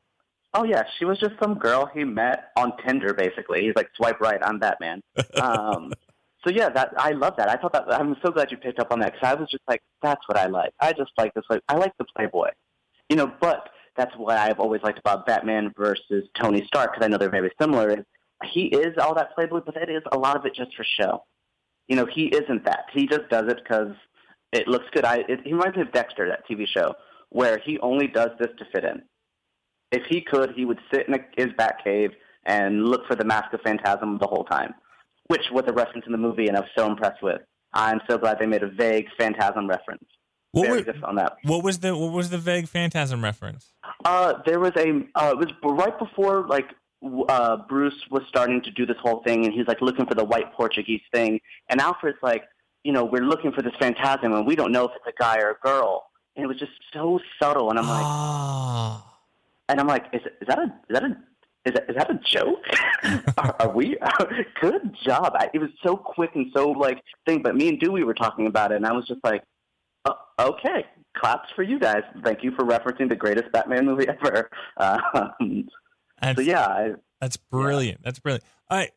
Oh 0.58 0.64
yeah, 0.64 0.82
she 0.98 1.04
was 1.04 1.20
just 1.20 1.34
some 1.40 1.54
girl 1.54 1.88
he 1.94 2.02
met 2.02 2.50
on 2.56 2.72
Tinder. 2.84 3.14
Basically, 3.14 3.62
he's 3.62 3.76
like, 3.76 3.88
swipe 3.96 4.20
right, 4.20 4.40
I'm 4.42 4.58
Batman. 4.58 5.02
Um, 5.40 5.92
so 6.44 6.50
yeah, 6.50 6.68
that 6.70 6.94
I 6.96 7.12
love 7.12 7.34
that. 7.36 7.48
I 7.48 7.54
thought 7.56 7.72
that 7.72 7.92
I'm 7.92 8.16
so 8.24 8.32
glad 8.32 8.50
you 8.50 8.56
picked 8.56 8.80
up 8.80 8.92
on 8.92 8.98
that 9.00 9.12
because 9.12 9.28
I 9.28 9.34
was 9.34 9.48
just 9.50 9.62
like, 9.68 9.82
that's 10.02 10.20
what 10.26 10.36
I 10.36 10.46
like. 10.46 10.72
I 10.80 10.92
just 10.92 11.12
like 11.16 11.32
this. 11.34 11.44
Like, 11.48 11.62
I 11.68 11.76
like 11.76 11.92
the 11.98 12.06
Playboy, 12.16 12.50
you 13.08 13.14
know. 13.14 13.32
But 13.40 13.68
that's 13.96 14.16
what 14.16 14.36
I've 14.36 14.58
always 14.58 14.82
liked 14.82 14.98
about 14.98 15.26
Batman 15.26 15.72
versus 15.76 16.24
Tony 16.40 16.64
Stark 16.66 16.92
because 16.92 17.04
I 17.04 17.08
know 17.08 17.18
they're 17.18 17.30
very 17.30 17.52
similar. 17.60 17.90
Is 17.90 18.04
he 18.52 18.66
is 18.66 18.96
all 19.00 19.14
that 19.14 19.34
Playboy, 19.36 19.60
but 19.64 19.74
that 19.76 19.90
is 19.90 20.02
a 20.10 20.18
lot 20.18 20.36
of 20.36 20.44
it 20.44 20.54
just 20.54 20.74
for 20.76 20.84
show. 21.00 21.24
You 21.86 21.96
know, 21.96 22.06
he 22.06 22.26
isn't 22.26 22.64
that. 22.64 22.86
He 22.92 23.06
just 23.06 23.28
does 23.30 23.48
it 23.48 23.60
because 23.62 23.94
it 24.52 24.66
looks 24.66 24.86
good. 24.92 25.04
I 25.04 25.18
it, 25.28 25.40
he 25.44 25.52
reminds 25.52 25.76
me 25.76 25.82
of 25.82 25.92
Dexter, 25.92 26.28
that 26.28 26.48
TV 26.48 26.66
show, 26.66 26.94
where 27.28 27.58
he 27.58 27.78
only 27.78 28.08
does 28.08 28.30
this 28.40 28.50
to 28.58 28.64
fit 28.72 28.84
in. 28.84 29.02
If 29.90 30.04
he 30.08 30.20
could, 30.20 30.52
he 30.54 30.64
would 30.64 30.80
sit 30.92 31.08
in 31.08 31.14
a, 31.14 31.18
his 31.36 31.52
bat 31.56 31.76
cave 31.82 32.10
and 32.44 32.86
look 32.86 33.06
for 33.06 33.14
the 33.14 33.24
mask 33.24 33.52
of 33.52 33.60
Phantasm 33.62 34.18
the 34.18 34.26
whole 34.26 34.44
time 34.44 34.74
which 35.28 35.44
was 35.52 35.64
a 35.68 35.72
reference 35.72 36.06
in 36.06 36.12
the 36.12 36.18
movie, 36.18 36.48
and 36.48 36.56
I 36.56 36.60
was 36.60 36.70
so 36.76 36.86
impressed 36.86 37.22
with. 37.22 37.40
I'm 37.72 38.00
so 38.08 38.18
glad 38.18 38.38
they 38.38 38.46
made 38.46 38.62
a 38.62 38.68
vague 38.68 39.06
Phantasm 39.16 39.68
reference. 39.68 40.04
What, 40.52 40.66
Very 40.66 40.82
were, 40.82 41.06
on 41.06 41.16
that. 41.16 41.36
what 41.44 41.62
was 41.62 41.78
the 41.80 41.94
what 41.94 42.12
was 42.12 42.30
the 42.30 42.38
vague 42.38 42.68
Phantasm 42.68 43.22
reference? 43.22 43.74
Uh, 44.04 44.34
there 44.46 44.58
was 44.58 44.72
a 44.76 45.02
uh, 45.14 45.32
it 45.32 45.38
was 45.38 45.52
right 45.62 45.96
before 45.98 46.46
like 46.48 46.70
uh, 47.28 47.58
Bruce 47.68 48.02
was 48.10 48.22
starting 48.28 48.62
to 48.62 48.70
do 48.70 48.86
this 48.86 48.96
whole 49.02 49.22
thing, 49.22 49.44
and 49.44 49.52
he's 49.52 49.66
like 49.66 49.82
looking 49.82 50.06
for 50.06 50.14
the 50.14 50.24
white 50.24 50.52
Portuguese 50.54 51.02
thing, 51.12 51.40
and 51.68 51.80
Alfred's 51.80 52.18
like, 52.22 52.44
you 52.82 52.92
know, 52.92 53.04
we're 53.04 53.24
looking 53.24 53.52
for 53.52 53.60
this 53.60 53.74
Phantasm, 53.78 54.32
and 54.32 54.46
we 54.46 54.56
don't 54.56 54.72
know 54.72 54.86
if 54.86 54.92
it's 54.96 55.06
a 55.06 55.22
guy 55.22 55.38
or 55.38 55.50
a 55.50 55.58
girl, 55.62 56.06
and 56.34 56.44
it 56.44 56.48
was 56.48 56.58
just 56.58 56.72
so 56.94 57.20
subtle, 57.40 57.68
and 57.68 57.78
I'm 57.78 57.86
like, 57.86 58.04
oh. 58.04 59.07
And 59.68 59.80
I'm 59.80 59.86
like, 59.86 60.06
is, 60.12 60.22
is 60.40 60.48
that 60.48 60.58
a 60.58 60.64
is 60.64 60.70
that 60.90 61.04
a 61.04 61.16
is 61.64 61.74
that, 61.74 61.90
is 61.90 61.96
that 61.96 62.10
a 62.10 62.20
joke? 62.24 62.64
are, 63.38 63.56
are, 63.60 63.70
we? 63.70 63.96
good 64.60 64.96
job. 65.04 65.32
I, 65.34 65.50
it 65.52 65.58
was 65.58 65.70
so 65.82 65.96
quick 65.96 66.30
and 66.34 66.46
so 66.54 66.70
like 66.70 67.02
thing. 67.26 67.42
But 67.42 67.56
me 67.56 67.68
and 67.68 67.78
Dewey 67.78 68.04
were 68.04 68.14
talking 68.14 68.46
about 68.46 68.72
it, 68.72 68.76
and 68.76 68.86
I 68.86 68.92
was 68.92 69.06
just 69.06 69.20
like, 69.24 69.42
uh, 70.04 70.14
okay, 70.38 70.86
claps 71.16 71.48
for 71.54 71.62
you 71.62 71.78
guys. 71.78 72.02
Thank 72.24 72.42
you 72.42 72.52
for 72.52 72.64
referencing 72.64 73.08
the 73.08 73.16
greatest 73.16 73.52
Batman 73.52 73.86
movie 73.86 74.06
ever. 74.24 74.50
Um, 74.76 75.68
so 76.34 76.40
yeah, 76.40 76.66
I, 76.66 76.90
that's 77.20 77.36
brilliant. 77.36 77.98
Yeah. 78.00 78.04
That's 78.04 78.18
brilliant. 78.18 78.44
All 78.70 78.78
right. 78.78 78.90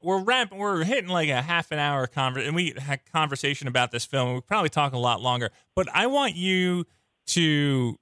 We're 0.00 0.22
wrapping. 0.22 0.58
We're 0.58 0.84
hitting 0.84 1.10
like 1.10 1.28
a 1.28 1.42
half 1.42 1.72
an 1.72 1.80
hour 1.80 2.06
conver- 2.06 2.46
and 2.46 2.54
we 2.54 2.74
had 2.78 3.00
conversation 3.12 3.66
about 3.66 3.90
this 3.90 4.04
film. 4.04 4.34
We 4.34 4.40
probably 4.42 4.68
talk 4.68 4.92
a 4.92 4.98
lot 4.98 5.20
longer, 5.20 5.50
but 5.74 5.88
I 5.92 6.06
want 6.06 6.36
you 6.36 6.84
to 7.28 7.98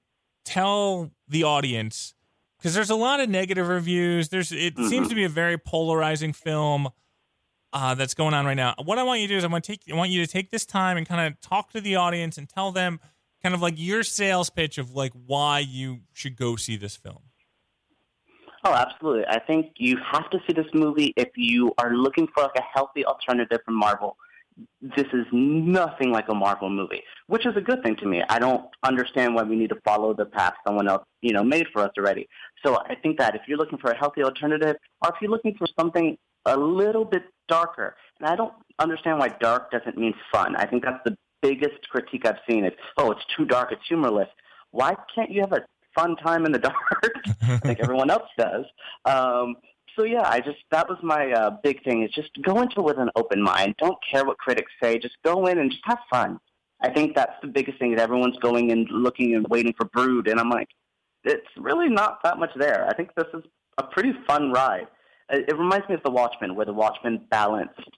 tell 0.47 1.11
the 1.27 1.43
audience 1.43 2.13
because 2.57 2.73
there's 2.73 2.89
a 2.89 2.95
lot 2.95 3.19
of 3.19 3.29
negative 3.29 3.67
reviews. 3.67 4.29
There's 4.29 4.51
it 4.51 4.75
mm-hmm. 4.75 4.87
seems 4.87 5.09
to 5.09 5.15
be 5.15 5.25
a 5.25 5.29
very 5.29 5.57
polarizing 5.57 6.33
film 6.33 6.89
uh, 7.73 7.95
that's 7.95 8.13
going 8.13 8.33
on 8.33 8.45
right 8.45 8.55
now. 8.55 8.73
What 8.83 8.97
I 8.97 9.03
want 9.03 9.19
you 9.21 9.27
to 9.27 9.33
do 9.33 9.37
is 9.37 9.43
I 9.43 9.47
want 9.47 9.63
to 9.65 9.71
take 9.71 9.81
I 9.91 9.95
want 9.95 10.09
you 10.09 10.25
to 10.25 10.31
take 10.31 10.49
this 10.49 10.65
time 10.65 10.97
and 10.97 11.07
kind 11.07 11.27
of 11.27 11.39
talk 11.41 11.71
to 11.73 11.81
the 11.81 11.97
audience 11.97 12.37
and 12.37 12.47
tell 12.47 12.71
them 12.71 12.99
kind 13.43 13.53
of 13.53 13.61
like 13.61 13.75
your 13.77 14.03
sales 14.03 14.49
pitch 14.49 14.77
of 14.77 14.91
like 14.91 15.11
why 15.25 15.59
you 15.59 15.99
should 16.13 16.37
go 16.37 16.55
see 16.55 16.77
this 16.77 16.95
film. 16.95 17.19
Oh, 18.63 18.73
absolutely. 18.73 19.25
I 19.27 19.39
think 19.39 19.73
you 19.77 19.97
have 20.11 20.29
to 20.31 20.39
see 20.47 20.53
this 20.53 20.65
movie 20.73 21.13
if 21.15 21.29
you 21.35 21.73
are 21.77 21.93
looking 21.93 22.27
for 22.33 22.43
like 22.43 22.55
a 22.57 22.63
healthy 22.63 23.05
alternative 23.05 23.59
from 23.63 23.75
Marvel. 23.75 24.17
This 24.81 25.07
is 25.13 25.25
nothing 25.31 26.11
like 26.11 26.29
a 26.29 26.33
Marvel 26.33 26.69
movie, 26.69 27.03
which 27.27 27.45
is 27.45 27.55
a 27.55 27.61
good 27.61 27.83
thing 27.83 27.95
to 27.97 28.05
me. 28.05 28.23
I 28.29 28.39
don't 28.39 28.65
understand 28.83 29.35
why 29.35 29.43
we 29.43 29.55
need 29.55 29.69
to 29.69 29.79
follow 29.83 30.13
the 30.13 30.25
path 30.25 30.53
someone 30.65 30.87
else, 30.87 31.03
you 31.21 31.33
know, 31.33 31.43
made 31.43 31.67
for 31.73 31.81
us 31.83 31.91
already. 31.97 32.27
So 32.65 32.77
I 32.77 32.95
think 32.95 33.17
that 33.19 33.35
if 33.35 33.41
you're 33.47 33.57
looking 33.57 33.77
for 33.77 33.91
a 33.91 33.97
healthy 33.97 34.23
alternative, 34.23 34.75
or 35.03 35.09
if 35.09 35.15
you're 35.21 35.31
looking 35.31 35.55
for 35.57 35.67
something 35.79 36.17
a 36.45 36.57
little 36.57 37.05
bit 37.05 37.23
darker, 37.47 37.95
and 38.19 38.29
I 38.29 38.35
don't 38.35 38.53
understand 38.79 39.19
why 39.19 39.29
dark 39.39 39.71
doesn't 39.71 39.97
mean 39.97 40.13
fun. 40.31 40.55
I 40.55 40.65
think 40.65 40.83
that's 40.83 41.03
the 41.05 41.15
biggest 41.41 41.87
critique 41.89 42.25
I've 42.25 42.39
seen 42.49 42.65
is, 42.65 42.73
oh, 42.97 43.11
it's 43.11 43.25
too 43.35 43.45
dark, 43.45 43.71
it's 43.71 43.81
humorless. 43.87 44.29
Why 44.71 44.95
can't 45.13 45.31
you 45.31 45.41
have 45.41 45.53
a 45.53 45.61
fun 45.95 46.15
time 46.17 46.45
in 46.45 46.51
the 46.51 46.59
dark? 47.39 47.61
Think 47.63 47.79
everyone 47.79 48.09
else 48.09 48.29
does. 48.37 48.65
Um, 49.05 49.55
so 49.97 50.03
yeah, 50.03 50.23
I 50.25 50.39
just 50.39 50.59
that 50.71 50.87
was 50.87 50.97
my 51.01 51.31
uh, 51.31 51.57
big 51.63 51.83
thing 51.83 52.03
is 52.03 52.11
just 52.11 52.29
go 52.43 52.61
into 52.61 52.79
it 52.79 52.83
with 52.83 52.99
an 52.99 53.09
open 53.15 53.41
mind. 53.41 53.75
Don't 53.79 53.97
care 54.09 54.23
what 54.23 54.37
critics 54.37 54.71
say. 54.81 54.97
Just 54.97 55.15
go 55.25 55.47
in 55.47 55.57
and 55.57 55.71
just 55.71 55.83
have 55.85 55.99
fun. 56.09 56.39
I 56.81 56.89
think 56.89 57.15
that's 57.15 57.33
the 57.41 57.47
biggest 57.47 57.79
thing. 57.79 57.93
Is 57.93 57.99
everyone's 57.99 58.37
going 58.37 58.71
and 58.71 58.87
looking 58.89 59.35
and 59.35 59.45
waiting 59.49 59.73
for 59.75 59.85
Brood, 59.85 60.27
and 60.27 60.39
I'm 60.39 60.49
like, 60.49 60.69
it's 61.23 61.47
really 61.57 61.89
not 61.89 62.23
that 62.23 62.37
much 62.37 62.51
there. 62.55 62.87
I 62.87 62.93
think 62.93 63.09
this 63.15 63.27
is 63.33 63.43
a 63.79 63.83
pretty 63.83 64.13
fun 64.27 64.51
ride. 64.51 64.87
It, 65.29 65.49
it 65.49 65.57
reminds 65.57 65.89
me 65.89 65.95
of 65.95 66.03
The 66.03 66.11
Watchmen, 66.11 66.55
where 66.55 66.65
The 66.65 66.73
Watchmen 66.73 67.25
balanced 67.29 67.89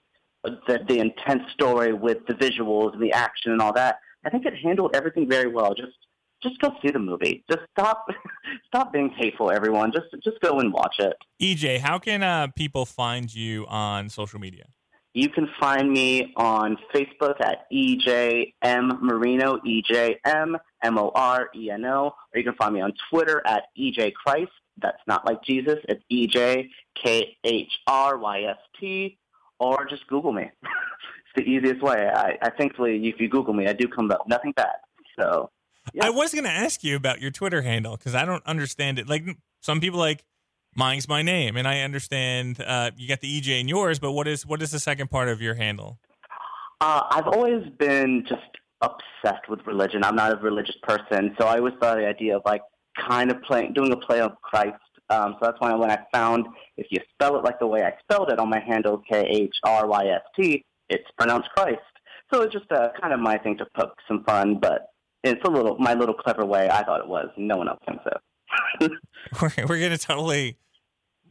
the, 0.44 0.80
the 0.88 1.00
intense 1.00 1.44
story 1.54 1.94
with 1.94 2.26
the 2.28 2.34
visuals 2.34 2.94
and 2.94 3.02
the 3.02 3.12
action 3.12 3.52
and 3.52 3.62
all 3.62 3.74
that. 3.74 4.00
I 4.26 4.30
think 4.30 4.46
it 4.46 4.54
handled 4.56 4.96
everything 4.96 5.30
very 5.30 5.52
well. 5.52 5.74
Just 5.74 5.98
just 6.42 6.60
go 6.60 6.74
see 6.82 6.92
the 6.92 7.00
movie. 7.00 7.44
Just 7.50 7.64
stop 7.72 8.08
stop 8.68 8.94
being 8.94 9.10
hateful, 9.18 9.52
everyone. 9.52 9.92
Just 9.92 10.08
just 10.24 10.40
go 10.42 10.60
and 10.60 10.74
watch 10.74 10.96
it. 11.00 11.16
EJ, 11.42 11.80
how 11.80 12.00
can 12.00 12.24
uh, 12.24 12.48
people 12.56 12.86
find 12.86 13.34
you 13.34 13.66
on 13.68 14.10
social 14.10 14.40
media? 14.40 14.66
You 15.14 15.30
can 15.30 15.50
find 15.60 15.92
me 15.92 16.34
on 16.38 16.78
Facebook 16.94 17.42
at 17.42 17.66
EJM 17.74 19.02
Moreno, 19.02 19.58
EJM 19.58 20.60
M 20.84 20.98
O 20.98 21.12
R 21.16 21.50
E 21.56 21.72
N 21.72 21.86
O, 21.86 22.14
or 22.34 22.38
you 22.38 22.44
can 22.44 22.56
find 22.56 22.74
me 22.76 22.82
on 22.82 22.94
Twitter 23.10 23.42
at 23.46 23.64
EJ 23.78 24.14
Christ. 24.14 24.52
That's 24.82 25.02
not 25.08 25.26
like 25.26 25.44
Jesus. 25.44 25.78
It's 25.90 26.04
EJ 26.12 26.70
K 26.96 27.38
H 27.44 27.72
R 27.88 28.18
Y 28.18 28.44
S 28.44 28.58
T, 28.80 29.18
or 29.60 29.86
just 29.90 30.06
Google 30.08 30.32
me. 30.32 30.44
it's 30.64 31.36
the 31.36 31.42
easiest 31.42 31.82
way. 31.82 32.08
I, 32.08 32.38
I 32.42 32.50
thankfully, 32.52 33.08
if 33.08 33.20
you 33.20 33.30
Google 33.30 33.54
me, 33.54 33.68
I 33.68 33.74
do 33.74 33.88
come 33.88 34.12
up. 34.12 34.28
Nothing 34.28 34.54
bad. 34.54 34.76
So 35.20 35.50
I 36.02 36.10
was 36.10 36.34
going 36.34 36.46
to 36.46 36.52
ask 36.52 36.84
you 36.84 36.96
about 36.96 37.22
your 37.22 37.32
Twitter 37.32 37.62
handle 37.62 37.98
because 37.98 38.16
I 38.16 38.26
don't 38.26 38.46
understand 38.46 39.00
it. 39.00 39.08
Like 39.08 39.26
some 39.62 39.80
people 39.80 40.00
like 40.00 40.24
mine's 40.76 41.08
my 41.08 41.22
name, 41.22 41.58
and 41.58 41.68
I 41.68 41.82
understand 41.82 42.62
uh, 42.62 42.92
you 42.98 43.08
got 43.08 43.22
the 43.22 43.42
EJ 43.42 43.60
in 43.60 43.68
yours, 43.68 44.00
but 44.00 44.12
what 44.12 44.28
is 44.28 44.46
what 44.46 44.62
is 44.62 44.72
the 44.72 44.80
second 44.80 45.10
part 45.10 45.30
of 45.30 45.42
your 45.42 45.56
handle? 45.56 46.00
Uh, 46.82 47.04
I've 47.10 47.28
always 47.28 47.68
been 47.78 48.26
just 48.28 48.42
obsessed 48.82 49.50
with 49.50 49.60
religion. 49.66 50.04
I'm 50.04 50.16
not 50.16 50.32
a 50.32 50.36
religious 50.38 50.78
person, 50.84 51.36
so 51.40 51.48
I 51.48 51.58
always 51.58 51.74
thought 51.82 51.98
the 51.98 52.08
idea 52.08 52.38
of 52.38 52.42
like 52.46 52.62
kind 52.98 53.32
of 53.32 53.42
playing, 53.44 53.74
doing 53.74 53.92
a 53.92 53.98
play 53.98 54.22
on 54.22 54.36
Christ. 54.42 54.78
Um, 55.10 55.36
so 55.40 55.48
that's 55.48 55.60
why 55.60 55.74
when 55.74 55.90
I 55.90 56.00
found 56.14 56.46
if 56.78 56.88
you 56.92 57.00
spell 57.14 57.36
it 57.38 57.44
like 57.44 57.60
the 57.60 57.68
way 57.68 57.84
I 57.84 57.94
spelled 58.04 58.32
it 58.32 58.40
on 58.40 58.50
my 58.50 58.60
handle, 58.60 59.02
K 59.10 59.22
H 59.28 59.56
R 59.64 59.88
Y 59.88 60.08
S 60.08 60.22
T, 60.36 60.64
it's 60.90 61.10
pronounced 61.18 61.50
Christ. 61.56 61.80
So 62.32 62.44
it's 62.44 62.54
just 62.54 62.72
uh, 62.72 62.90
kind 63.02 63.14
of 63.14 63.20
my 63.20 63.38
thing 63.40 63.58
to 63.58 63.66
poke 63.76 63.96
some 64.08 64.24
fun, 64.24 64.60
but 64.62 64.89
it's 65.24 65.42
a 65.44 65.50
little 65.50 65.78
my 65.78 65.94
little 65.94 66.16
clever 66.16 66.46
way. 66.46 66.70
I 66.70 66.84
thought 66.84 67.02
it 67.02 67.08
was. 67.08 67.30
No 67.38 67.58
one 67.58 67.68
else 67.68 67.80
thinks 67.86 68.04
so. 68.04 68.90
we're 69.42 69.66
we're 69.68 69.82
gonna 69.82 69.98
totally 69.98 70.58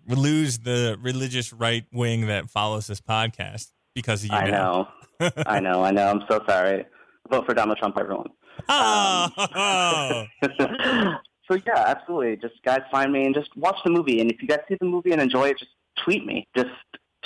lose 0.08 0.58
the 0.58 0.98
religious 1.00 1.52
right 1.52 1.84
wing 1.92 2.26
that 2.26 2.50
follows 2.50 2.86
this 2.86 3.00
podcast 3.00 3.70
because 3.94 4.24
of 4.24 4.30
you. 4.30 4.36
I 4.36 4.50
know. 4.50 4.88
I 5.46 5.60
know. 5.60 5.82
I 5.82 5.90
know. 5.90 6.06
I'm 6.08 6.22
so 6.30 6.40
sorry. 6.48 6.86
Vote 7.30 7.44
for 7.46 7.54
Donald 7.54 7.78
Trump, 7.78 7.96
everyone. 7.98 8.28
Oh. 8.68 9.28
Um, 10.42 10.48
so 11.50 11.58
yeah, 11.66 11.84
absolutely. 11.86 12.36
Just 12.36 12.62
guys, 12.64 12.80
find 12.90 13.12
me 13.12 13.24
and 13.24 13.34
just 13.34 13.50
watch 13.56 13.76
the 13.84 13.90
movie. 13.90 14.20
And 14.20 14.30
if 14.30 14.40
you 14.40 14.48
guys 14.48 14.60
see 14.68 14.76
the 14.80 14.86
movie 14.86 15.12
and 15.12 15.20
enjoy 15.20 15.48
it, 15.48 15.58
just 15.58 15.72
tweet 16.04 16.24
me. 16.24 16.46
Just 16.56 16.70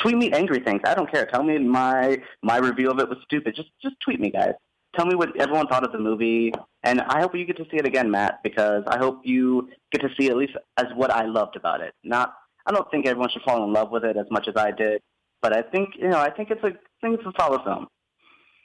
tweet 0.01 0.17
me 0.17 0.33
angry 0.33 0.61
things. 0.61 0.81
I 0.85 0.95
don't 0.95 1.11
care. 1.11 1.27
Tell 1.27 1.43
me 1.43 1.59
my 1.59 2.19
my 2.43 2.57
review 2.57 2.91
of 2.91 2.99
it 2.99 3.09
was 3.09 3.19
stupid. 3.25 3.55
Just 3.55 3.69
just 3.83 3.97
tweet 4.01 4.21
me, 4.21 4.31
guys 4.31 4.55
tell 4.95 5.07
me 5.07 5.15
what 5.15 5.39
everyone 5.41 5.67
thought 5.67 5.85
of 5.85 5.93
the 5.93 5.99
movie, 5.99 6.53
and 6.83 7.01
I 7.01 7.21
hope 7.21 7.35
you 7.35 7.45
get 7.45 7.57
to 7.59 7.65
see 7.71 7.77
it 7.77 7.87
again, 7.87 8.11
Matt, 8.11 8.43
because 8.43 8.85
I 8.87 8.99
hope 8.99 9.21
you 9.25 9.69
get 9.91 10.01
to 10.03 10.09
see 10.19 10.29
at 10.29 10.37
least 10.37 10.53
as 10.77 10.87
what 10.95 11.11
I 11.11 11.25
loved 11.25 11.57
about 11.57 11.81
it. 11.81 11.95
Not, 12.05 12.35
I 12.67 12.73
don't 12.73 12.91
think 12.91 13.07
everyone 13.07 13.31
should 13.31 13.43
fall 13.43 13.65
in 13.65 13.73
love 13.73 13.91
with 13.91 14.05
it 14.05 14.17
as 14.17 14.27
much 14.31 14.49
as 14.49 14.55
I 14.57 14.71
did, 14.71 15.01
but 15.41 15.57
I 15.57 15.63
think 15.63 15.91
you 15.99 16.09
know, 16.09 16.19
I 16.19 16.31
think 16.31 16.51
it's 16.51 16.63
a, 16.63 16.69
I 16.69 17.01
think 17.01 17.21
it's 17.21 17.27
a 17.27 17.33
solid 17.39 17.63
film. 17.65 17.87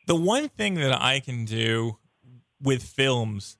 The 0.07 0.15
one 0.15 0.49
thing 0.49 0.75
that 0.75 1.01
I 1.01 1.19
can 1.19 1.45
do 1.45 1.97
with 2.61 2.83
films 2.83 3.57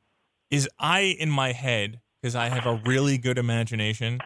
is 0.50 0.70
I, 0.80 1.16
in 1.20 1.30
my 1.30 1.52
head, 1.52 2.00
because 2.22 2.36
I 2.36 2.50
have 2.50 2.66
a 2.66 2.82
really 2.86 3.18
good 3.18 3.38
imagination, 3.38 4.20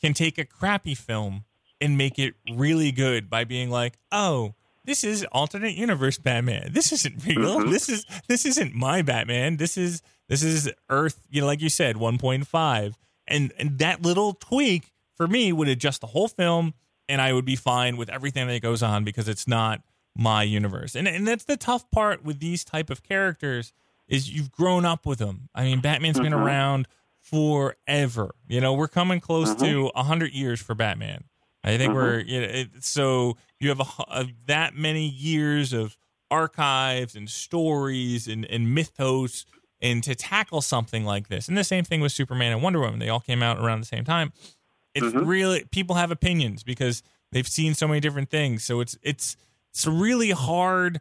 can 0.00 0.12
take 0.12 0.38
a 0.38 0.44
crappy 0.44 0.94
film 0.94 1.44
and 1.80 1.96
make 1.96 2.18
it 2.18 2.34
really 2.52 2.90
good 2.90 3.30
by 3.30 3.44
being 3.44 3.70
like, 3.70 3.98
oh, 4.10 4.54
this 4.88 5.04
is 5.04 5.22
alternate 5.32 5.74
universe 5.74 6.16
Batman. 6.16 6.70
This 6.72 6.92
isn't 6.92 7.26
real. 7.26 7.58
Mm-hmm. 7.58 7.70
This 7.70 7.90
is 7.90 8.06
this 8.26 8.46
isn't 8.46 8.74
my 8.74 9.02
Batman. 9.02 9.58
This 9.58 9.76
is 9.76 10.02
this 10.28 10.42
is 10.42 10.70
Earth, 10.88 11.20
you 11.28 11.42
know, 11.42 11.46
like 11.46 11.60
you 11.60 11.68
said, 11.68 11.96
1.5. 11.96 12.94
And 13.26 13.52
and 13.58 13.78
that 13.78 14.00
little 14.00 14.32
tweak 14.32 14.92
for 15.14 15.28
me 15.28 15.52
would 15.52 15.68
adjust 15.68 16.00
the 16.00 16.06
whole 16.06 16.26
film 16.26 16.72
and 17.06 17.20
I 17.20 17.34
would 17.34 17.44
be 17.44 17.54
fine 17.54 17.98
with 17.98 18.08
everything 18.08 18.48
that 18.48 18.62
goes 18.62 18.82
on 18.82 19.04
because 19.04 19.28
it's 19.28 19.46
not 19.46 19.82
my 20.16 20.42
universe. 20.42 20.94
And 20.94 21.06
and 21.06 21.28
that's 21.28 21.44
the 21.44 21.58
tough 21.58 21.90
part 21.90 22.24
with 22.24 22.40
these 22.40 22.64
type 22.64 22.88
of 22.88 23.02
characters 23.02 23.74
is 24.08 24.30
you've 24.32 24.50
grown 24.50 24.86
up 24.86 25.04
with 25.04 25.18
them. 25.18 25.50
I 25.54 25.64
mean, 25.64 25.80
Batman's 25.80 26.16
mm-hmm. 26.16 26.24
been 26.24 26.32
around 26.32 26.88
forever. 27.20 28.30
You 28.48 28.62
know, 28.62 28.72
we're 28.72 28.88
coming 28.88 29.20
close 29.20 29.50
mm-hmm. 29.50 29.64
to 29.64 29.90
100 29.94 30.32
years 30.32 30.62
for 30.62 30.74
Batman. 30.74 31.24
I 31.68 31.78
think 31.78 31.92
mm-hmm. 31.92 32.00
we're 32.00 32.20
you 32.20 32.40
know, 32.40 32.46
it, 32.46 32.68
so 32.80 33.36
you 33.60 33.68
have 33.68 33.80
a, 33.80 34.02
a, 34.08 34.26
that 34.46 34.74
many 34.74 35.06
years 35.06 35.72
of 35.72 35.96
archives 36.30 37.14
and 37.14 37.28
stories 37.28 38.28
and, 38.28 38.44
and 38.44 38.74
mythos 38.74 39.46
and 39.80 40.02
to 40.02 40.14
tackle 40.14 40.60
something 40.60 41.04
like 41.04 41.28
this. 41.28 41.48
And 41.48 41.56
the 41.56 41.64
same 41.64 41.84
thing 41.84 42.00
with 42.00 42.12
superman 42.12 42.52
and 42.52 42.62
wonder 42.62 42.80
woman. 42.80 42.98
They 42.98 43.08
all 43.08 43.20
came 43.20 43.42
out 43.42 43.58
around 43.58 43.80
the 43.80 43.86
same 43.86 44.04
time. 44.04 44.32
It's 44.94 45.06
mm-hmm. 45.06 45.26
really 45.26 45.64
people 45.70 45.96
have 45.96 46.10
opinions 46.10 46.62
because 46.62 47.02
they've 47.32 47.46
seen 47.46 47.74
so 47.74 47.86
many 47.86 48.00
different 48.00 48.30
things. 48.30 48.64
So 48.64 48.80
it's 48.80 48.98
it's 49.02 49.36
it's 49.70 49.86
a 49.86 49.90
really 49.90 50.30
hard 50.30 51.00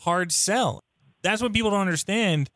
hard 0.00 0.32
sell. 0.32 0.82
That's 1.22 1.42
what 1.42 1.52
people 1.52 1.70
don't 1.70 1.80
understand 1.80 2.50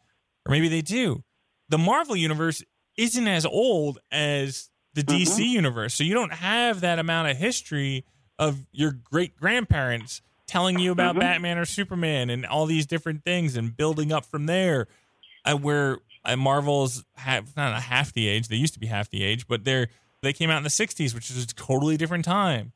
or 0.47 0.53
maybe 0.53 0.69
they 0.69 0.83
do. 0.83 1.25
The 1.69 1.79
marvel 1.79 2.17
universe 2.17 2.63
isn't 2.97 3.27
as 3.27 3.45
old 3.45 3.99
as 4.11 4.71
the 4.97 5.03
DC 5.03 5.27
mm-hmm. 5.27 5.43
universe. 5.43 5.95
So 5.95 6.05
you 6.05 6.15
don't 6.15 6.33
have 6.33 6.81
that 6.81 6.99
amount 6.99 7.29
of 7.29 7.37
history 7.37 8.05
of 8.39 8.67
your 8.73 8.93
great 8.93 9.37
grandparents 9.37 10.23
telling 10.47 10.79
you 10.79 10.91
about 10.91 11.13
mm-hmm. 11.13 11.21
Batman 11.21 11.59
or 11.59 11.67
Superman 11.67 12.31
and 12.31 12.47
all 12.47 12.65
these 12.65 12.87
different 12.87 13.23
things 13.23 13.57
and 13.57 13.77
building 13.77 14.11
up 14.11 14.25
from 14.25 14.47
there. 14.47 14.89
Uh, 15.45 15.55
where 15.55 15.99
uh, 16.25 16.35
Marvel's 16.35 17.05
have 17.15 17.57
not 17.57 17.77
a 17.77 17.81
half 17.81 18.13
the 18.13 18.27
age; 18.27 18.49
they 18.49 18.57
used 18.57 18.75
to 18.75 18.81
be 18.81 18.87
half 18.87 19.09
the 19.11 19.23
age, 19.23 19.47
but 19.47 19.65
they're 19.65 19.89
they 20.23 20.33
came 20.33 20.51
out 20.51 20.57
in 20.57 20.65
the 20.65 20.71
'60s, 20.71 21.15
which 21.15 21.31
is 21.31 21.45
a 21.45 21.47
totally 21.47 21.97
different 21.97 22.25
time. 22.25 22.73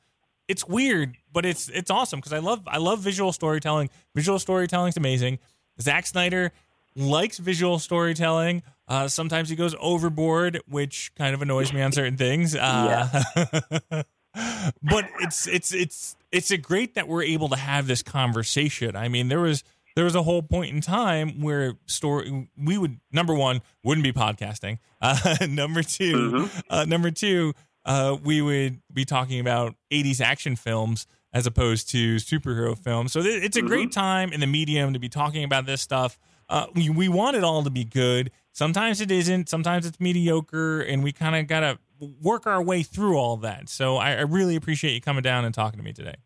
It's 0.47 0.69
weird, 0.69 1.17
but 1.33 1.45
it's 1.45 1.69
it's 1.71 1.91
awesome 1.91 2.21
because 2.21 2.33
I 2.33 2.39
love 2.39 2.63
I 2.69 2.79
love 2.79 3.01
visual 3.01 3.33
storytelling. 3.33 3.91
Visual 4.15 4.39
storytelling 4.39 4.91
is 4.91 4.97
amazing. 4.97 5.41
Zack 5.81 6.07
Snyder 6.07 6.53
likes 6.95 7.39
visual 7.39 7.81
storytelling. 7.81 8.63
Uh, 8.91 9.07
sometimes 9.07 9.49
he 9.49 9.55
goes 9.55 9.77
overboard, 9.79 10.61
which 10.67 11.13
kind 11.15 11.33
of 11.33 11.41
annoys 11.43 11.73
me 11.73 11.81
on 11.81 11.93
certain 11.93 12.17
things. 12.17 12.57
Uh, 12.57 13.09
yeah. 13.13 14.03
but 14.83 15.05
it's 15.21 15.47
it's 15.47 15.73
it's 15.73 16.17
it's 16.33 16.51
a 16.51 16.59
great 16.59 16.97
that 16.97 17.07
we're 17.07 17.23
able 17.23 17.49
to 17.49 17.57
have 17.57 17.87
this 17.87 18.03
conversation. 18.03 18.97
I 18.97 19.07
mean, 19.07 19.29
there 19.29 19.39
was 19.39 19.63
there 19.95 20.05
was 20.05 20.17
a 20.17 20.25
whole 20.25 20.43
point 20.43 20.75
in 20.75 20.81
time 20.81 21.41
where 21.41 21.75
story 21.87 22.49
we 22.59 22.79
would 22.79 22.99
number 23.13 23.33
one 23.33 23.63
wouldn't 23.85 24.03
be 24.03 24.13
podcasting. 24.13 24.79
Uh, 25.03 25.17
number 25.49 25.83
2 25.83 26.13
mm-hmm. 26.13 26.59
uh, 26.69 26.85
number 26.85 27.11
two, 27.11 27.55
uh, 27.87 28.15
we 28.23 28.43
would 28.43 28.83
be 28.93 29.07
talking 29.07 29.41
about 29.41 29.75
'80s 29.91 30.21
action 30.21 30.57
films 30.57 31.07
as 31.33 31.47
opposed 31.47 31.89
to 31.91 32.17
superhero 32.17 32.77
films. 32.77 33.13
So 33.13 33.23
th- 33.23 33.43
it's 33.43 33.57
a 33.57 33.61
mm-hmm. 33.61 33.69
great 33.69 33.93
time 33.93 34.31
in 34.31 34.41
the 34.41 34.47
medium 34.47 34.93
to 34.93 34.99
be 34.99 35.09
talking 35.09 35.43
about 35.43 35.65
this 35.65 35.81
stuff. 35.81 36.19
Uh, 36.51 36.67
we, 36.75 36.91
we 36.91 37.09
want 37.09 37.37
it 37.37 37.45
all 37.45 37.63
to 37.63 37.71
be 37.71 37.85
good. 37.85 38.31
Sometimes 38.53 39.01
it 39.01 39.11
isn't. 39.11 39.49
Sometimes 39.49 39.87
it's 39.87 40.01
mediocre, 40.01 40.81
and 40.81 41.03
we 41.03 41.13
kind 41.13 41.37
of 41.37 41.47
got 41.47 41.61
to 41.61 41.79
work 42.21 42.47
our 42.47 42.63
way 42.63 42.83
through 42.83 43.17
all 43.17 43.37
that. 43.39 43.69
So 43.69 43.97
I, 43.97 44.13
I 44.13 44.21
really 44.23 44.57
appreciate 44.57 44.93
you 44.93 45.01
coming 45.01 45.23
down 45.23 45.45
and 45.45 45.55
talking 45.55 45.79
to 45.79 45.85
me 45.85 45.93
today. 45.93 46.17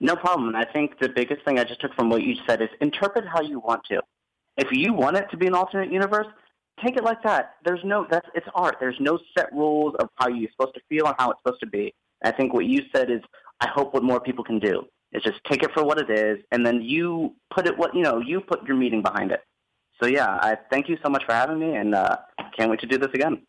No 0.00 0.14
problem. 0.14 0.54
I 0.54 0.64
think 0.64 0.98
the 1.00 1.08
biggest 1.08 1.44
thing 1.44 1.58
I 1.58 1.64
just 1.64 1.80
took 1.80 1.94
from 1.94 2.08
what 2.08 2.22
you 2.22 2.36
said 2.46 2.62
is 2.62 2.68
interpret 2.80 3.24
how 3.26 3.42
you 3.42 3.58
want 3.58 3.82
to. 3.90 4.00
If 4.56 4.68
you 4.70 4.92
want 4.92 5.16
it 5.16 5.26
to 5.30 5.36
be 5.36 5.46
an 5.46 5.54
alternate 5.54 5.92
universe, 5.92 6.26
take 6.84 6.96
it 6.96 7.04
like 7.04 7.22
that. 7.24 7.54
There's 7.64 7.80
no 7.84 8.06
that's 8.08 8.28
it's 8.34 8.46
art. 8.54 8.76
There's 8.80 8.96
no 9.00 9.18
set 9.36 9.52
rules 9.52 9.94
of 9.98 10.08
how 10.16 10.28
you're 10.28 10.50
supposed 10.50 10.74
to 10.74 10.80
feel 10.88 11.06
and 11.06 11.14
how 11.18 11.30
it's 11.30 11.40
supposed 11.42 11.60
to 11.60 11.66
be. 11.66 11.94
I 12.24 12.32
think 12.32 12.52
what 12.52 12.66
you 12.66 12.82
said 12.94 13.10
is 13.10 13.20
I 13.60 13.68
hope 13.68 13.94
what 13.94 14.02
more 14.02 14.20
people 14.20 14.44
can 14.44 14.58
do. 14.58 14.84
is 15.12 15.22
just 15.22 15.42
take 15.44 15.62
it 15.62 15.70
for 15.72 15.84
what 15.84 15.98
it 15.98 16.10
is, 16.10 16.38
and 16.52 16.64
then 16.64 16.80
you 16.82 17.34
put 17.52 17.66
it 17.66 17.76
what 17.76 17.94
you 17.94 18.02
know 18.02 18.20
you 18.20 18.40
put 18.40 18.64
your 18.66 18.76
meaning 18.76 19.02
behind 19.02 19.32
it. 19.32 19.40
So 20.00 20.06
yeah, 20.06 20.28
I 20.28 20.56
thank 20.70 20.88
you 20.88 20.96
so 21.02 21.08
much 21.08 21.24
for 21.24 21.32
having 21.32 21.58
me, 21.58 21.74
and 21.74 21.94
uh, 21.94 22.16
can't 22.56 22.70
wait 22.70 22.80
to 22.80 22.86
do 22.86 22.98
this 22.98 23.10
again. 23.14 23.42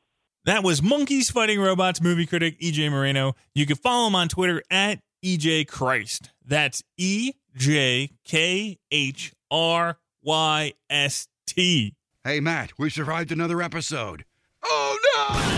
That 0.45 0.64
was 0.64 0.82
Monkeys 0.82 1.30
Fighting 1.30 1.60
Robots 1.60 2.02
movie 2.02 2.26
critic 2.26 2.60
EJ 2.60 2.89
Moreno. 2.89 3.36
You 3.54 3.66
can 3.66 3.76
follow 3.76 4.08
him 4.08 4.16
on 4.16 4.30
Twitter 4.30 4.64
at 4.72 5.00
EJ 5.24 5.68
Christ. 5.68 6.32
That's 6.45 6.82
E 6.97 7.34
J 7.56 8.12
K 8.24 8.78
H 8.91 9.34
R 9.52 9.97
Y 10.24 10.74
S 10.89 11.28
T. 11.45 11.95
Hey, 12.24 12.39
Matt, 12.39 12.72
we 12.78 12.89
survived 12.89 13.32
another 13.32 13.62
episode. 13.62 14.26
Oh, 14.64 14.97
no! 15.16 15.49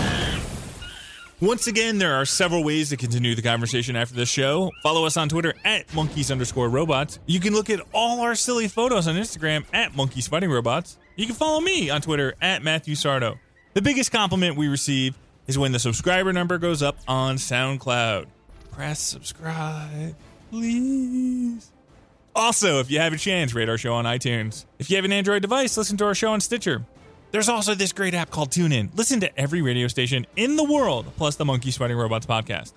Once 1.42 1.66
again, 1.66 1.98
there 1.98 2.14
are 2.14 2.24
several 2.24 2.62
ways 2.62 2.90
to 2.90 2.96
continue 2.96 3.34
the 3.34 3.42
conversation 3.42 3.96
after 3.96 4.14
the 4.14 4.24
show. 4.24 4.70
Follow 4.80 5.06
us 5.06 5.16
on 5.16 5.28
Twitter 5.28 5.52
at 5.64 5.92
monkeys 5.92 6.30
underscore 6.30 6.68
robots. 6.68 7.18
You 7.26 7.40
can 7.40 7.52
look 7.52 7.68
at 7.68 7.80
all 7.92 8.20
our 8.20 8.36
silly 8.36 8.68
photos 8.68 9.08
on 9.08 9.16
Instagram 9.16 9.64
at 9.72 9.96
monkeys 9.96 10.28
fighting 10.28 10.52
robots. 10.52 10.98
You 11.16 11.26
can 11.26 11.34
follow 11.34 11.60
me 11.60 11.90
on 11.90 12.00
Twitter 12.00 12.34
at 12.40 12.62
Matthew 12.62 12.94
Sardo. 12.94 13.40
The 13.74 13.82
biggest 13.82 14.12
compliment 14.12 14.56
we 14.56 14.68
receive 14.68 15.18
is 15.48 15.58
when 15.58 15.72
the 15.72 15.80
subscriber 15.80 16.32
number 16.32 16.58
goes 16.58 16.80
up 16.80 16.96
on 17.08 17.38
SoundCloud. 17.38 18.26
Press 18.70 19.00
subscribe, 19.00 20.14
please. 20.48 21.72
Also, 22.36 22.78
if 22.78 22.88
you 22.88 23.00
have 23.00 23.12
a 23.12 23.18
chance, 23.18 23.52
rate 23.52 23.68
our 23.68 23.76
show 23.76 23.94
on 23.94 24.04
iTunes. 24.04 24.64
If 24.78 24.90
you 24.90 24.96
have 24.96 25.04
an 25.04 25.12
Android 25.12 25.42
device, 25.42 25.76
listen 25.76 25.96
to 25.96 26.04
our 26.04 26.14
show 26.14 26.32
on 26.32 26.40
Stitcher. 26.40 26.86
There's 27.32 27.48
also 27.48 27.74
this 27.74 27.92
great 27.92 28.12
app 28.12 28.30
called 28.30 28.50
TuneIn. 28.50 28.96
Listen 28.96 29.20
to 29.20 29.38
every 29.40 29.62
radio 29.62 29.88
station 29.88 30.26
in 30.36 30.56
the 30.56 30.64
world, 30.64 31.06
plus 31.16 31.36
the 31.36 31.46
Monkey 31.46 31.70
Fighting 31.70 31.96
Robots 31.96 32.26
podcast. 32.26 32.72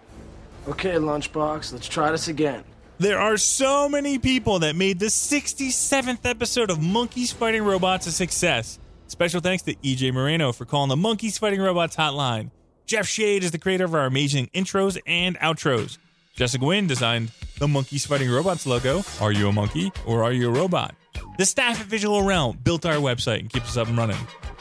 Okay, 0.68 0.94
Lunchbox, 0.94 1.74
let's 1.74 1.88
try 1.88 2.10
this 2.10 2.30
again. 2.30 2.64
There 2.98 3.20
are 3.20 3.36
so 3.36 3.90
many 3.90 4.18
people 4.18 4.60
that 4.60 4.78
made 4.78 5.00
the 5.00 5.08
67th 5.08 6.26
episode 6.26 6.72
of 6.72 6.82
Monkeys 6.82 7.34
Fighting 7.34 7.64
Robots 7.64 8.08
a 8.08 8.12
success. 8.14 8.80
Special 9.08 9.42
thanks 9.42 9.64
to 9.64 9.76
EJ 9.76 10.14
Moreno 10.14 10.54
for 10.54 10.64
calling 10.64 10.88
the 10.88 10.96
Monkeys 10.96 11.38
Fighting 11.38 11.62
Robots 11.62 11.98
hotline. 11.98 12.52
Jeff 12.86 13.06
Shade 13.06 13.44
is 13.44 13.52
the 13.52 13.60
creator 13.60 13.84
of 13.84 13.94
our 13.94 14.06
amazing 14.06 14.48
intros 14.56 14.98
and 15.06 15.38
outros. 15.40 15.98
Jessica 16.36 16.64
Wynn 16.64 16.88
designed 16.88 17.32
the 17.60 17.68
Monkeys 17.68 18.06
Fighting 18.06 18.32
Robots 18.32 18.66
logo. 18.66 19.04
Are 19.20 19.34
you 19.34 19.50
a 19.50 19.52
monkey 19.52 19.92
or 20.06 20.24
are 20.24 20.32
you 20.32 20.48
a 20.48 20.52
robot? 20.52 20.96
The 21.38 21.46
staff 21.46 21.82
at 21.82 21.88
Visual 21.88 22.24
Realm 22.24 22.58
built 22.64 22.86
our 22.86 22.96
website 22.96 23.40
and 23.40 23.50
keeps 23.50 23.70
us 23.70 23.78
up 23.78 23.90
and 23.90 23.98
running. 23.98 24.18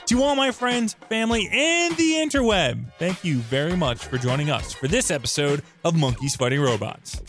To 0.07 0.23
all 0.23 0.37
my 0.37 0.51
friends, 0.51 0.93
family, 1.09 1.49
and 1.51 1.97
the 1.97 2.13
interweb, 2.13 2.85
thank 2.99 3.25
you 3.25 3.39
very 3.39 3.75
much 3.75 4.05
for 4.05 4.19
joining 4.19 4.51
us 4.51 4.71
for 4.71 4.87
this 4.87 5.11
episode 5.11 5.63
of 5.83 5.97
Monkeys 5.97 6.37
Fighting 6.37 6.61
Robots. 6.61 7.23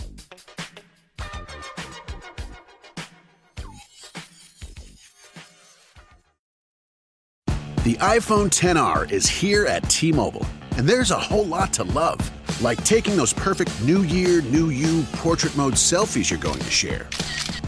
The 7.85 7.95
iPhone 8.01 8.49
10R 8.49 9.09
is 9.09 9.29
here 9.29 9.65
at 9.67 9.87
T 9.89 10.11
Mobile, 10.11 10.45
and 10.75 10.85
there's 10.85 11.11
a 11.11 11.19
whole 11.19 11.45
lot 11.45 11.71
to 11.73 11.83
love. 11.83 12.19
Like 12.61 12.83
taking 12.83 13.15
those 13.15 13.31
perfect 13.31 13.71
New 13.83 14.01
Year, 14.01 14.41
New 14.41 14.69
You 14.69 15.03
portrait 15.13 15.55
mode 15.55 15.75
selfies 15.75 16.29
you're 16.29 16.39
going 16.39 16.59
to 16.59 16.71
share. 16.71 17.07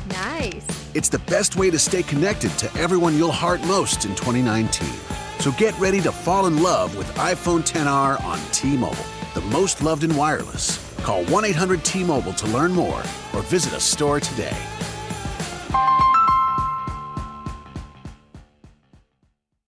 Nice. 0.09 0.86
It's 0.97 1.09
the 1.09 1.19
best 1.19 1.55
way 1.55 1.69
to 1.69 1.77
stay 1.77 2.01
connected 2.01 2.49
to 2.57 2.75
everyone 2.75 3.15
you'll 3.15 3.31
heart 3.31 3.61
most 3.67 4.05
in 4.05 4.15
2019. 4.15 4.89
So 5.37 5.51
get 5.51 5.77
ready 5.77 6.01
to 6.01 6.11
fall 6.11 6.47
in 6.47 6.63
love 6.63 6.97
with 6.97 7.05
iPhone 7.17 7.59
10R 7.59 8.19
on 8.23 8.39
T 8.51 8.75
Mobile, 8.75 9.05
the 9.35 9.41
most 9.41 9.83
loved 9.83 10.03
in 10.03 10.15
wireless. 10.15 10.83
Call 11.03 11.23
1 11.25 11.45
800 11.45 11.85
T 11.85 12.03
Mobile 12.03 12.33
to 12.33 12.47
learn 12.47 12.71
more 12.71 13.03
or 13.35 13.43
visit 13.43 13.73
a 13.73 13.79
store 13.79 14.19
today. 14.19 14.57